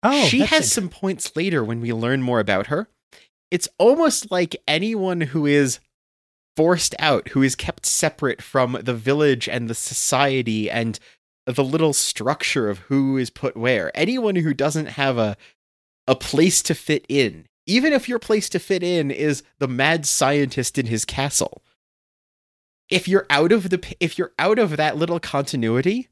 Oh, 0.07 0.27
she 0.27 0.41
has 0.41 0.71
some 0.71 0.87
points 0.87 1.35
later 1.35 1.63
when 1.63 1.81
we 1.81 1.91
learn 1.91 2.21
more 2.21 2.39
about 2.39 2.67
her. 2.67 2.87
It's 3.49 3.67
almost 3.79 4.29
like 4.31 4.55
anyone 4.67 5.21
who 5.21 5.45
is 5.47 5.79
forced 6.55 6.95
out, 6.99 7.29
who 7.29 7.41
is 7.41 7.55
kept 7.55 7.85
separate 7.85 8.41
from 8.41 8.77
the 8.81 8.93
village 8.93 9.47
and 9.49 9.69
the 9.69 9.75
society 9.75 10.69
and 10.69 10.99
the 11.45 11.63
little 11.63 11.93
structure 11.93 12.69
of 12.69 12.79
who 12.79 13.17
is 13.17 13.29
put 13.29 13.55
where. 13.55 13.91
Anyone 13.95 14.35
who 14.35 14.53
doesn't 14.53 14.87
have 14.87 15.17
a 15.17 15.37
a 16.07 16.15
place 16.15 16.61
to 16.61 16.75
fit 16.75 17.03
in, 17.09 17.47
even 17.65 17.91
if 17.91 18.07
your 18.07 18.19
place 18.19 18.47
to 18.49 18.59
fit 18.59 18.83
in 18.83 19.09
is 19.09 19.43
the 19.57 19.67
mad 19.67 20.05
scientist 20.05 20.77
in 20.77 20.85
his 20.85 21.03
castle. 21.03 21.63
If 22.89 23.07
you're 23.07 23.25
out 23.29 23.51
of 23.51 23.69
the 23.69 23.95
if 23.99 24.17
you're 24.17 24.33
out 24.37 24.59
of 24.59 24.77
that 24.77 24.97
little 24.97 25.19
continuity, 25.19 26.09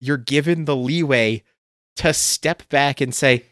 you're 0.00 0.18
given 0.18 0.64
the 0.64 0.76
leeway 0.76 1.42
to 1.96 2.12
step 2.12 2.68
back 2.68 3.00
and 3.00 3.14
say, 3.14 3.46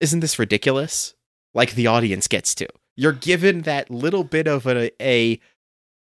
Isn't 0.00 0.20
this 0.20 0.38
ridiculous? 0.38 1.14
Like 1.52 1.72
the 1.72 1.86
audience 1.86 2.28
gets 2.28 2.54
to. 2.56 2.68
You're 2.96 3.12
given 3.12 3.62
that 3.62 3.90
little 3.90 4.24
bit 4.24 4.46
of 4.46 4.66
a, 4.66 4.90
a, 5.02 5.40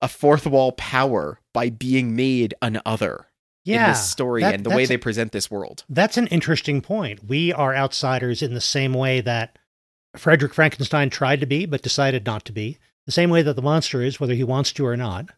a 0.02 0.08
fourth 0.08 0.46
wall 0.46 0.72
power 0.72 1.40
by 1.52 1.70
being 1.70 2.14
made 2.16 2.54
an 2.60 2.80
other 2.84 3.26
yeah, 3.64 3.86
in 3.86 3.90
this 3.92 4.10
story 4.10 4.42
that- 4.42 4.54
and 4.54 4.64
the 4.64 4.70
way 4.70 4.84
they 4.86 4.96
present 4.96 5.32
this 5.32 5.50
world. 5.50 5.84
That's 5.88 6.16
an 6.16 6.26
interesting 6.28 6.80
point. 6.80 7.24
We 7.26 7.52
are 7.52 7.74
outsiders 7.74 8.42
in 8.42 8.54
the 8.54 8.60
same 8.60 8.92
way 8.92 9.20
that 9.22 9.58
Frederick 10.16 10.52
Frankenstein 10.54 11.10
tried 11.10 11.40
to 11.40 11.46
be, 11.46 11.64
but 11.66 11.82
decided 11.82 12.26
not 12.26 12.44
to 12.44 12.52
be. 12.52 12.78
The 13.06 13.12
same 13.12 13.30
way 13.30 13.42
that 13.42 13.54
the 13.56 13.62
monster 13.62 14.02
is, 14.02 14.20
whether 14.20 14.34
he 14.34 14.44
wants 14.44 14.72
to 14.72 14.86
or 14.86 14.96
not. 14.96 15.30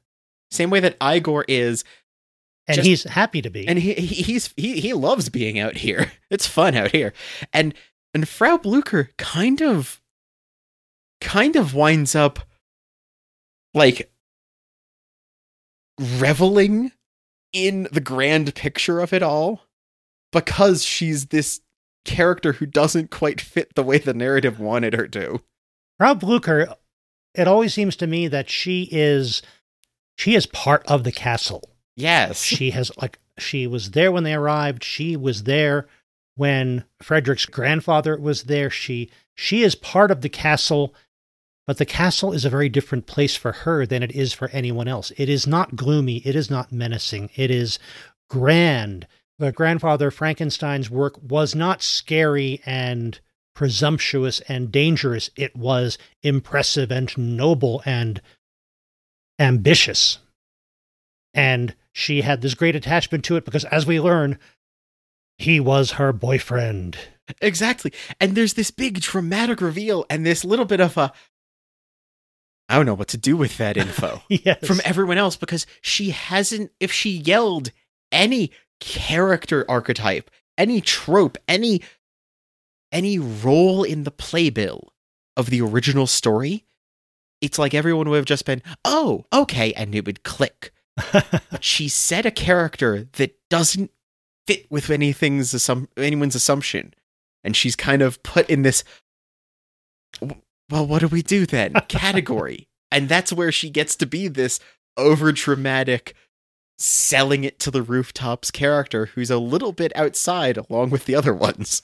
Same 0.51 0.71
way 0.71 0.81
that 0.81 0.97
Igor 1.03 1.45
is, 1.49 1.83
And 2.69 2.77
Just- 2.77 2.87
he's 2.87 3.05
happy 3.05 3.41
to 3.43 3.51
be. 3.51 3.67
and 3.69 3.79
he, 3.79 3.95
he 3.95 4.07
he's 4.23 4.53
he 4.57 4.81
he 4.81 4.93
loves 4.93 5.29
being 5.29 5.59
out 5.59 5.77
here. 5.77 6.11
It's 6.31 6.47
fun 6.49 6.75
out 6.75 6.91
here. 6.91 7.13
And 7.53 7.75
and 8.13 8.29
Frau 8.29 8.57
Blucher 8.59 9.11
kind 9.19 9.63
of 9.63 10.01
kind 11.21 11.55
of 11.57 11.75
winds 11.75 12.15
up 12.17 12.41
like 13.75 14.11
reveling 15.99 16.93
in 17.53 17.89
the 17.91 18.01
grand 18.01 18.55
picture 18.55 19.01
of 19.01 19.13
it 19.13 19.23
all 19.23 19.63
because 20.33 20.85
she's 20.85 21.27
this 21.27 21.61
character 22.05 22.55
who 22.55 22.67
doesn't 22.67 23.11
quite 23.11 23.41
fit 23.41 23.75
the 23.75 23.83
way 23.83 23.99
the 23.99 24.15
narrative 24.15 24.61
wanted 24.61 24.95
her 24.95 25.09
to. 25.09 25.43
Frau 25.99 26.15
Blucher, 26.15 26.75
it 27.35 27.49
always 27.49 27.75
seems 27.75 27.97
to 27.97 28.07
me 28.07 28.29
that 28.29 28.51
she 28.51 28.89
is 28.91 29.43
she 30.17 30.35
is 30.35 30.47
part 30.47 30.85
of 30.87 31.05
the 31.05 31.13
castle. 31.13 31.71
Yes. 31.97 32.43
She 32.43 32.71
has 32.71 32.91
like 33.01 33.19
she 33.39 33.67
was 33.67 33.93
there 33.93 34.13
when 34.13 34.25
they 34.25 34.35
arrived. 34.35 34.85
She 34.85 35.17
was 35.17 35.45
there 35.45 35.87
when 36.37 36.85
Frederick's 37.03 37.47
grandfather 37.47 38.19
was 38.19 38.45
there. 38.45 38.71
She 38.71 39.11
she 39.35 39.63
is 39.63 39.75
part 39.75 40.11
of 40.11 40.23
the 40.23 40.29
castle, 40.29 40.95
but 41.67 41.79
the 41.79 41.87
castle 41.87 42.33
is 42.33 42.45
a 42.45 42.51
very 42.51 42.69
different 42.69 43.07
place 43.07 43.35
for 43.37 43.53
her 43.53 43.85
than 43.85 44.03
it 44.03 44.13
is 44.13 44.33
for 44.33 44.49
anyone 44.51 44.89
else. 44.89 45.13
It 45.17 45.29
is 45.29 45.47
not 45.47 45.77
gloomy, 45.77 46.19
it 46.25 46.37
is 46.37 46.51
not 46.51 46.73
menacing. 46.73 47.31
It 47.35 47.51
is 47.51 47.79
grand. 48.31 49.07
The 49.39 49.53
grandfather 49.53 50.11
Frankenstein's 50.11 50.91
work 50.91 51.21
was 51.23 51.55
not 51.55 51.83
scary 51.83 52.63
and 52.65 53.19
presumptuous 53.55 54.41
and 54.49 54.71
dangerous. 54.71 55.31
It 55.37 55.57
was 55.57 55.99
impressive 56.23 56.91
and 56.91 57.17
noble 57.19 57.83
and 57.85 58.23
ambitious. 59.39 60.19
And 61.35 61.75
she 61.93 62.23
had 62.23 62.41
this 62.41 62.55
great 62.55 62.77
attachment 62.77 63.25
to 63.25 63.37
it 63.37 63.45
because, 63.45 63.65
as 63.67 63.87
we 63.87 64.01
learn, 64.01 64.39
he 65.37 65.61
was 65.61 65.93
her 65.93 66.13
boyfriend. 66.13 66.97
Exactly. 67.43 67.93
And 68.21 68.35
there's 68.35 68.55
this 68.55 68.71
big 68.71 69.01
dramatic 69.01 69.61
reveal 69.61 70.07
and 70.09 70.25
this 70.25 70.45
little 70.45 70.65
bit 70.65 70.81
of 70.81 70.97
a 70.97 71.13
I 72.69 72.77
don't 72.77 72.87
know 72.87 72.95
what 72.95 73.09
to 73.09 73.17
do 73.19 73.37
with 73.37 73.59
that 73.59 73.77
info 73.85 74.23
Yes. 74.29 74.67
from 74.67 74.81
everyone 74.85 75.19
else 75.19 75.37
because 75.37 75.67
she 75.81 76.11
hasn't 76.11 76.73
if 76.81 76.93
she 76.93 77.11
yelled 77.11 77.71
any 78.13 78.51
character 78.81 79.65
archetype, 79.69 80.31
any 80.59 80.81
trope, 80.81 81.39
any 81.49 81.83
any 82.93 83.19
role 83.19 83.83
in 83.85 84.05
the 84.05 84.11
playbill 84.11 84.93
of 85.37 85.51
the 85.51 85.61
original 85.61 86.07
story, 86.07 86.65
it's 87.41 87.59
like 87.59 87.75
everyone 87.75 88.09
would 88.09 88.17
have 88.17 88.25
just 88.25 88.45
been, 88.47 88.63
"Oh, 88.85 89.25
okay," 89.33 89.73
and 89.75 89.95
it 89.95 90.07
would 90.07 90.23
click. 90.23 90.73
But 91.13 91.63
she 91.63 91.89
said 91.89 92.25
a 92.27 92.31
character 92.31 93.09
that 93.15 93.37
doesn't 93.51 93.91
fit 94.47 94.71
with 94.71 94.89
anything's 94.91 95.53
assum- 95.53 95.89
anyone's 95.97 96.35
assumption, 96.35 96.95
and 97.45 97.55
she's 97.57 97.77
kind 97.77 98.03
of 98.03 98.23
put 98.23 98.49
in 98.49 98.63
this. 98.63 98.83
"W- 100.69 100.83
Well, 100.83 100.87
what 100.87 101.01
do 101.01 101.09
we 101.09 101.23
do 101.23 101.47
then? 101.47 101.73
Category, 101.89 102.69
and 102.91 103.09
that's 103.09 103.33
where 103.33 103.53
she 103.53 103.71
gets 103.71 103.97
to 103.97 104.07
be 104.07 104.29
this 104.29 104.61
over 104.97 105.33
dramatic, 105.33 106.15
selling 106.79 107.45
it 107.45 107.59
to 107.61 107.71
the 107.71 107.83
rooftops 107.83 108.51
character 108.51 109.07
who's 109.07 109.31
a 109.31 109.39
little 109.39 109.73
bit 109.73 109.93
outside 109.97 110.57
along 110.57 110.91
with 110.91 111.05
the 111.07 111.15
other 111.15 111.35
ones. 111.35 111.83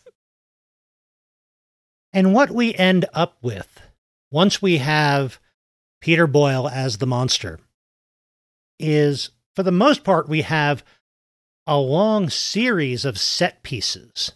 And 2.13 2.35
what 2.35 2.51
we 2.51 2.75
end 2.75 3.07
up 3.15 3.39
with, 3.41 3.81
once 4.31 4.61
we 4.61 4.79
have 4.79 5.39
Peter 6.01 6.27
Boyle 6.27 6.69
as 6.69 6.99
the 6.99 7.07
monster, 7.07 7.59
is 8.79 9.31
for 9.57 9.63
the 9.63 9.73
most 9.73 10.05
part, 10.05 10.29
we 10.29 10.43
have 10.43 10.85
a 11.67 11.79
long 11.79 12.29
series 12.29 13.05
of 13.05 13.19
set 13.19 13.63
pieces 13.63 14.33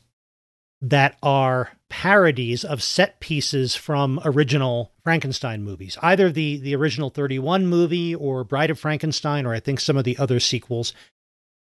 that 0.81 1.19
are 1.23 1.73
parodies 1.89 2.65
of 2.65 2.83
set 2.83 3.21
pieces 3.21 3.75
from 3.75 4.21
original 4.25 4.93
Frankenstein 5.05 5.63
movies, 5.63 5.97
either 6.03 6.31
the, 6.31 6.59
the 6.59 6.75
original 6.75 7.11
31 7.11 7.67
movie 7.67 8.15
or 8.15 8.45
Bride 8.45 8.71
of 8.71 8.79
Frankenstein, 8.79 9.47
or 9.47 9.55
I 9.55 9.61
think 9.61 9.81
some 9.81 9.97
of 9.97 10.05
the 10.05 10.19
other 10.19 10.41
sequels. 10.41 10.93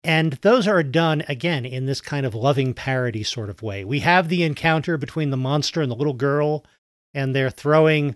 And 0.02 0.34
those 0.34 0.68
are 0.68 0.82
done 0.82 1.24
again 1.28 1.66
in 1.66 1.86
this 1.86 2.00
kind 2.00 2.24
of 2.24 2.34
loving 2.34 2.74
parody 2.74 3.24
sort 3.24 3.50
of 3.50 3.62
way. 3.62 3.84
We 3.84 4.00
have 4.00 4.28
the 4.28 4.44
encounter 4.44 4.96
between 4.96 5.30
the 5.30 5.36
monster 5.36 5.82
and 5.82 5.90
the 5.90 5.96
little 5.96 6.14
girl, 6.14 6.64
and 7.12 7.34
they're 7.34 7.50
throwing 7.50 8.14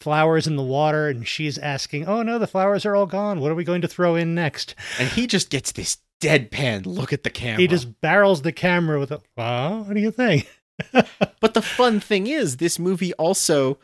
flowers 0.00 0.46
in 0.46 0.56
the 0.56 0.62
water, 0.62 1.08
and 1.08 1.26
she's 1.26 1.58
asking, 1.58 2.06
Oh 2.06 2.22
no, 2.22 2.38
the 2.38 2.46
flowers 2.46 2.86
are 2.86 2.96
all 2.96 3.06
gone. 3.06 3.40
What 3.40 3.52
are 3.52 3.56
we 3.56 3.64
going 3.64 3.82
to 3.82 3.88
throw 3.88 4.16
in 4.16 4.34
next? 4.34 4.74
And 4.98 5.08
he 5.08 5.26
just 5.26 5.50
gets 5.50 5.72
this 5.72 5.98
deadpan 6.20 6.86
look 6.86 7.12
at 7.12 7.22
the 7.22 7.30
camera. 7.30 7.60
He 7.60 7.66
just 7.66 8.00
barrels 8.00 8.42
the 8.42 8.52
camera 8.52 8.98
with 8.98 9.10
a, 9.10 9.20
Well, 9.36 9.84
what 9.84 9.94
do 9.94 10.00
you 10.00 10.10
think? 10.10 10.48
But 10.92 11.54
the 11.54 11.62
fun 11.62 12.00
thing 12.00 12.26
is, 12.26 12.56
this 12.56 12.78
movie 12.78 13.12
also 13.14 13.78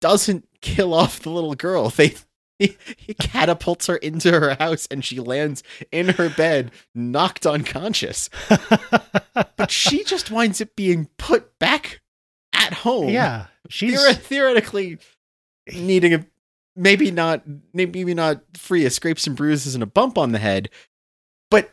doesn't 0.00 0.46
kill 0.60 0.92
off 0.94 1.20
the 1.20 1.30
little 1.30 1.54
girl. 1.54 1.92
They 1.96 2.14
he, 2.58 2.78
he 2.96 3.12
catapults 3.12 3.86
her 3.86 3.96
into 3.96 4.32
her 4.32 4.54
house 4.54 4.88
and 4.90 5.04
she 5.04 5.20
lands 5.20 5.62
in 5.92 6.08
her 6.08 6.30
bed, 6.30 6.70
knocked 6.94 7.44
unconscious. 7.44 8.30
But 8.48 9.68
she 9.70 10.04
just 10.04 10.30
winds 10.30 10.62
up 10.62 10.74
being 10.74 11.10
put 11.18 11.58
back 11.58 12.00
at 12.54 12.72
home. 12.72 13.10
yeah, 13.10 13.48
she's 13.68 14.00
Theore- 14.00 14.14
theoretically 14.14 14.96
needing 15.74 16.14
a 16.14 16.26
maybe 16.74 17.10
not 17.10 17.42
maybe 17.74 18.14
not 18.14 18.40
free 18.56 18.86
of 18.86 18.92
scrapes 18.94 19.26
and 19.26 19.36
bruises 19.36 19.74
and 19.74 19.82
a 19.82 19.86
bump 19.86 20.16
on 20.16 20.32
the 20.32 20.38
head, 20.38 20.70
but 21.50 21.70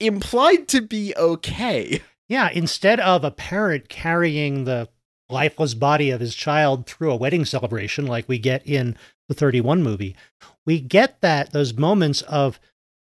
implied 0.00 0.66
to 0.68 0.80
be 0.80 1.14
okay. 1.14 2.00
Yeah. 2.28 2.50
Instead 2.50 3.00
of 3.00 3.24
a 3.24 3.30
parent 3.30 3.88
carrying 3.88 4.64
the 4.64 4.88
lifeless 5.28 5.74
body 5.74 6.10
of 6.10 6.20
his 6.20 6.34
child 6.34 6.86
through 6.86 7.10
a 7.10 7.16
wedding 7.16 7.44
celebration, 7.44 8.06
like 8.06 8.28
we 8.28 8.38
get 8.38 8.66
in 8.66 8.96
the 9.28 9.34
31 9.34 9.82
movie, 9.82 10.16
we 10.64 10.80
get 10.80 11.20
that 11.20 11.52
those 11.52 11.74
moments 11.74 12.22
of 12.22 12.60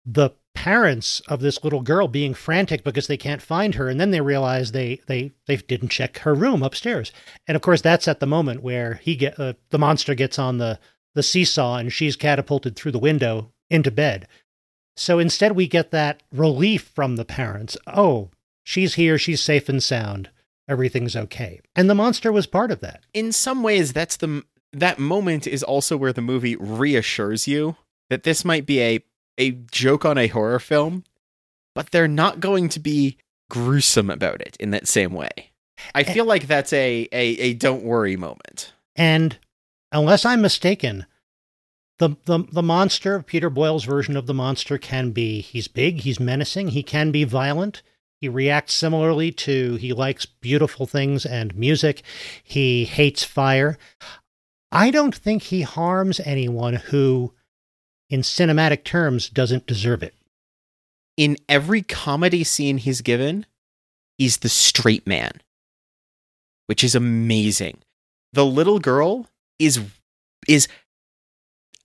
the 0.05 0.31
parents 0.57 1.21
of 1.29 1.41
this 1.41 1.63
little 1.63 1.83
girl 1.83 2.09
being 2.09 2.33
frantic 2.33 2.83
because 2.83 3.09
they 3.09 3.17
can't 3.17 3.43
find 3.43 3.75
her 3.75 3.89
and 3.89 4.01
then 4.01 4.11
they 4.11 4.23
realize 4.23 4.73
they 4.73 4.99
they 5.07 5.31
they 5.47 5.57
didn't 5.57 5.91
check 5.91 6.19
her 6.21 6.35
room 6.35 6.63
upstairs 6.63 7.13
and 7.47 7.55
of 7.55 7.61
course 7.61 7.83
that's 7.83 8.09
at 8.09 8.21
the 8.21 8.27
moment 8.27 8.63
where 8.63 8.95
he 8.95 9.15
get 9.15 9.39
uh, 9.39 9.53
the 9.69 9.79
monster 9.79 10.15
gets 10.15 10.39
on 10.39 10.57
the 10.57 10.79
the 11.15 11.23
seesaw 11.23 11.77
and 11.77 11.93
she's 11.93 12.17
catapulted 12.17 12.75
through 12.75 12.91
the 12.91 12.99
window 12.99 13.53
into 13.69 13.91
bed 13.91 14.27
so 14.97 15.19
instead 15.19 15.53
we 15.53 15.69
get 15.69 15.91
that 15.91 16.23
relief 16.33 16.91
from 16.95 17.17
the 17.17 17.25
parents 17.25 17.77
oh 17.87 18.31
she's 18.67 18.95
here 18.95 19.17
she's 19.17 19.41
safe 19.41 19.69
and 19.69 19.83
sound 19.83 20.31
everything's 20.69 21.15
okay 21.15 21.61
and 21.77 21.89
the 21.89 21.95
monster 21.95 22.33
was 22.33 22.47
part 22.47 22.71
of 22.71 22.81
that 22.81 23.05
In 23.15 23.31
some 23.31 23.63
ways 23.63 23.93
that's 23.93 24.17
the 24.17 24.43
that 24.73 24.99
moment 24.99 25.47
is 25.47 25.63
also 25.63 25.97
where 25.97 26.13
the 26.13 26.21
movie 26.21 26.57
reassures 26.57 27.47
you 27.47 27.77
that 28.11 28.25
this 28.25 28.45
might 28.45 28.67
be 28.67 28.83
a 28.83 29.05
a 29.39 29.51
joke 29.51 30.05
on 30.05 30.17
a 30.17 30.29
horror 30.29 30.59
film, 30.59 31.05
but 31.75 31.91
they're 31.91 32.09
not 32.09 32.41
going 32.41 32.69
to 32.71 32.81
be 32.81 33.19
gruesome 33.51 34.11
about 34.11 34.41
it 34.41 34.57
in 34.59 34.71
that 34.71 34.89
same 34.89 35.13
way. 35.13 35.53
I 35.95 36.05
feel 36.05 36.25
like 36.25 36.47
that's 36.47 36.73
a 36.73 37.09
a, 37.13 37.27
a 37.39 37.55
don't 37.55 37.85
worry 37.85 38.17
moment. 38.17 38.73
And 38.95 39.39
unless 39.93 40.25
I'm 40.25 40.41
mistaken, 40.41 41.07
the, 41.99 42.17
the 42.25 42.45
the 42.51 42.63
monster, 42.63 43.23
Peter 43.23 43.51
Boyle's 43.51 43.85
version 43.85 44.17
of 44.17 44.27
the 44.27 44.35
monster, 44.35 44.79
can 44.79 45.11
be 45.11 45.41
he's 45.41 45.69
big, 45.69 46.01
he's 46.01 46.21
menacing, 46.21 46.69
he 46.69 46.83
can 46.83 47.11
be 47.11 47.25
violent. 47.25 47.83
He 48.21 48.29
reacts 48.29 48.75
similarly 48.75 49.31
to 49.33 49.77
he 49.77 49.93
likes 49.93 50.27
beautiful 50.27 50.87
things 50.87 51.27
and 51.27 51.55
music. 51.55 52.03
He 52.43 52.85
hates 52.85 53.25
fire. 53.25 53.79
I 54.73 54.91
don't 54.91 55.15
think 55.15 55.45
he 55.45 55.63
harms 55.63 56.21
anyone 56.21 56.75
who, 56.75 57.35
in 58.09 58.23
cinematic 58.23 58.85
terms, 58.85 59.29
doesn't 59.29 59.67
deserve 59.67 60.03
it. 60.03 60.15
In 61.17 61.37
every 61.49 61.83
comedy 61.83 62.45
scene 62.45 62.79
he's 62.79 63.01
given, 63.01 63.47
he's 64.19 64.39
the 64.39 64.49
straight 64.49 65.07
man, 65.07 65.41
which 66.67 66.83
is 66.83 66.95
amazing. 66.95 67.79
The 68.33 68.45
little 68.45 68.79
girl 68.79 69.27
is 69.59 69.81
is 70.49 70.69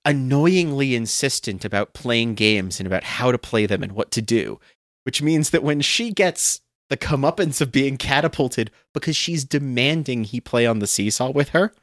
annoyingly 0.04 0.96
insistent 0.96 1.64
about 1.64 1.94
playing 1.94 2.36
games 2.36 2.80
and 2.80 2.88
about 2.88 3.04
how 3.04 3.32
to 3.32 3.38
play 3.38 3.66
them 3.66 3.84
and 3.84 3.92
what 3.92 4.12
to 4.12 4.22
do, 4.22 4.60
which 5.04 5.22
means 5.22 5.50
that 5.50 5.64
when 5.64 5.82
she 5.82 6.12
gets 6.12 6.62
the 6.90 6.98
comeuppance 6.98 7.62
of 7.62 7.72
being 7.72 7.98
catapulted 7.98 8.70
because 8.94 9.16
she's 9.16 9.44
demanding 9.46 10.24
he 10.24 10.42
play 10.42 10.66
on 10.66 10.80
the 10.80 10.88
seesaw 10.88 11.30
with 11.32 11.50
her, 11.50 11.74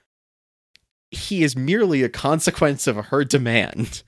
he 1.10 1.42
is 1.42 1.56
merely 1.56 2.02
a 2.02 2.08
consequence 2.08 2.86
of 2.86 3.06
her 3.06 3.24
demand. 3.24 4.02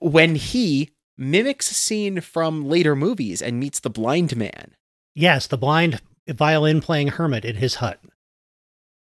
When 0.00 0.34
he 0.36 0.90
mimics 1.16 1.70
a 1.70 1.74
scene 1.74 2.20
from 2.20 2.68
later 2.68 2.94
movies 2.96 3.40
and 3.42 3.58
meets 3.60 3.80
the 3.80 3.90
blind 3.90 4.36
man, 4.36 4.74
Yes, 5.16 5.46
the 5.46 5.56
blind 5.58 6.00
violin 6.28 6.80
playing 6.80 7.08
hermit 7.08 7.44
in 7.44 7.56
his 7.56 7.76
hut. 7.76 8.00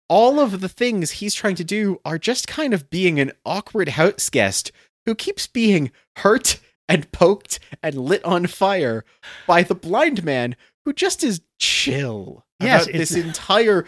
all 0.09 0.39
of 0.41 0.61
the 0.61 0.69
things 0.69 1.13
he's 1.13 1.33
trying 1.35 1.55
to 1.55 1.65
do 1.65 1.99
are 2.05 2.19
just 2.19 2.47
kind 2.47 2.75
of 2.75 2.91
being 2.91 3.19
an 3.19 3.33
awkward 3.47 3.91
house 3.91 4.29
guest 4.29 4.71
who 5.07 5.15
keeps 5.15 5.47
being 5.47 5.91
hurt 6.17 6.61
and 6.89 7.11
poked 7.13 7.59
and 7.83 7.95
lit 7.97 8.25
on 8.25 8.47
fire 8.47 9.05
by 9.47 9.63
the 9.63 9.75
blind 9.75 10.25
man 10.25 10.57
who 10.85 10.93
just 10.93 11.23
is 11.25 11.41
chill 11.59 12.45
Yes, 12.61 12.85
about 12.85 12.97
this 12.99 13.15
entire 13.15 13.87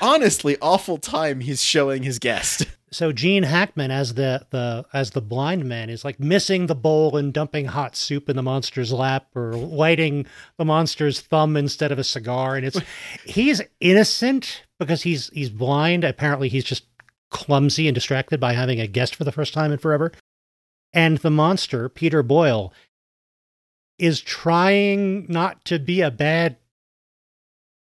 honestly 0.00 0.56
awful 0.60 0.98
time 0.98 1.40
he's 1.40 1.62
showing 1.62 2.02
his 2.02 2.18
guest. 2.18 2.66
so 2.92 3.12
Gene 3.12 3.42
Hackman 3.42 3.90
as 3.90 4.14
the 4.14 4.46
the 4.50 4.84
as 4.92 5.10
the 5.10 5.20
blind 5.20 5.64
man 5.64 5.90
is 5.90 6.04
like 6.04 6.20
missing 6.20 6.66
the 6.66 6.74
bowl 6.74 7.16
and 7.16 7.32
dumping 7.32 7.66
hot 7.66 7.96
soup 7.96 8.28
in 8.28 8.36
the 8.36 8.42
monster's 8.42 8.92
lap 8.92 9.26
or 9.34 9.54
lighting 9.54 10.26
the 10.58 10.64
monster's 10.64 11.20
thumb 11.20 11.56
instead 11.56 11.90
of 11.92 11.98
a 11.98 12.04
cigar. 12.04 12.56
And 12.56 12.66
it's 12.66 12.80
he's 13.24 13.60
innocent 13.80 14.62
because 14.78 15.02
he's 15.02 15.28
he's 15.30 15.50
blind. 15.50 16.04
Apparently 16.04 16.48
he's 16.48 16.64
just 16.64 16.84
clumsy 17.30 17.88
and 17.88 17.94
distracted 17.96 18.38
by 18.38 18.52
having 18.52 18.80
a 18.80 18.86
guest 18.86 19.16
for 19.16 19.24
the 19.24 19.32
first 19.32 19.52
time 19.52 19.72
in 19.72 19.78
forever 19.78 20.12
and 20.94 21.18
the 21.18 21.30
monster 21.30 21.88
Peter 21.88 22.22
Boyle 22.22 22.72
is 23.98 24.20
trying 24.20 25.26
not 25.28 25.64
to 25.66 25.78
be 25.78 26.00
a 26.00 26.10
bad 26.10 26.56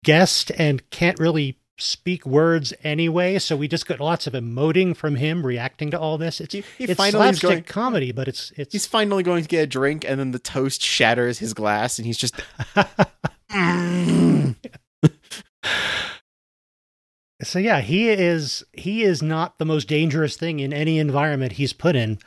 guest 0.04 0.52
and 0.58 0.88
can't 0.90 1.18
really 1.18 1.58
speak 1.78 2.24
words 2.24 2.72
anyway. 2.82 3.38
So 3.38 3.56
we 3.56 3.68
just 3.68 3.86
got 3.86 4.00
lots 4.00 4.26
of 4.26 4.32
emoting 4.32 4.96
from 4.96 5.16
him 5.16 5.44
reacting 5.44 5.90
to 5.90 6.00
all 6.00 6.16
this. 6.16 6.40
It's 6.40 6.54
He, 6.54 6.64
he 6.78 6.84
it's 6.84 6.94
finally 6.94 7.34
slapstick 7.34 7.50
going 7.50 7.62
comedy, 7.64 8.12
but 8.12 8.28
it's 8.28 8.52
it's 8.56 8.72
he's 8.72 8.86
finally 8.86 9.22
going 9.22 9.42
to 9.42 9.48
get 9.48 9.64
a 9.64 9.66
drink 9.66 10.04
and 10.08 10.18
then 10.18 10.30
the 10.30 10.38
toast 10.38 10.82
shatters 10.82 11.38
his 11.38 11.54
glass 11.54 11.98
and 11.98 12.06
he's 12.06 12.18
just 12.18 12.40
so 17.42 17.58
yeah, 17.58 17.80
he 17.80 18.08
is 18.08 18.64
he 18.72 19.02
is 19.02 19.22
not 19.22 19.58
the 19.58 19.66
most 19.66 19.88
dangerous 19.88 20.36
thing 20.36 20.60
in 20.60 20.72
any 20.72 20.98
environment 20.98 21.52
he's 21.52 21.72
put 21.72 21.96
in. 21.96 22.18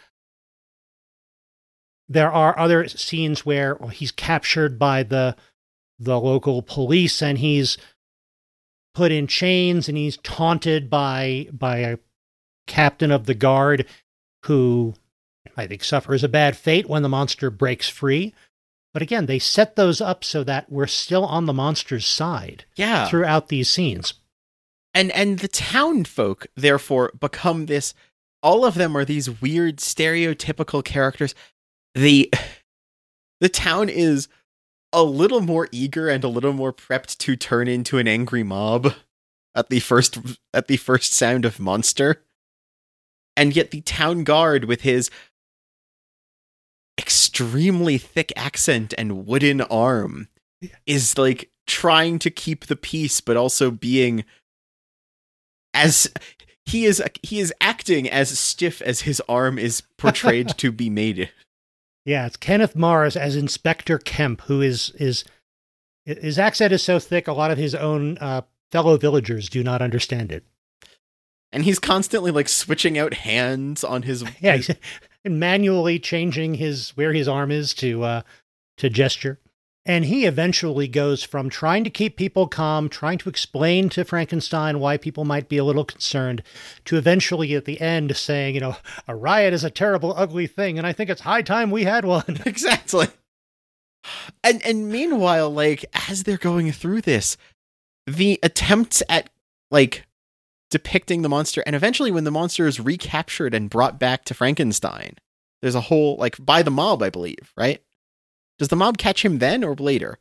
There 2.12 2.32
are 2.32 2.58
other 2.58 2.88
scenes 2.88 3.46
where 3.46 3.78
he's 3.92 4.12
captured 4.12 4.80
by 4.80 5.04
the 5.04 5.36
the 6.00 6.20
local 6.20 6.62
police 6.62 7.22
and 7.22 7.38
he's 7.38 7.78
put 8.96 9.12
in 9.12 9.28
chains 9.28 9.88
and 9.88 9.98
he's 9.98 10.18
taunted 10.18 10.90
by 10.90 11.48
by 11.52 11.78
a 11.78 11.98
captain 12.68 13.12
of 13.12 13.26
the 13.26 13.36
guard 13.36 13.86
who 14.46 14.96
I 15.56 15.68
think 15.68 15.84
suffers 15.84 16.24
a 16.24 16.30
bad 16.30 16.58
fate 16.58 16.88
when 16.90 17.04
the 17.04 17.10
monster 17.10 17.50
breaks 17.50 17.90
free. 17.90 18.34
But 18.94 19.04
again, 19.04 19.28
they 19.28 19.40
set 19.40 19.76
those 19.76 20.02
up 20.02 20.24
so 20.24 20.44
that 20.46 20.72
we're 20.72 20.88
still 20.88 21.26
on 21.26 21.46
the 21.46 21.54
monster's 21.54 22.06
side 22.08 22.66
yeah 22.76 23.08
throughout 23.08 23.50
these 23.50 23.70
scenes. 23.70 24.16
and 24.96 25.12
and 25.12 25.40
the 25.40 25.48
town 25.48 26.06
folk 26.06 26.48
therefore 26.56 27.12
become 27.20 27.68
this 27.68 27.94
all 28.42 28.66
of 28.66 28.76
them 28.76 28.96
are 28.98 29.06
these 29.06 29.42
weird 29.42 29.78
stereotypical 29.78 30.84
characters 30.84 31.36
the 31.96 32.32
the 33.42 33.50
town 33.50 33.90
is 33.90 34.28
a 34.92 35.04
little 35.04 35.42
more 35.42 35.70
eager 35.72 36.10
and 36.10 36.24
a 36.24 36.30
little 36.30 36.54
more 36.54 36.74
prepped 36.74 37.18
to 37.20 37.36
turn 37.36 37.68
into 37.68 37.98
an 37.98 38.08
angry 38.08 38.44
mob 38.44 38.94
at 39.56 39.70
the 39.70 39.80
first 39.80 40.18
at 40.54 40.68
the 40.68 40.78
first 40.78 41.14
sound 41.14 41.46
of 41.46 41.60
monster 41.60 42.24
and 43.38 43.56
yet 43.56 43.72
the 43.72 43.82
town 43.82 44.24
guard 44.24 44.66
with 44.66 44.82
his 44.82 45.10
extremely 46.98 47.98
thick 47.98 48.34
accent 48.36 48.94
and 48.98 49.26
wooden 49.26 49.62
arm 49.62 50.28
is 50.86 51.18
like 51.18 51.50
trying 51.66 52.20
to 52.20 52.30
keep 52.30 52.66
the 52.66 52.76
peace 52.76 53.22
but 53.22 53.38
also 53.38 53.72
being 53.72 54.26
as 55.74 56.12
he 56.66 56.86
is 56.86 57.02
he 57.24 57.40
is 57.40 57.54
acting 57.62 58.10
as 58.10 58.38
stiff 58.38 58.82
as 58.82 59.02
his 59.02 59.22
arm 59.28 59.58
is 59.58 59.82
portrayed 59.98 60.50
to 60.58 60.72
be 60.72 60.90
made. 60.90 61.32
Yeah, 62.06 62.26
it's 62.26 62.38
Kenneth 62.38 62.76
Mars 62.76 63.16
as 63.16 63.36
Inspector 63.36 63.98
Kemp, 64.00 64.42
who 64.42 64.62
is 64.62 64.92
is 64.92 65.24
his 66.06 66.40
accent 66.40 66.74
is 66.74 66.82
so 66.82 67.00
thick, 67.00 67.28
a 67.28 67.34
lot 67.34 67.52
of 67.52 67.58
his 67.58 67.76
own 67.76 68.18
uh, 68.18 68.42
fellow 68.72 68.98
villagers 68.98 69.50
do 69.50 69.64
not 69.64 69.82
understand 69.82 70.32
it. 70.32 70.44
And 71.52 71.64
he's 71.64 71.80
constantly 71.80 72.32
like 72.32 72.48
switching 72.48 72.98
out 72.98 73.14
hands 73.14 73.84
on 73.84 74.04
his 74.04 74.24
Yeah, 74.40 74.56
he's 74.58 74.72
manually 75.26 76.00
changing 76.00 76.56
his 76.56 76.92
where 76.92 77.14
his 77.14 77.28
arm 77.28 77.52
is 77.52 77.74
to 77.76 78.04
uh, 78.04 78.22
to 78.78 78.90
gesture. 78.90 79.40
And 79.86 80.06
he 80.06 80.26
eventually 80.26 80.88
goes 80.88 81.24
from 81.24 81.50
trying 81.50 81.84
to 81.84 81.90
keep 81.90 82.18
people 82.18 82.48
calm, 82.48 82.90
trying 82.90 83.18
to 83.20 83.30
explain 83.30 83.90
to 83.90 84.04
Frankenstein 84.04 84.80
why 84.80 84.98
people 84.98 85.26
might 85.26 85.50
be 85.50 85.58
a 85.58 85.64
little 85.64 85.86
concerned, 85.86 86.44
to 86.86 86.98
eventually 86.98 87.56
at 87.56 87.66
the 87.66 87.80
end 87.82 88.16
saying, 88.16 88.56
you 88.56 88.62
know, 88.62 88.76
a 89.08 89.16
riot 89.16 89.54
is 89.54 89.64
a 89.64 89.72
terrible, 89.72 90.14
ugly 90.16 90.48
thing, 90.48 90.78
and 90.78 90.86
I 90.86 90.94
think 90.94 91.10
it's 91.10 91.22
high 91.22 91.42
time 91.42 91.72
we 91.72 91.86
had 91.86 92.06
one. 92.06 92.40
exactly. 92.46 93.08
And 94.44 94.64
and 94.66 94.90
meanwhile, 94.90 95.50
like 95.50 95.86
as 96.10 96.24
they're 96.24 96.38
going 96.38 96.72
through 96.72 97.02
this, 97.02 97.38
the 98.06 98.40
attempts 98.44 99.02
at 99.10 99.30
like 99.72 100.06
depicting 100.70 101.22
the 101.22 101.30
monster 101.30 101.64
and 101.66 101.76
eventually 101.76 102.12
when 102.12 102.24
the 102.24 102.32
monster 102.32 102.68
is 102.68 102.80
recaptured 102.80 103.54
and 103.54 103.70
brought 103.70 104.00
back 104.00 104.24
to 104.26 104.34
Frankenstein. 104.34 105.16
There's 105.62 105.76
a 105.76 105.82
whole 105.82 106.16
like 106.18 106.38
by 106.44 106.62
the 106.64 106.72
mob, 106.72 107.02
I 107.02 107.10
believe, 107.10 107.52
right? 107.58 107.82
Does 108.60 108.68
the 108.68 108.76
mob 108.76 108.98
catch 108.98 109.26
him 109.26 109.40
then 109.40 109.64
or 109.64 109.74
later? 109.74 110.20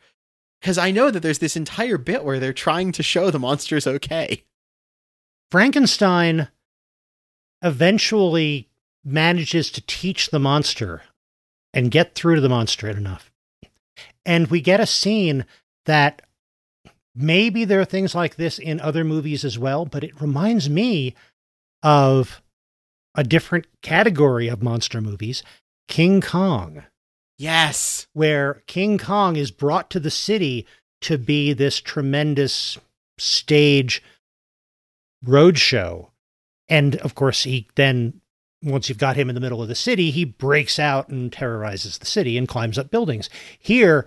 Because 0.60 0.78
I 0.78 0.90
know 0.90 1.10
that 1.10 1.20
there's 1.20 1.40
this 1.40 1.56
entire 1.56 1.98
bit 1.98 2.24
where 2.24 2.40
they're 2.40 2.52
trying 2.52 2.92
to 2.92 3.02
show 3.02 3.30
the 3.30 3.38
monster's 3.38 3.86
okay. 3.86 4.44
Frankenstein 5.50 6.48
eventually 7.62 8.68
manages 9.04 9.70
to 9.72 9.80
teach 9.82 10.30
the 10.30 10.38
monster 10.38 11.02
and 11.72 11.90
get 11.90 12.14
through 12.14 12.36
to 12.36 12.40
the 12.40 12.48
monster 12.48 12.88
enough. 12.88 13.30
And 14.24 14.48
we 14.48 14.60
get 14.60 14.80
a 14.80 14.86
scene 14.86 15.44
that 15.86 16.22
maybe 17.14 17.64
there 17.64 17.80
are 17.80 17.84
things 17.84 18.14
like 18.14 18.36
this 18.36 18.58
in 18.58 18.80
other 18.80 19.04
movies 19.04 19.44
as 19.44 19.58
well, 19.58 19.84
but 19.84 20.04
it 20.04 20.20
reminds 20.20 20.68
me 20.68 21.14
of 21.82 22.42
a 23.14 23.24
different 23.24 23.66
category 23.82 24.48
of 24.48 24.62
monster 24.62 25.00
movies 25.00 25.42
King 25.88 26.20
Kong, 26.20 26.84
Yes. 27.38 28.06
where 28.12 28.62
King 28.66 28.98
Kong 28.98 29.36
is 29.36 29.50
brought 29.50 29.90
to 29.90 30.00
the 30.00 30.10
city 30.10 30.66
to 31.02 31.16
be 31.16 31.52
this 31.52 31.80
tremendous 31.80 32.76
stage 33.16 34.02
roadshow. 35.24 36.08
And 36.68 36.96
of 36.96 37.14
course, 37.14 37.44
he 37.44 37.68
then, 37.76 38.20
once 38.62 38.88
you've 38.88 38.98
got 38.98 39.16
him 39.16 39.28
in 39.28 39.34
the 39.34 39.40
middle 39.40 39.62
of 39.62 39.68
the 39.68 39.74
city, 39.74 40.10
he 40.10 40.24
breaks 40.24 40.78
out 40.78 41.08
and 41.08 41.32
terrorizes 41.32 41.98
the 41.98 42.06
city 42.06 42.36
and 42.36 42.48
climbs 42.48 42.78
up 42.78 42.90
buildings. 42.90 43.30
Here, 43.58 44.06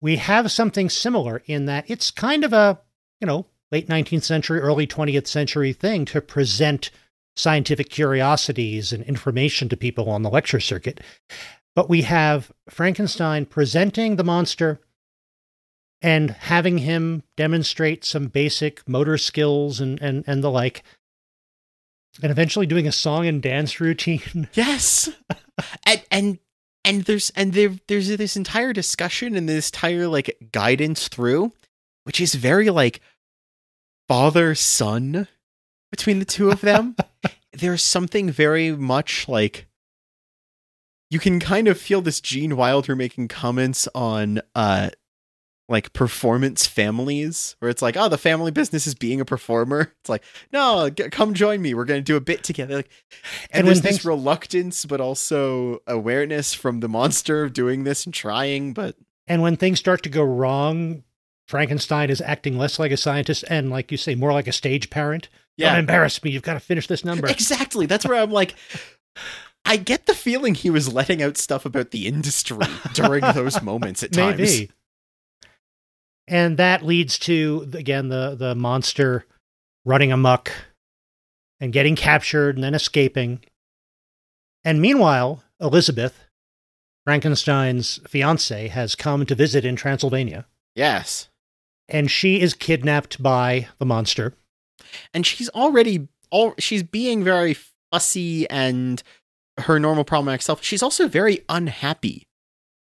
we 0.00 0.16
have 0.16 0.50
something 0.50 0.88
similar 0.88 1.42
in 1.46 1.66
that 1.66 1.84
it's 1.88 2.10
kind 2.10 2.44
of 2.44 2.52
a, 2.52 2.80
you 3.20 3.26
know, 3.26 3.46
late 3.70 3.88
19th 3.88 4.22
century, 4.24 4.60
early 4.60 4.86
20th 4.86 5.26
century 5.26 5.72
thing 5.72 6.04
to 6.06 6.20
present 6.20 6.90
scientific 7.36 7.90
curiosities 7.90 8.92
and 8.92 9.04
information 9.04 9.68
to 9.68 9.76
people 9.76 10.08
on 10.08 10.22
the 10.22 10.30
lecture 10.30 10.60
circuit. 10.60 11.00
But 11.74 11.88
we 11.88 12.02
have 12.02 12.52
Frankenstein 12.70 13.46
presenting 13.46 14.16
the 14.16 14.24
monster 14.24 14.80
and 16.00 16.30
having 16.30 16.78
him 16.78 17.22
demonstrate 17.36 18.04
some 18.04 18.28
basic 18.28 18.86
motor 18.88 19.18
skills 19.18 19.80
and, 19.80 20.00
and, 20.00 20.22
and 20.26 20.44
the 20.44 20.50
like, 20.50 20.84
and 22.22 22.30
eventually 22.30 22.66
doing 22.66 22.86
a 22.86 22.92
song 22.92 23.26
and 23.26 23.42
dance 23.42 23.80
routine. 23.80 24.48
Yes. 24.54 25.08
and 25.84 26.02
and 26.10 26.38
and 26.84 27.04
there's 27.04 27.30
and 27.30 27.52
there 27.54 27.74
there's 27.88 28.08
this 28.08 28.36
entire 28.36 28.72
discussion 28.72 29.34
and 29.34 29.48
this 29.48 29.70
entire 29.70 30.06
like 30.06 30.36
guidance 30.52 31.08
through, 31.08 31.52
which 32.04 32.20
is 32.20 32.34
very 32.34 32.70
like 32.70 33.00
father 34.06 34.54
son 34.54 35.26
between 35.90 36.18
the 36.18 36.24
two 36.24 36.50
of 36.50 36.60
them. 36.60 36.96
there's 37.52 37.82
something 37.82 38.30
very 38.30 38.72
much 38.72 39.28
like 39.28 39.66
you 41.14 41.20
can 41.20 41.38
kind 41.38 41.68
of 41.68 41.78
feel 41.80 42.02
this 42.02 42.20
Gene 42.20 42.56
Wilder 42.56 42.96
making 42.96 43.28
comments 43.28 43.88
on 43.94 44.42
uh 44.54 44.90
like 45.66 45.94
performance 45.94 46.66
families 46.66 47.56
where 47.60 47.70
it's 47.70 47.80
like 47.80 47.96
oh 47.96 48.08
the 48.08 48.18
family 48.18 48.50
business 48.50 48.86
is 48.86 48.94
being 48.94 49.18
a 49.20 49.24
performer 49.24 49.92
it's 50.00 50.10
like 50.10 50.22
no 50.52 50.90
g- 50.90 51.08
come 51.08 51.32
join 51.32 51.62
me 51.62 51.72
we're 51.72 51.86
going 51.86 52.00
to 52.00 52.04
do 52.04 52.16
a 52.16 52.20
bit 52.20 52.42
together 52.44 52.76
like 52.76 52.90
and, 53.50 53.60
And 53.60 53.68
there's 53.68 53.82
when 53.82 53.92
this 53.92 54.04
reluctance 54.04 54.84
but 54.84 55.00
also 55.00 55.78
awareness 55.86 56.52
from 56.52 56.80
the 56.80 56.88
monster 56.88 57.44
of 57.44 57.54
doing 57.54 57.84
this 57.84 58.04
and 58.04 58.12
trying 58.12 58.74
but 58.74 58.96
And 59.26 59.40
when 59.40 59.56
things 59.56 59.78
start 59.78 60.02
to 60.02 60.10
go 60.10 60.22
wrong, 60.22 61.02
Frankenstein 61.48 62.10
is 62.10 62.20
acting 62.20 62.58
less 62.58 62.78
like 62.78 62.92
a 62.92 62.96
scientist 62.98 63.44
and, 63.48 63.70
like 63.70 63.90
you 63.90 63.96
say, 63.96 64.14
more 64.14 64.32
like 64.34 64.46
a 64.48 64.52
stage 64.52 64.90
parent. 64.90 65.28
Don't 65.56 65.68
yeah 65.68 65.78
embarrass 65.78 66.22
me. 66.22 66.30
You've 66.30 66.42
got 66.42 66.54
to 66.54 66.60
finish 66.60 66.88
this 66.88 67.04
number. 67.06 67.26
exactly 67.28 67.86
that's 67.86 68.04
where 68.04 68.20
i'm 68.20 68.30
like 68.32 68.54
i 69.64 69.76
get 69.76 70.06
the 70.06 70.14
feeling 70.14 70.54
he 70.54 70.70
was 70.70 70.92
letting 70.92 71.22
out 71.22 71.36
stuff 71.36 71.64
about 71.64 71.90
the 71.90 72.06
industry 72.06 72.58
during 72.92 73.22
those 73.34 73.62
moments 73.70 74.02
at 74.02 74.12
times 74.12 74.38
Maybe. 74.38 74.70
And 76.26 76.56
that 76.56 76.82
leads 76.82 77.18
to 77.20 77.68
again 77.74 78.08
the 78.08 78.34
the 78.34 78.54
monster 78.54 79.26
running 79.84 80.10
amok 80.10 80.50
and 81.60 81.70
getting 81.70 81.96
captured 81.96 82.56
and 82.56 82.64
then 82.64 82.74
escaping. 82.74 83.44
And 84.64 84.80
meanwhile, 84.80 85.42
Elizabeth, 85.60 86.24
Frankenstein's 87.04 88.00
fiance, 88.08 88.68
has 88.68 88.94
come 88.94 89.26
to 89.26 89.34
visit 89.34 89.66
in 89.66 89.76
Transylvania, 89.76 90.46
yes 90.74 91.28
and 91.88 92.10
she 92.10 92.40
is 92.40 92.54
kidnapped 92.54 93.22
by 93.22 93.68
the 93.78 93.86
monster. 93.86 94.34
and 95.12 95.26
she's 95.26 95.48
already 95.50 96.08
all 96.30 96.54
she's 96.58 96.82
being 96.82 97.22
very 97.22 97.56
fussy 97.92 98.48
and 98.50 99.02
her 99.58 99.78
normal 99.78 100.04
problematic 100.04 100.42
self 100.42 100.62
she's 100.62 100.82
also 100.82 101.06
very 101.08 101.44
unhappy 101.48 102.26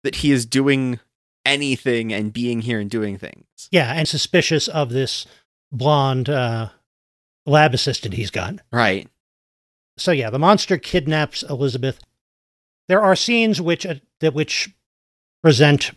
that 0.03 0.15
he 0.15 0.31
is 0.31 0.45
doing 0.45 0.99
anything 1.45 2.11
and 2.13 2.33
being 2.33 2.61
here 2.61 2.79
and 2.79 2.89
doing 2.89 3.17
things 3.17 3.45
Yeah, 3.71 3.91
and 3.93 4.07
suspicious 4.07 4.67
of 4.67 4.89
this 4.89 5.25
blonde 5.71 6.29
uh, 6.29 6.69
lab 7.45 7.73
assistant 7.73 8.13
he's 8.13 8.31
got. 8.31 8.55
right 8.71 9.07
So 9.97 10.11
yeah, 10.11 10.29
the 10.29 10.39
monster 10.39 10.77
kidnaps 10.77 11.43
Elizabeth. 11.43 11.99
There 12.87 13.01
are 13.01 13.15
scenes 13.15 13.61
which 13.61 13.85
uh, 13.85 13.95
that 14.19 14.33
which 14.33 14.69
present 15.41 15.91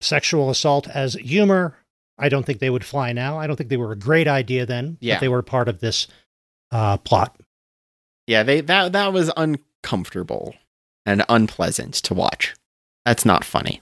sexual 0.00 0.50
assault 0.50 0.88
as 0.88 1.14
humor. 1.14 1.76
I 2.18 2.28
don't 2.28 2.44
think 2.44 2.58
they 2.58 2.70
would 2.70 2.84
fly 2.84 3.12
now. 3.12 3.38
I 3.38 3.46
don't 3.46 3.56
think 3.56 3.70
they 3.70 3.76
were 3.76 3.92
a 3.92 3.96
great 3.98 4.28
idea 4.28 4.66
then. 4.66 4.98
Yeah. 5.00 5.18
they 5.18 5.28
were 5.28 5.42
part 5.42 5.68
of 5.68 5.80
this 5.80 6.06
uh, 6.70 6.98
plot. 6.98 7.36
Yeah 8.26 8.42
they 8.42 8.60
that 8.60 8.92
that 8.92 9.12
was 9.12 9.30
uncomfortable 9.36 10.54
and 11.04 11.24
unpleasant 11.28 11.94
to 11.94 12.14
watch 12.14 12.54
that's 13.04 13.24
not 13.24 13.44
funny 13.44 13.80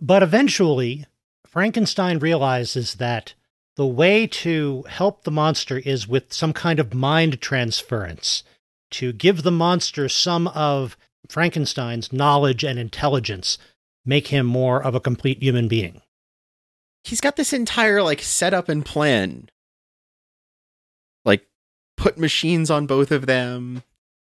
But 0.00 0.22
eventually, 0.22 1.06
Frankenstein 1.46 2.18
realizes 2.18 2.94
that 2.94 3.34
the 3.76 3.86
way 3.86 4.26
to 4.26 4.84
help 4.88 5.24
the 5.24 5.30
monster 5.30 5.78
is 5.78 6.08
with 6.08 6.32
some 6.32 6.52
kind 6.52 6.78
of 6.78 6.94
mind 6.94 7.40
transference, 7.40 8.42
to 8.92 9.12
give 9.12 9.42
the 9.42 9.50
monster 9.50 10.08
some 10.08 10.48
of 10.48 10.96
Frankenstein's 11.28 12.12
knowledge 12.12 12.62
and 12.62 12.78
intelligence, 12.78 13.58
make 14.04 14.28
him 14.28 14.46
more 14.46 14.82
of 14.82 14.94
a 14.94 15.00
complete 15.00 15.42
human 15.42 15.68
being. 15.68 16.02
he's 17.04 17.20
got 17.20 17.36
this 17.36 17.52
entire 17.52 18.02
like 18.02 18.20
setup 18.20 18.68
and 18.68 18.84
plan 18.84 19.48
put 21.96 22.18
machines 22.18 22.70
on 22.70 22.86
both 22.86 23.10
of 23.10 23.26
them 23.26 23.82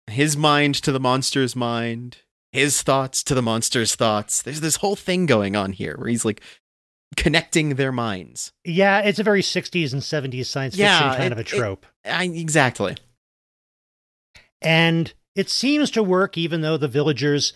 his 0.08 0.36
mind 0.36 0.76
to 0.76 0.92
the 0.92 1.00
monster's 1.00 1.56
mind 1.56 2.18
his 2.52 2.82
thoughts 2.82 3.24
to 3.24 3.34
the 3.36 3.42
monster's 3.42 3.96
thoughts 3.96 4.42
there's 4.42 4.62
this 4.62 4.78
whole 4.78 4.96
thing 4.96 5.26
going 5.26 5.56
on 5.56 5.72
here 5.74 5.96
where 5.98 6.08
he's 6.10 6.26
like 6.26 6.42
connecting 7.18 7.76
their 7.76 7.92
minds 7.92 8.52
Yeah, 8.66 9.00
it's 9.02 9.20
a 9.20 9.24
very 9.24 9.42
60s 9.42 9.94
and 9.94 10.02
70s 10.02 10.46
science 10.46 10.76
fiction 10.76 10.86
Yeah, 10.86 11.16
kind 11.16 11.24
it- 11.26 11.32
of 11.34 11.38
a 11.38 11.42
it- 11.42 11.48
trope. 11.48 11.86
I, 12.06 12.24
exactly 12.26 12.96
And 14.62 15.14
it 15.36 15.50
seems 15.50 15.92
to 15.92 16.04
work 16.04 16.38
even 16.38 16.62
though 16.62 16.78
the 16.78 16.88
villagers 16.88 17.54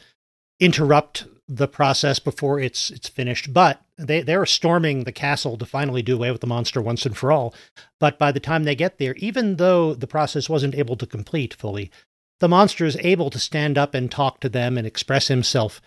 interrupt 0.59 1.25
the 1.47 1.67
process 1.67 2.19
before 2.19 2.59
it's 2.59 2.89
it's 2.89 3.07
finished. 3.09 3.53
But 3.53 3.81
they, 3.97 4.21
they're 4.21 4.45
storming 4.45 5.03
the 5.03 5.11
castle 5.11 5.57
to 5.57 5.65
finally 5.65 6.01
do 6.01 6.15
away 6.15 6.31
with 6.31 6.41
the 6.41 6.47
monster 6.47 6.81
once 6.81 7.05
and 7.05 7.15
for 7.15 7.31
all. 7.31 7.53
But 7.99 8.19
by 8.19 8.31
the 8.31 8.39
time 8.39 8.63
they 8.63 8.75
get 8.75 8.97
there, 8.97 9.15
even 9.15 9.55
though 9.55 9.93
the 9.93 10.07
process 10.07 10.49
wasn't 10.49 10.75
able 10.75 10.95
to 10.97 11.05
complete 11.05 11.53
fully, 11.53 11.91
the 12.39 12.49
monster 12.49 12.85
is 12.85 12.97
able 12.97 13.29
to 13.29 13.39
stand 13.39 13.77
up 13.77 13.93
and 13.93 14.11
talk 14.11 14.39
to 14.41 14.49
them 14.49 14.77
and 14.77 14.85
express 14.85 15.27
himself. 15.27 15.81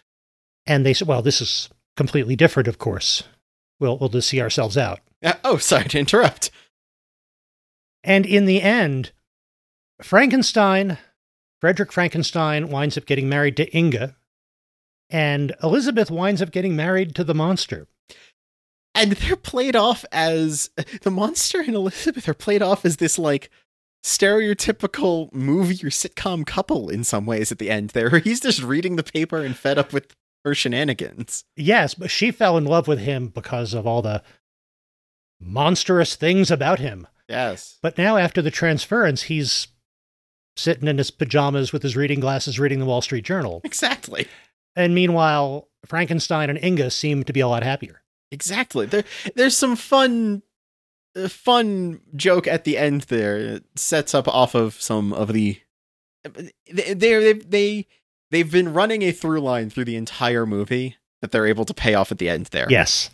And 0.67 0.85
they 0.85 0.95
say, 0.95 1.05
well, 1.05 1.23
this 1.23 1.41
is 1.41 1.69
completely 1.97 2.37
different, 2.37 2.69
of 2.69 2.79
course. 2.79 3.25
We'll, 3.81 3.99
we'll 3.99 4.09
just 4.09 4.29
see 4.29 4.41
ourselves 4.41 4.79
out. 4.79 5.01
Uh, 5.23 5.35
oh 5.45 5.57
sorry 5.59 5.89
to 5.89 5.99
interrupt 5.99 6.51
And 8.03 8.25
in 8.25 8.47
the 8.47 8.63
end, 8.63 9.13
Frankenstein, 10.03 10.99
Frederick 11.61 11.93
Frankenstein, 11.93 12.69
winds 12.69 12.97
up 12.97 13.05
getting 13.05 13.29
married 13.29 13.57
to 13.57 13.77
Inga, 13.77 14.17
and 15.11 15.55
Elizabeth 15.63 16.11
winds 16.11 16.43
up 16.43 16.51
getting 16.51 16.77
married 16.77 17.15
to 17.15 17.25
the 17.25 17.35
monster. 17.35 17.87
and 18.95 19.13
they're 19.13 19.37
played 19.37 19.77
off 19.77 20.05
as 20.11 20.71
the 21.03 21.11
monster 21.11 21.61
and 21.61 21.75
elizabeth 21.75 22.29
are 22.29 22.35
played 22.35 22.63
off 22.63 22.85
as 22.85 22.97
this 22.97 23.19
like 23.19 23.49
stereotypical 24.05 25.33
movie 25.33 25.75
or 25.87 25.91
sitcom 25.91 26.45
couple 26.47 26.89
in 26.89 27.05
some 27.05 27.27
ways 27.27 27.53
at 27.53 27.59
the 27.59 27.71
end 27.71 27.91
there 27.91 28.19
he's 28.25 28.41
just 28.41 28.63
reading 28.63 28.97
the 28.97 29.03
paper 29.03 29.39
and 29.39 29.57
fed 29.57 29.79
up 29.79 29.93
with 29.93 30.15
her 30.45 30.55
shenanigans 30.55 31.45
Yes, 31.57 31.95
but 31.95 32.11
she 32.11 32.31
fell 32.31 32.57
in 32.57 32.65
love 32.65 32.89
with 32.89 32.99
him 33.01 33.29
because 33.29 33.75
of 33.75 33.87
all 33.87 34.03
the 34.03 34.23
monstrous 35.41 36.15
things 36.17 36.51
about 36.51 36.79
him. 36.79 37.07
yes 37.29 37.79
But 37.83 37.99
now, 37.99 38.17
after 38.17 38.41
the 38.43 38.51
transference, 38.51 39.23
he's 39.23 39.69
sitting 40.57 40.89
in 40.89 40.99
his 40.99 41.11
pajamas 41.11 41.73
with 41.73 41.83
his 41.83 41.97
reading 41.97 42.21
glasses 42.21 42.59
reading 42.59 42.79
the 42.81 42.87
Wall 42.87 43.01
Street 43.03 43.25
Journal. 43.25 43.61
exactly 43.65 44.27
And 44.79 44.95
meanwhile, 44.95 45.69
Frankenstein 45.85 46.49
and 46.49 46.63
Inga 46.63 46.91
seem 46.91 47.25
to 47.25 47.33
be 47.33 47.41
a 47.41 47.49
lot 47.49 47.63
happier. 47.63 48.03
exactly 48.31 48.85
there 48.87 49.05
there's 49.37 49.57
some 49.57 49.75
fun 49.75 50.43
uh, 51.17 51.29
fun 51.29 52.01
joke 52.15 52.47
at 52.47 52.65
the 52.65 52.77
end 52.77 53.03
there 53.03 53.39
it 53.39 53.65
sets 53.75 54.15
up 54.15 54.29
off 54.29 54.55
of 54.55 54.75
some 54.75 55.13
of 55.15 55.33
the 55.33 55.59
uh, 56.27 56.43
they 56.71 56.95
they 56.95 57.33
they 57.33 57.87
they've 58.31 58.53
been 58.53 58.73
running 58.75 59.03
a 59.03 59.13
through 59.13 59.41
line 59.41 59.71
through 59.71 59.87
the 59.87 59.97
entire 59.97 60.45
movie 60.45 60.97
that 61.23 61.33
they're 61.33 61.47
able 61.47 61.65
to 61.65 61.75
pay 61.75 61.95
off 61.95 62.13
at 62.13 62.19
the 62.19 62.29
end 62.29 62.47
there. 62.47 62.67
Yes. 62.69 63.11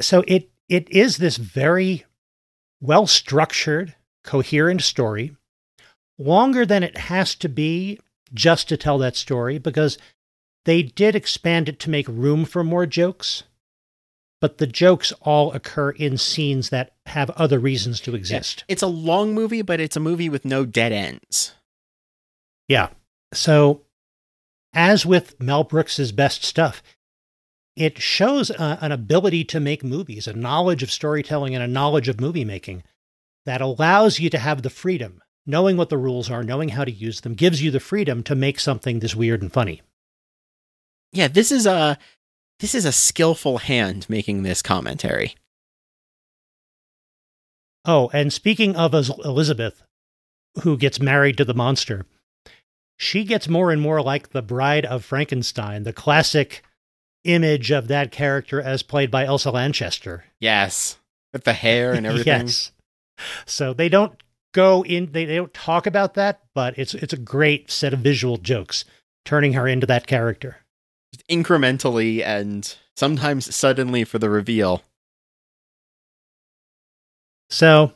So 0.00 0.24
it 0.26 0.50
it 0.68 0.90
is 0.90 1.18
this 1.18 1.36
very 1.36 2.04
well 2.80 3.06
structured, 3.06 3.94
coherent 4.24 4.82
story, 4.82 5.36
longer 6.18 6.66
than 6.66 6.82
it 6.82 6.96
has 6.96 7.34
to 7.36 7.48
be 7.48 7.98
just 8.32 8.68
to 8.68 8.76
tell 8.76 8.98
that 8.98 9.16
story 9.16 9.58
because 9.58 9.98
they 10.64 10.82
did 10.82 11.14
expand 11.14 11.68
it 11.68 11.78
to 11.80 11.90
make 11.90 12.06
room 12.08 12.44
for 12.44 12.62
more 12.62 12.86
jokes. 12.86 13.44
But 14.40 14.58
the 14.58 14.66
jokes 14.66 15.12
all 15.20 15.52
occur 15.52 15.90
in 15.90 16.16
scenes 16.16 16.70
that 16.70 16.94
have 17.06 17.30
other 17.30 17.58
reasons 17.58 18.00
to 18.02 18.14
exist. 18.14 18.64
It's 18.68 18.82
a 18.82 18.86
long 18.86 19.34
movie, 19.34 19.62
but 19.62 19.80
it's 19.80 19.96
a 19.96 20.00
movie 20.00 20.28
with 20.28 20.44
no 20.44 20.64
dead 20.64 20.92
ends. 20.92 21.54
Yeah. 22.68 22.90
So, 23.32 23.82
as 24.72 25.04
with 25.04 25.40
Mel 25.40 25.64
Brooks's 25.64 26.12
best 26.12 26.44
stuff, 26.44 26.82
it 27.74 27.98
shows 27.98 28.50
a, 28.50 28.78
an 28.80 28.92
ability 28.92 29.44
to 29.44 29.60
make 29.60 29.82
movies, 29.82 30.26
a 30.26 30.32
knowledge 30.32 30.82
of 30.82 30.90
storytelling 30.90 31.54
and 31.54 31.64
a 31.64 31.68
knowledge 31.68 32.08
of 32.08 32.20
movie 32.20 32.44
making 32.44 32.82
that 33.46 33.60
allows 33.60 34.20
you 34.20 34.28
to 34.30 34.38
have 34.38 34.62
the 34.62 34.70
freedom, 34.70 35.22
knowing 35.48 35.78
what 35.78 35.88
the 35.88 35.96
rules 35.98 36.30
are, 36.30 36.44
knowing 36.44 36.68
how 36.68 36.84
to 36.84 36.92
use 36.92 37.22
them, 37.22 37.34
gives 37.34 37.62
you 37.62 37.70
the 37.70 37.80
freedom 37.80 38.22
to 38.22 38.34
make 38.34 38.60
something 38.60 39.00
this 39.00 39.16
weird 39.16 39.40
and 39.42 39.52
funny. 39.52 39.80
Yeah, 41.10 41.26
this 41.26 41.50
is 41.50 41.66
a 41.66 41.98
this 42.60 42.74
is 42.74 42.84
a 42.84 42.92
skillful 42.92 43.58
hand 43.58 44.06
making 44.08 44.42
this 44.42 44.62
commentary. 44.62 45.34
Oh, 47.84 48.10
and 48.12 48.32
speaking 48.32 48.76
of 48.76 48.92
Elizabeth, 48.92 49.82
who 50.62 50.76
gets 50.76 51.00
married 51.00 51.38
to 51.38 51.44
the 51.44 51.54
monster, 51.54 52.04
she 52.98 53.24
gets 53.24 53.48
more 53.48 53.70
and 53.70 53.80
more 53.80 54.02
like 54.02 54.30
the 54.30 54.42
bride 54.42 54.84
of 54.84 55.04
Frankenstein, 55.04 55.84
the 55.84 55.92
classic 55.92 56.62
image 57.24 57.70
of 57.70 57.88
that 57.88 58.10
character 58.10 58.60
as 58.60 58.82
played 58.82 59.10
by 59.10 59.24
Elsa 59.24 59.50
Lanchester. 59.50 60.24
Yes, 60.40 60.98
with 61.32 61.44
the 61.44 61.54
hair 61.54 61.94
and 61.94 62.04
everything. 62.06 62.46
yes. 62.46 62.72
So 63.46 63.72
they 63.72 63.88
don't 63.88 64.20
go 64.58 64.84
in 64.84 65.12
they, 65.12 65.24
they 65.24 65.36
don't 65.36 65.54
talk 65.54 65.86
about 65.86 66.14
that, 66.14 66.40
but 66.52 66.76
it's 66.76 66.92
it's 66.94 67.12
a 67.12 67.18
great 67.18 67.70
set 67.70 67.92
of 67.92 68.00
visual 68.00 68.38
jokes 68.38 68.84
turning 69.24 69.52
her 69.52 69.68
into 69.68 69.86
that 69.86 70.08
character. 70.08 70.56
Incrementally 71.30 72.24
and 72.24 72.76
sometimes 72.96 73.54
suddenly 73.54 74.02
for 74.02 74.18
the 74.18 74.28
reveal. 74.28 74.82
So 77.50 77.92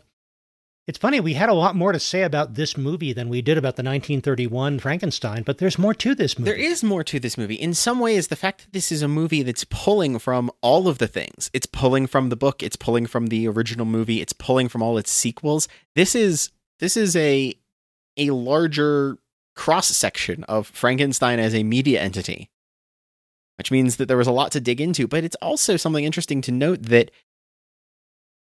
it's 0.89 0.99
funny, 0.99 1.20
we 1.20 1.35
had 1.35 1.49
a 1.49 1.55
lot 1.55 1.76
more 1.76 1.93
to 1.93 2.01
say 2.01 2.22
about 2.22 2.55
this 2.55 2.76
movie 2.76 3.12
than 3.12 3.28
we 3.28 3.41
did 3.41 3.57
about 3.57 3.76
the 3.76 3.85
1931 3.85 4.80
Frankenstein, 4.80 5.45
but 5.45 5.59
there's 5.59 5.78
more 5.78 5.95
to 5.95 6.12
this 6.14 6.37
movie. 6.37 6.51
There 6.51 6.59
is 6.59 6.83
more 6.83 7.05
to 7.05 7.20
this 7.20 7.39
movie. 7.39 7.55
In 7.55 7.72
some 7.72 8.01
ways, 8.01 8.28
the 8.28 8.37
fact 8.37 8.62
that 8.62 8.72
this 8.72 8.91
is 8.91 9.01
a 9.01 9.09
movie 9.09 9.45
that's 9.45 9.64
pulling 9.64 10.18
from 10.18 10.51
all 10.61 10.89
of 10.89 10.99
the 10.99 11.07
things 11.07 11.51
it's 11.53 11.66
pulling 11.66 12.09
from 12.09 12.30
the 12.30 12.37
book, 12.37 12.62
it's 12.62 12.76
pulling 12.76 13.07
from 13.07 13.28
the 13.28 13.47
original 13.47 13.87
movie, 13.87 14.20
it's 14.20 14.33
pulling 14.33 14.68
from 14.68 14.83
all 14.83 14.99
its 14.99 15.12
sequels. 15.12 15.68
This 15.95 16.16
is 16.16 16.51
this 16.80 16.97
is 16.97 17.14
a 17.14 17.55
a 18.16 18.30
larger 18.30 19.18
cross 19.55 19.87
section 19.89 20.43
of 20.45 20.66
Frankenstein 20.66 21.39
as 21.39 21.55
a 21.55 21.62
media 21.62 22.01
entity, 22.01 22.51
which 23.57 23.70
means 23.70 23.97
that 23.97 24.07
there 24.07 24.16
was 24.16 24.26
a 24.26 24.33
lot 24.33 24.51
to 24.53 24.61
dig 24.61 24.80
into. 24.80 25.07
But 25.07 25.22
it's 25.22 25.37
also 25.41 25.76
something 25.76 26.05
interesting 26.05 26.41
to 26.43 26.51
note 26.51 26.83
that 26.85 27.12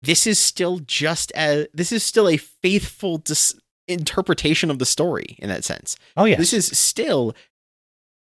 this 0.02 0.26
is 0.26 0.38
still 0.38 0.78
just 0.80 1.32
as 1.32 1.66
this 1.74 1.92
is 1.92 2.02
still 2.02 2.28
a 2.28 2.36
faithful 2.36 3.18
dis- 3.18 3.58
interpretation 3.86 4.70
of 4.70 4.78
the 4.78 4.86
story 4.86 5.36
in 5.38 5.48
that 5.48 5.64
sense. 5.64 5.96
Oh 6.16 6.24
yeah, 6.24 6.36
this 6.36 6.52
is 6.52 6.66
still 6.78 7.34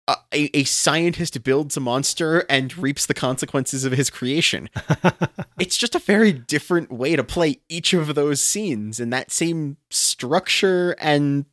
a, 0.09 0.16
a, 0.33 0.59
a 0.59 0.64
scientist 0.64 1.43
builds 1.45 1.77
a 1.77 1.81
monster 1.81 2.45
and 2.49 2.77
reaps 2.77 3.07
the 3.07 3.14
consequences 3.14 3.85
of 3.85 3.93
his 3.93 4.11
creation. 4.11 4.68
it's 5.61 5.77
just 5.77 5.95
a 5.95 6.01
very 6.01 6.33
different 6.33 6.91
way 6.91 7.14
to 7.14 7.23
play 7.23 7.61
each 7.68 7.93
of 7.93 8.14
those 8.14 8.43
scenes, 8.43 8.99
and 8.99 9.12
that 9.12 9.31
same 9.31 9.77
structure 9.91 10.97
and 10.99 11.45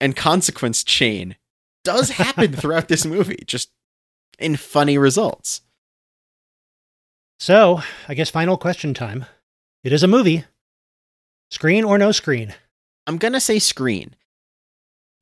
and 0.00 0.16
consequence 0.16 0.82
chain 0.84 1.36
does 1.84 2.10
happen 2.10 2.52
throughout 2.56 2.88
this 2.88 3.04
movie, 3.04 3.42
just 3.46 3.70
in 4.38 4.56
funny 4.56 4.96
results. 4.96 5.62
So, 7.40 7.80
I 8.06 8.12
guess 8.12 8.28
final 8.28 8.58
question 8.58 8.92
time. 8.92 9.24
It 9.82 9.94
is 9.94 10.02
a 10.02 10.06
movie. 10.06 10.44
Screen 11.50 11.84
or 11.84 11.96
no 11.96 12.12
screen? 12.12 12.54
I'm 13.06 13.16
going 13.16 13.32
to 13.32 13.40
say 13.40 13.58
screen. 13.58 14.14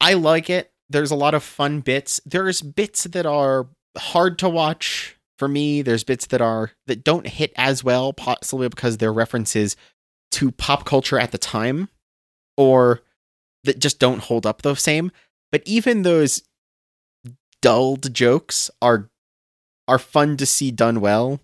I 0.00 0.14
like 0.14 0.50
it. 0.50 0.72
There's 0.90 1.12
a 1.12 1.16
lot 1.16 1.34
of 1.34 1.44
fun 1.44 1.80
bits. 1.80 2.20
There's 2.26 2.60
bits 2.60 3.04
that 3.04 3.24
are 3.24 3.68
hard 3.96 4.36
to 4.40 4.48
watch 4.48 5.16
for 5.38 5.46
me. 5.46 5.80
There's 5.80 6.02
bits 6.02 6.26
that 6.26 6.40
are 6.40 6.72
that 6.88 7.04
don't 7.04 7.26
hit 7.26 7.52
as 7.54 7.84
well 7.84 8.12
possibly 8.12 8.68
because 8.68 8.96
they're 8.96 9.12
references 9.12 9.76
to 10.32 10.50
pop 10.50 10.84
culture 10.84 11.20
at 11.20 11.30
the 11.30 11.38
time 11.38 11.88
or 12.56 13.00
that 13.62 13.78
just 13.78 14.00
don't 14.00 14.24
hold 14.24 14.44
up 14.44 14.62
the 14.62 14.74
same. 14.74 15.12
But 15.52 15.62
even 15.66 16.02
those 16.02 16.42
dulled 17.62 18.12
jokes 18.12 18.72
are 18.82 19.08
are 19.86 20.00
fun 20.00 20.36
to 20.38 20.46
see 20.46 20.72
done 20.72 21.00
well 21.00 21.40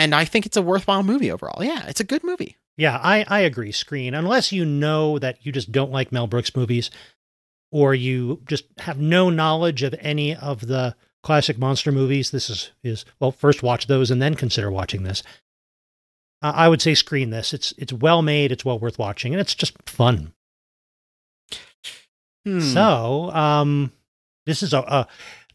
and 0.00 0.14
I 0.14 0.24
think 0.24 0.46
it's 0.46 0.56
a 0.56 0.62
worthwhile 0.62 1.02
movie 1.02 1.30
overall. 1.30 1.62
Yeah, 1.62 1.84
it's 1.86 2.00
a 2.00 2.04
good 2.04 2.24
movie. 2.24 2.56
Yeah, 2.78 2.98
I, 3.02 3.26
I 3.28 3.40
agree. 3.40 3.70
Screen, 3.70 4.14
unless 4.14 4.50
you 4.50 4.64
know 4.64 5.18
that 5.18 5.44
you 5.44 5.52
just 5.52 5.70
don't 5.70 5.92
like 5.92 6.10
Mel 6.10 6.26
Brooks 6.26 6.56
movies, 6.56 6.90
or 7.70 7.94
you 7.94 8.40
just 8.46 8.64
have 8.78 8.98
no 8.98 9.28
knowledge 9.28 9.82
of 9.82 9.94
any 10.00 10.34
of 10.34 10.66
the 10.66 10.96
classic 11.22 11.58
monster 11.58 11.92
movies. 11.92 12.30
This 12.30 12.48
is 12.48 12.70
is 12.82 13.04
well, 13.20 13.30
first 13.30 13.62
watch 13.62 13.86
those 13.86 14.10
and 14.10 14.22
then 14.22 14.34
consider 14.34 14.70
watching 14.70 15.02
this. 15.02 15.22
Uh, 16.40 16.52
I 16.54 16.68
would 16.68 16.80
say 16.80 16.94
screen 16.94 17.28
this. 17.28 17.52
It's 17.52 17.74
it's 17.76 17.92
well 17.92 18.22
made. 18.22 18.52
It's 18.52 18.64
well 18.64 18.78
worth 18.78 18.98
watching, 18.98 19.34
and 19.34 19.40
it's 19.40 19.54
just 19.54 19.76
fun. 19.86 20.32
Hmm. 22.46 22.60
So, 22.60 23.30
um, 23.32 23.92
this 24.46 24.62
is 24.62 24.72
a, 24.72 24.78
a 24.78 25.08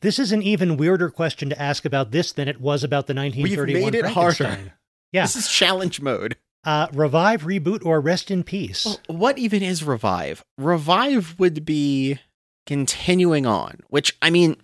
this 0.05 0.19
is 0.19 0.31
an 0.31 0.43
even 0.43 0.77
weirder 0.77 1.09
question 1.09 1.49
to 1.49 1.59
ask 1.59 1.83
about 1.83 2.11
this 2.11 2.31
than 2.31 2.47
it 2.47 2.61
was 2.61 2.83
about 2.83 3.07
the 3.07 3.13
1931 3.15 3.83
We've 3.83 3.93
made 3.93 3.97
it 3.97 4.05
harder. 4.05 4.73
Yeah. 5.11 5.23
This 5.23 5.35
is 5.35 5.47
challenge 5.49 6.01
mode. 6.01 6.35
Uh, 6.63 6.87
revive, 6.93 7.43
reboot, 7.43 7.85
or 7.85 8.01
rest 8.01 8.29
in 8.29 8.43
peace. 8.43 8.85
Well, 8.85 8.99
what 9.07 9.37
even 9.37 9.63
is 9.63 9.83
revive? 9.83 10.43
Revive 10.57 11.35
would 11.39 11.65
be 11.65 12.19
continuing 12.65 13.45
on, 13.45 13.79
which, 13.87 14.17
I 14.21 14.29
mean, 14.29 14.57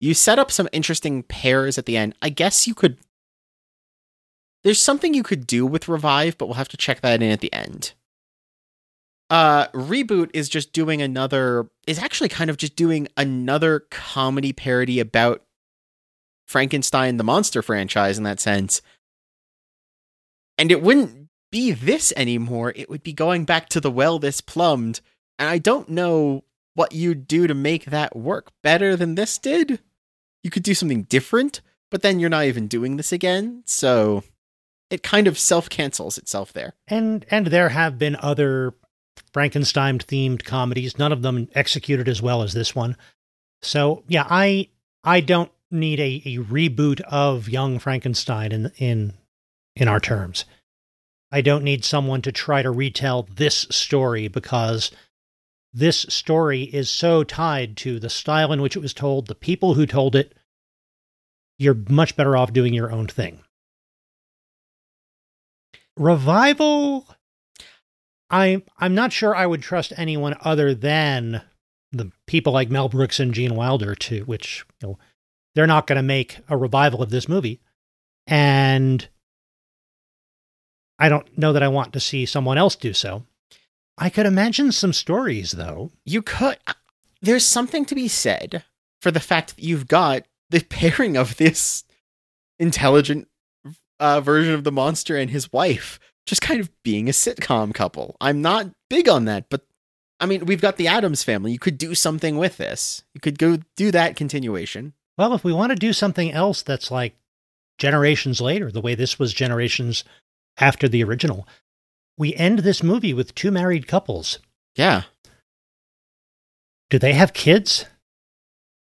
you 0.00 0.14
set 0.14 0.38
up 0.38 0.50
some 0.50 0.68
interesting 0.72 1.22
pairs 1.22 1.76
at 1.76 1.86
the 1.86 1.96
end. 1.96 2.14
I 2.22 2.30
guess 2.30 2.66
you 2.66 2.74
could. 2.74 2.98
There's 4.64 4.80
something 4.80 5.14
you 5.14 5.22
could 5.22 5.46
do 5.46 5.66
with 5.66 5.88
revive, 5.88 6.38
but 6.38 6.46
we'll 6.46 6.54
have 6.54 6.68
to 6.68 6.76
check 6.76 7.00
that 7.02 7.22
in 7.22 7.30
at 7.30 7.40
the 7.40 7.52
end 7.52 7.94
uh 9.30 9.68
reboot 9.68 10.30
is 10.34 10.48
just 10.48 10.72
doing 10.72 11.00
another 11.00 11.70
is 11.86 11.98
actually 11.98 12.28
kind 12.28 12.50
of 12.50 12.56
just 12.56 12.76
doing 12.76 13.08
another 13.16 13.80
comedy 13.90 14.52
parody 14.52 15.00
about 15.00 15.42
Frankenstein 16.46 17.16
the 17.16 17.24
monster 17.24 17.62
franchise 17.62 18.18
in 18.18 18.24
that 18.24 18.40
sense. 18.40 18.82
And 20.58 20.72
it 20.72 20.82
wouldn't 20.82 21.28
be 21.52 21.70
this 21.70 22.12
anymore. 22.16 22.72
It 22.74 22.90
would 22.90 23.02
be 23.02 23.12
going 23.12 23.44
back 23.44 23.68
to 23.70 23.80
the 23.80 23.90
well 23.90 24.18
this 24.18 24.40
plumbed. 24.40 25.00
And 25.38 25.48
I 25.48 25.58
don't 25.58 25.88
know 25.88 26.44
what 26.74 26.92
you'd 26.92 27.26
do 27.26 27.46
to 27.46 27.54
make 27.54 27.86
that 27.86 28.16
work 28.16 28.50
better 28.62 28.96
than 28.96 29.14
this 29.14 29.38
did. 29.38 29.80
You 30.42 30.50
could 30.50 30.62
do 30.62 30.74
something 30.74 31.04
different, 31.04 31.60
but 31.90 32.02
then 32.02 32.18
you're 32.18 32.30
not 32.30 32.44
even 32.44 32.66
doing 32.66 32.96
this 32.96 33.12
again. 33.12 33.62
So 33.66 34.24
it 34.90 35.02
kind 35.02 35.26
of 35.26 35.38
self 35.38 35.68
cancels 35.68 36.18
itself 36.18 36.52
there. 36.52 36.74
And 36.88 37.24
and 37.30 37.46
there 37.46 37.70
have 37.70 37.98
been 37.98 38.16
other 38.16 38.74
Frankenstein 39.32 39.98
themed 39.98 40.44
comedies, 40.44 40.98
none 40.98 41.12
of 41.12 41.22
them 41.22 41.48
executed 41.54 42.08
as 42.08 42.20
well 42.20 42.42
as 42.42 42.52
this 42.52 42.74
one. 42.74 42.96
So 43.62 44.04
yeah, 44.08 44.26
I 44.28 44.68
I 45.04 45.20
don't 45.20 45.50
need 45.70 46.00
a, 46.00 46.22
a 46.24 46.38
reboot 46.38 47.00
of 47.02 47.48
Young 47.48 47.78
Frankenstein 47.78 48.52
in 48.52 48.72
in 48.78 49.14
in 49.76 49.88
our 49.88 50.00
terms. 50.00 50.44
I 51.32 51.40
don't 51.40 51.64
need 51.64 51.84
someone 51.84 52.22
to 52.22 52.32
try 52.32 52.62
to 52.62 52.70
retell 52.70 53.28
this 53.34 53.66
story 53.70 54.28
because 54.28 54.90
this 55.72 56.00
story 56.08 56.62
is 56.62 56.90
so 56.90 57.22
tied 57.22 57.76
to 57.78 58.00
the 58.00 58.10
style 58.10 58.52
in 58.52 58.60
which 58.60 58.74
it 58.74 58.80
was 58.80 58.92
told, 58.92 59.26
the 59.28 59.36
people 59.36 59.74
who 59.74 59.86
told 59.86 60.16
it. 60.16 60.34
You're 61.58 61.76
much 61.88 62.16
better 62.16 62.36
off 62.36 62.52
doing 62.52 62.74
your 62.74 62.90
own 62.90 63.06
thing. 63.06 63.40
Revival 65.96 67.06
I 68.30 68.62
I'm 68.78 68.94
not 68.94 69.12
sure 69.12 69.34
I 69.34 69.46
would 69.46 69.62
trust 69.62 69.92
anyone 69.96 70.36
other 70.40 70.74
than 70.74 71.42
the 71.92 72.12
people 72.26 72.52
like 72.52 72.70
Mel 72.70 72.88
Brooks 72.88 73.18
and 73.18 73.34
Gene 73.34 73.56
Wilder 73.56 73.94
to 73.94 74.20
which 74.24 74.64
you 74.80 74.88
know 74.88 74.98
they're 75.54 75.66
not 75.66 75.86
going 75.86 75.96
to 75.96 76.02
make 76.02 76.38
a 76.48 76.56
revival 76.56 77.02
of 77.02 77.10
this 77.10 77.28
movie. 77.28 77.60
And 78.26 79.08
I 80.98 81.08
don't 81.08 81.36
know 81.36 81.52
that 81.52 81.62
I 81.62 81.68
want 81.68 81.92
to 81.94 82.00
see 82.00 82.26
someone 82.26 82.58
else 82.58 82.76
do 82.76 82.92
so. 82.92 83.24
I 83.98 84.10
could 84.10 84.26
imagine 84.26 84.72
some 84.72 84.92
stories, 84.92 85.52
though. 85.52 85.90
You 86.04 86.22
could. 86.22 86.58
There's 87.20 87.44
something 87.44 87.84
to 87.86 87.94
be 87.94 88.08
said 88.08 88.64
for 89.00 89.10
the 89.10 89.20
fact 89.20 89.56
that 89.56 89.64
you've 89.64 89.88
got 89.88 90.22
the 90.48 90.64
pairing 90.68 91.16
of 91.16 91.36
this 91.36 91.84
intelligent 92.58 93.28
uh, 93.98 94.20
version 94.20 94.54
of 94.54 94.64
the 94.64 94.72
monster 94.72 95.16
and 95.16 95.30
his 95.30 95.52
wife 95.52 95.98
just 96.26 96.42
kind 96.42 96.60
of 96.60 96.70
being 96.82 97.08
a 97.08 97.12
sitcom 97.12 97.74
couple. 97.74 98.16
I'm 98.20 98.42
not 98.42 98.70
big 98.88 99.08
on 99.08 99.24
that, 99.26 99.46
but 99.50 99.62
I 100.20 100.26
mean, 100.26 100.44
we've 100.44 100.60
got 100.60 100.76
the 100.76 100.88
Addams 100.88 101.24
family. 101.24 101.52
You 101.52 101.58
could 101.58 101.78
do 101.78 101.94
something 101.94 102.36
with 102.36 102.58
this. 102.58 103.04
You 103.14 103.20
could 103.20 103.38
go 103.38 103.58
do 103.76 103.90
that 103.90 104.16
continuation. 104.16 104.92
Well, 105.16 105.34
if 105.34 105.44
we 105.44 105.52
want 105.52 105.70
to 105.70 105.76
do 105.76 105.92
something 105.92 106.30
else 106.30 106.62
that's 106.62 106.90
like 106.90 107.14
generations 107.78 108.40
later, 108.40 108.70
the 108.70 108.80
way 108.80 108.94
this 108.94 109.18
was 109.18 109.32
generations 109.32 110.04
after 110.58 110.88
the 110.88 111.02
original, 111.02 111.48
we 112.18 112.34
end 112.34 112.60
this 112.60 112.82
movie 112.82 113.14
with 113.14 113.34
two 113.34 113.50
married 113.50 113.86
couples. 113.86 114.38
Yeah. 114.76 115.04
Do 116.90 116.98
they 116.98 117.14
have 117.14 117.32
kids? 117.32 117.86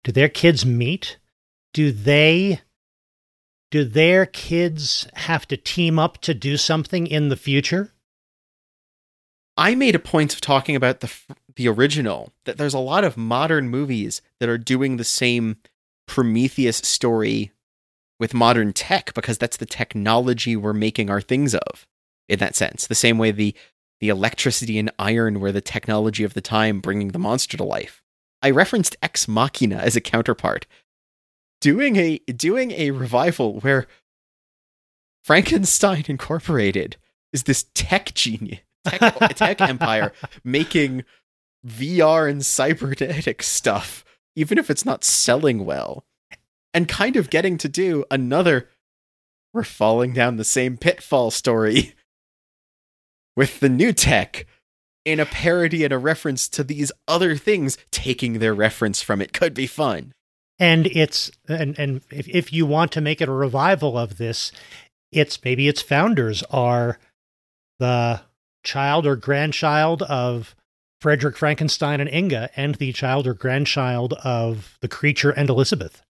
Do 0.02 0.12
their 0.12 0.28
kids 0.28 0.66
meet? 0.66 1.18
Do 1.72 1.92
they 1.92 2.62
do 3.70 3.84
their 3.84 4.26
kids 4.26 5.06
have 5.14 5.46
to 5.48 5.56
team 5.56 5.98
up 5.98 6.18
to 6.22 6.34
do 6.34 6.56
something 6.56 7.06
in 7.06 7.28
the 7.28 7.36
future? 7.36 7.92
I 9.56 9.74
made 9.74 9.94
a 9.94 10.00
point 10.00 10.32
of 10.34 10.40
talking 10.40 10.76
about 10.76 11.00
the 11.00 11.12
the 11.56 11.68
original 11.68 12.32
that 12.44 12.56
there's 12.56 12.74
a 12.74 12.78
lot 12.78 13.02
of 13.02 13.16
modern 13.16 13.68
movies 13.68 14.22
that 14.38 14.48
are 14.48 14.58
doing 14.58 14.96
the 14.96 15.04
same 15.04 15.56
Prometheus 16.06 16.78
story 16.78 17.50
with 18.20 18.34
modern 18.34 18.72
tech 18.72 19.12
because 19.14 19.38
that's 19.38 19.56
the 19.56 19.66
technology 19.66 20.56
we're 20.56 20.72
making 20.72 21.10
our 21.10 21.20
things 21.20 21.54
of 21.54 21.86
in 22.28 22.38
that 22.38 22.56
sense 22.56 22.86
the 22.86 22.94
same 22.94 23.18
way 23.18 23.30
the 23.30 23.54
the 24.00 24.08
electricity 24.08 24.78
and 24.78 24.92
iron 24.98 25.40
were 25.40 25.52
the 25.52 25.60
technology 25.60 26.22
of 26.22 26.34
the 26.34 26.40
time 26.40 26.80
bringing 26.80 27.08
the 27.08 27.18
monster 27.18 27.56
to 27.56 27.64
life 27.64 28.02
i 28.42 28.50
referenced 28.50 28.96
ex 29.02 29.28
machina 29.28 29.76
as 29.76 29.96
a 29.96 30.00
counterpart 30.00 30.66
doing 31.60 31.96
a 31.96 32.18
doing 32.18 32.70
a 32.72 32.90
revival 32.90 33.60
where 33.60 33.86
frankenstein 35.22 36.04
incorporated 36.08 36.96
is 37.32 37.44
this 37.44 37.66
tech 37.74 38.14
genius 38.14 38.60
tech, 38.86 39.36
tech 39.36 39.60
empire 39.60 40.12
making 40.44 41.04
vr 41.66 42.30
and 42.30 42.44
cybernetic 42.44 43.42
stuff 43.42 44.04
even 44.36 44.58
if 44.58 44.70
it's 44.70 44.84
not 44.84 45.04
selling 45.04 45.64
well 45.64 46.04
and 46.72 46.88
kind 46.88 47.16
of 47.16 47.30
getting 47.30 47.58
to 47.58 47.68
do 47.68 48.04
another 48.10 48.68
we're 49.52 49.64
falling 49.64 50.12
down 50.12 50.36
the 50.36 50.44
same 50.44 50.76
pitfall 50.76 51.30
story 51.30 51.94
with 53.36 53.60
the 53.60 53.68
new 53.68 53.92
tech 53.92 54.46
in 55.04 55.18
a 55.18 55.26
parody 55.26 55.84
and 55.84 55.92
a 55.92 55.98
reference 55.98 56.48
to 56.48 56.62
these 56.62 56.92
other 57.06 57.34
things 57.36 57.78
taking 57.90 58.34
their 58.34 58.54
reference 58.54 59.02
from 59.02 59.20
it 59.20 59.32
could 59.32 59.54
be 59.54 59.66
fun 59.66 60.12
and 60.58 60.86
it's 60.88 61.30
and 61.48 61.78
and 61.78 62.00
if, 62.10 62.28
if 62.28 62.52
you 62.52 62.66
want 62.66 62.92
to 62.92 63.00
make 63.00 63.20
it 63.20 63.28
a 63.28 63.32
revival 63.32 63.96
of 63.98 64.18
this 64.18 64.52
it's 65.12 65.42
maybe 65.44 65.68
its 65.68 65.80
founders 65.80 66.42
are 66.50 66.98
the 67.78 68.20
child 68.64 69.06
or 69.06 69.16
grandchild 69.16 70.02
of 70.02 70.54
Frederick 71.00 71.36
Frankenstein 71.36 72.00
and 72.00 72.10
Inga 72.10 72.50
and 72.56 72.74
the 72.74 72.92
child 72.92 73.26
or 73.26 73.34
grandchild 73.34 74.14
of 74.24 74.76
the 74.80 74.88
creature 74.88 75.30
and 75.30 75.48
Elizabeth. 75.48 76.02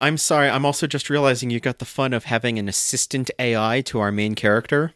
I'm 0.00 0.18
sorry, 0.18 0.50
I'm 0.50 0.66
also 0.66 0.86
just 0.86 1.08
realizing 1.08 1.48
you 1.48 1.60
got 1.60 1.78
the 1.78 1.84
fun 1.84 2.12
of 2.12 2.24
having 2.24 2.58
an 2.58 2.68
assistant 2.68 3.30
AI 3.38 3.80
to 3.82 4.00
our 4.00 4.12
main 4.12 4.34
character, 4.34 4.92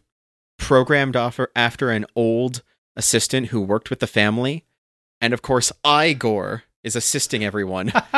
programmed 0.58 1.16
after, 1.16 1.50
after 1.56 1.90
an 1.90 2.04
old 2.14 2.62
assistant 2.96 3.46
who 3.46 3.62
worked 3.62 3.88
with 3.88 4.00
the 4.00 4.06
family. 4.06 4.64
And 5.20 5.32
of 5.32 5.42
course, 5.42 5.72
Igor 5.86 6.64
is 6.84 6.96
assisting 6.96 7.44
everyone. 7.44 7.92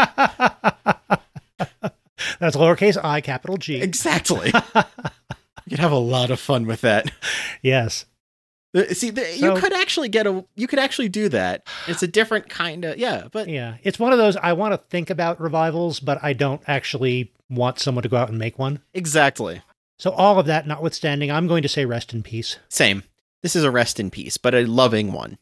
That's 2.39 2.57
lowercase 2.57 3.03
i, 3.03 3.21
capital 3.21 3.57
G. 3.57 3.81
exactly. 3.81 4.49
you 4.75 5.71
could 5.71 5.79
have 5.79 5.93
a 5.93 5.97
lot 5.99 6.31
of 6.31 6.39
fun 6.41 6.67
with 6.67 6.81
that. 6.83 7.11
yes. 7.63 8.05
Uh, 8.75 8.85
See, 8.93 9.11
the, 9.11 9.25
So- 9.25 9.55
you 9.55 9.61
could 9.61 9.73
actually 9.73 10.09
get 10.09 10.27
a, 10.27 10.45
you 10.55 10.67
could 10.67 10.79
actually 10.79 11.09
do 11.09 11.29
that. 11.31 11.67
It's 11.89 12.03
a 12.03 12.07
different 12.09 12.49
kind 12.49 12.85
of, 12.85 12.97
yeah, 12.99 13.27
but 13.31 13.49
Yeah. 13.49 13.77
It's 13.83 13.99
one 13.99 14.13
of 14.13 14.19
those 14.19 14.37
I 14.37 14.53
want 14.55 14.73
to 14.73 14.79
think 14.89 15.11
about 15.11 15.41
revivals, 15.41 16.01
but 16.01 16.19
I 16.23 16.33
don't 16.33 16.63
actually 16.67 17.33
want 17.51 17.79
someone 17.79 18.03
to 18.03 18.09
go 18.09 18.17
out 18.17 18.29
and 18.31 18.39
make 18.39 18.59
one. 18.59 18.81
exactly. 18.95 19.63
So, 19.99 20.11
all 20.11 20.41
of 20.41 20.47
that 20.47 20.67
notwithstanding, 20.67 21.31
I'm 21.31 21.47
going 21.47 21.63
to 21.63 21.69
say 21.69 21.85
rest 21.85 22.13
in 22.13 22.25
peace. 22.25 22.59
Same. 22.69 23.05
This 23.43 23.55
is 23.55 23.63
a 23.63 23.71
rest 23.71 24.01
in 24.01 24.11
peace, 24.11 24.37
but 24.37 24.53
a 24.55 24.65
loving 24.65 25.13
one. 25.13 25.39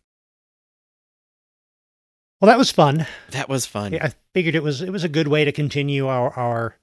Well, 2.41 2.49
that 2.49 2.59
was 2.59 2.70
fun. 2.70 3.07
That 3.30 3.49
was 3.49 3.66
fun. 3.66 3.93
Yeah, 3.93 4.07
I 4.07 4.12
figured 4.34 4.55
it 4.55 4.62
was 4.62 4.80
it 4.80 4.91
was 4.91 5.05
a 5.05 5.09
good 5.09 5.28
way 5.28 5.45
to 5.45 5.53
continue 5.53 6.07
our 6.07 6.30
our 6.38 6.76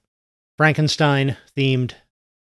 Frankenstein 0.56 1.36
themed 1.56 1.94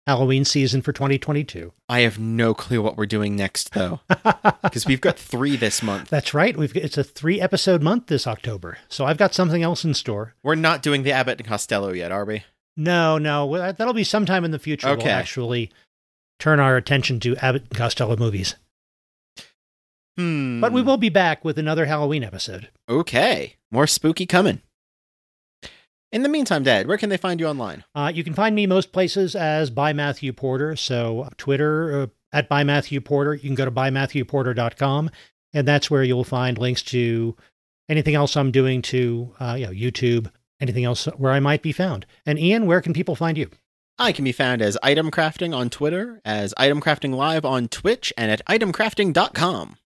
Halloween 0.07 0.45
season 0.45 0.81
for 0.81 0.91
2022. 0.91 1.73
I 1.87 1.99
have 2.01 2.17
no 2.17 2.53
clue 2.53 2.81
what 2.81 2.97
we're 2.97 3.05
doing 3.05 3.35
next, 3.35 3.73
though, 3.73 3.99
because 4.63 4.85
we've 4.85 5.01
got 5.01 5.17
three 5.19 5.55
this 5.55 5.83
month. 5.83 6.09
That's 6.09 6.33
right. 6.33 6.55
We've 6.55 6.75
it's 6.75 6.97
a 6.97 7.03
three 7.03 7.39
episode 7.39 7.81
month 7.81 8.07
this 8.07 8.25
October, 8.27 8.77
so 8.87 9.05
I've 9.05 9.17
got 9.17 9.33
something 9.33 9.61
else 9.61 9.83
in 9.83 9.93
store. 9.93 10.33
We're 10.41 10.55
not 10.55 10.81
doing 10.81 11.03
the 11.03 11.11
Abbott 11.11 11.39
and 11.39 11.47
Costello 11.47 11.91
yet, 11.91 12.11
are 12.11 12.25
we? 12.25 12.45
No, 12.77 13.17
no, 13.17 13.73
that'll 13.73 13.93
be 13.93 14.03
sometime 14.03 14.45
in 14.45 14.51
the 14.51 14.59
future. 14.59 14.87
Okay. 14.87 15.05
We'll 15.05 15.13
actually 15.13 15.69
turn 16.39 16.59
our 16.59 16.77
attention 16.77 17.19
to 17.19 17.35
Abbott 17.37 17.63
and 17.69 17.77
Costello 17.77 18.15
movies, 18.15 18.55
Hmm. 20.17 20.59
but 20.59 20.73
we 20.73 20.81
will 20.81 20.97
be 20.97 21.09
back 21.09 21.45
with 21.45 21.57
another 21.57 21.85
Halloween 21.85 22.23
episode. 22.23 22.69
Okay. 22.89 23.55
More 23.71 23.87
spooky 23.87 24.25
coming. 24.25 24.61
In 26.11 26.23
the 26.23 26.29
meantime, 26.29 26.63
Dad, 26.63 26.87
where 26.87 26.97
can 26.97 27.09
they 27.09 27.17
find 27.17 27.39
you 27.39 27.47
online? 27.47 27.85
Uh, 27.95 28.11
you 28.13 28.23
can 28.23 28.33
find 28.33 28.53
me 28.53 28.67
most 28.67 28.91
places 28.91 29.33
as 29.35 29.69
by 29.69 29.93
Matthew 29.93 30.33
Porter. 30.33 30.75
So 30.75 31.29
Twitter 31.37 32.01
uh, 32.01 32.07
at 32.33 32.49
by 32.49 32.63
Matthew 32.65 32.99
Porter. 32.99 33.33
You 33.33 33.41
can 33.47 33.55
go 33.55 33.65
to 33.65 33.71
bymatthewporter.com, 33.71 35.09
and 35.53 35.67
that's 35.67 35.89
where 35.89 36.03
you'll 36.03 36.25
find 36.25 36.57
links 36.57 36.81
to 36.83 37.37
anything 37.87 38.15
else 38.15 38.35
I'm 38.35 38.51
doing 38.51 38.81
to 38.83 39.33
uh, 39.39 39.55
you 39.57 39.65
know 39.67 39.71
YouTube, 39.71 40.29
anything 40.59 40.83
else 40.83 41.05
where 41.05 41.31
I 41.31 41.39
might 41.39 41.61
be 41.61 41.71
found. 41.71 42.05
And 42.25 42.37
Ian, 42.37 42.65
where 42.65 42.81
can 42.81 42.93
people 42.93 43.15
find 43.15 43.37
you? 43.37 43.49
I 43.97 44.11
can 44.11 44.25
be 44.25 44.31
found 44.31 44.61
as 44.61 44.77
Item 44.81 45.11
Crafting 45.11 45.55
on 45.55 45.69
Twitter, 45.69 46.21
as 46.25 46.53
Item 46.57 46.81
Crafting 46.81 47.13
Live 47.13 47.45
on 47.45 47.67
Twitch, 47.67 48.11
and 48.17 48.31
at 48.31 48.43
itemcrafting.com. 48.47 49.77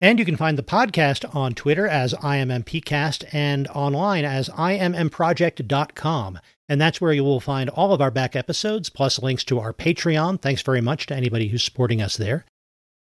And 0.00 0.18
you 0.18 0.24
can 0.24 0.36
find 0.36 0.58
the 0.58 0.62
podcast 0.62 1.34
on 1.34 1.54
Twitter 1.54 1.86
as 1.86 2.14
IMMPcast 2.14 3.32
and 3.32 3.68
online 3.68 4.24
as 4.24 4.48
IMMproject.com. 4.50 6.40
And 6.68 6.80
that's 6.80 7.00
where 7.00 7.12
you 7.12 7.24
will 7.24 7.40
find 7.40 7.70
all 7.70 7.92
of 7.92 8.00
our 8.00 8.10
back 8.10 8.34
episodes, 8.34 8.90
plus 8.90 9.18
links 9.18 9.44
to 9.44 9.60
our 9.60 9.72
Patreon. 9.72 10.40
Thanks 10.40 10.62
very 10.62 10.80
much 10.80 11.06
to 11.06 11.14
anybody 11.14 11.48
who's 11.48 11.62
supporting 11.62 12.02
us 12.02 12.16
there. 12.16 12.44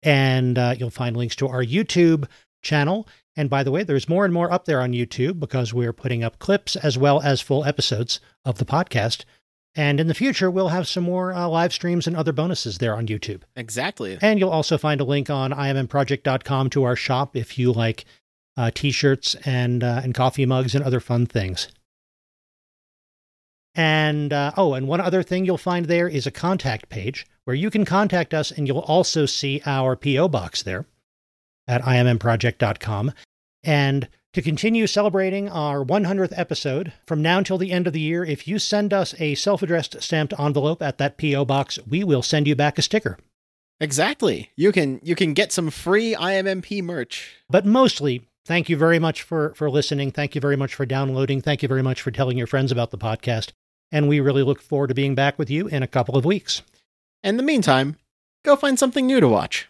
And 0.03 0.59
uh, 0.59 0.75
you'll 0.79 0.91
find 0.91 1.17
links 1.17 1.37
to 1.37 1.49
our 1.49 1.65
YouTube 1.65 2.27
channel. 2.63 3.09
And 3.35 3.51
by 3.51 3.63
the 3.63 3.71
way, 3.71 3.83
there's 3.83 4.09
more 4.09 4.25
and 4.25 4.33
more 4.33 4.51
up 4.51 4.65
there 4.65 4.81
on 4.81 4.93
YouTube 4.93 5.41
because 5.41 5.75
we're 5.75 5.93
putting 5.93 6.23
up 6.23 6.39
clips 6.39 6.77
as 6.77 6.97
well 6.97 7.21
as 7.21 7.41
full 7.41 7.65
episodes 7.65 8.21
of 8.45 8.59
the 8.59 8.65
podcast. 8.65 9.25
And 9.77 10.01
in 10.01 10.07
the 10.07 10.15
future, 10.15 10.51
we'll 10.51 10.69
have 10.69 10.89
some 10.89 11.05
more 11.05 11.35
uh, 11.35 11.47
live 11.49 11.73
streams 11.73 12.07
and 12.07 12.17
other 12.17 12.33
bonuses 12.33 12.79
there 12.79 12.97
on 12.97 13.07
YouTube. 13.07 13.43
Exactly. 13.55 14.17
And 14.23 14.41
you'll 14.41 14.49
also 14.49 14.79
find 14.79 15.03
a 15.03 15.05
link 15.05 15.29
on 15.29 15.53
immproject.com 15.53 16.71
to 16.71 16.85
our 16.85 16.97
shop 16.97 17.37
if 17.37 17.59
you 17.59 17.73
like 17.73 18.07
uh, 18.57 18.71
t-shirts 18.75 19.37
and 19.45 19.85
uh, 19.85 20.01
and 20.03 20.15
coffee 20.15 20.47
mugs 20.47 20.75
and 20.75 20.83
other 20.83 20.99
fun 20.99 21.27
things. 21.27 21.69
And 23.75 24.33
uh, 24.33 24.53
oh, 24.57 24.73
and 24.73 24.89
one 24.89 25.03
other 25.03 25.23
thing 25.23 25.45
you'll 25.45 25.59
find 25.59 25.85
there 25.85 26.09
is 26.09 26.27
a 26.27 26.31
contact 26.31 26.89
page 26.89 27.27
where 27.45 27.55
you 27.55 27.69
can 27.69 27.85
contact 27.85 28.33
us, 28.33 28.51
and 28.51 28.67
you'll 28.67 28.79
also 28.79 29.27
see 29.27 29.61
our 29.67 29.95
PO 29.95 30.29
box 30.29 30.63
there 30.63 30.87
at 31.69 31.83
immproject.com. 31.83 33.13
And 33.63 34.09
to 34.37 34.43
continue 34.43 34.87
celebrating 34.87 35.49
our 35.49 35.83
100th 35.83 36.39
episode, 36.39 36.93
from 37.07 37.23
now 37.23 37.39
until 37.39 37.57
the 37.57 37.73
end 37.73 37.87
of 37.87 37.95
the 37.95 38.01
year, 38.01 38.23
if 38.23 38.47
you 38.47 38.59
send 38.59 38.93
us 38.93 39.15
a 39.19 39.35
self 39.35 39.63
addressed 39.63 40.03
stamped 40.03 40.35
envelope 40.39 40.83
at 40.83 40.99
that 40.99 41.17
PO 41.17 41.47
box, 41.47 41.79
we 41.89 42.05
will 42.05 42.21
send 42.21 42.47
you 42.47 42.55
back 42.55 42.79
a 42.79 42.83
sticker. 42.83 43.17
Exactly. 43.81 44.51
You 44.55 44.73
can 44.73 45.01
you 45.03 45.15
can 45.15 45.33
get 45.33 45.53
some 45.53 45.71
free 45.71 46.15
IMMP 46.15 46.83
merch. 46.83 47.35
But 47.49 47.65
mostly, 47.65 48.27
thank 48.45 48.69
you 48.69 48.77
very 48.77 48.99
much 48.99 49.23
for, 49.23 49.55
for 49.55 49.71
listening. 49.71 50.11
Thank 50.11 50.35
you 50.35 50.41
very 50.43 50.57
much 50.57 50.75
for 50.75 50.85
downloading. 50.85 51.41
Thank 51.41 51.63
you 51.63 51.69
very 51.69 51.83
much 51.83 52.03
for 52.03 52.11
telling 52.11 52.37
your 52.37 52.47
friends 52.47 52.71
about 52.71 52.91
the 52.91 52.99
podcast. 52.99 53.53
And 53.91 54.07
we 54.07 54.21
really 54.21 54.43
look 54.43 54.61
forward 54.61 54.89
to 54.89 54.95
being 54.95 55.15
back 55.15 55.39
with 55.39 55.49
you 55.49 55.67
in 55.67 55.83
a 55.83 55.87
couple 55.89 56.15
of 56.15 56.27
weeks. 56.27 56.61
In 57.25 57.39
the 57.39 57.43
meantime, 57.43 57.97
go 58.45 58.55
find 58.55 58.79
something 58.79 59.07
new 59.07 59.19
to 59.19 59.29
watch. 59.29 59.67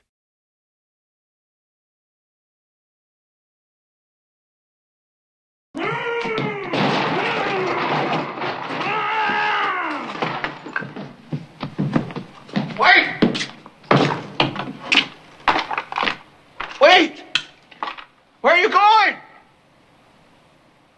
Where 18.47 18.55
are 18.55 18.61
you 18.61 18.69
going? 18.69 19.17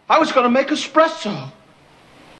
I 0.07 0.19
was 0.19 0.31
going 0.31 0.43
to 0.43 0.51
make 0.51 0.67
espresso. 0.67 1.51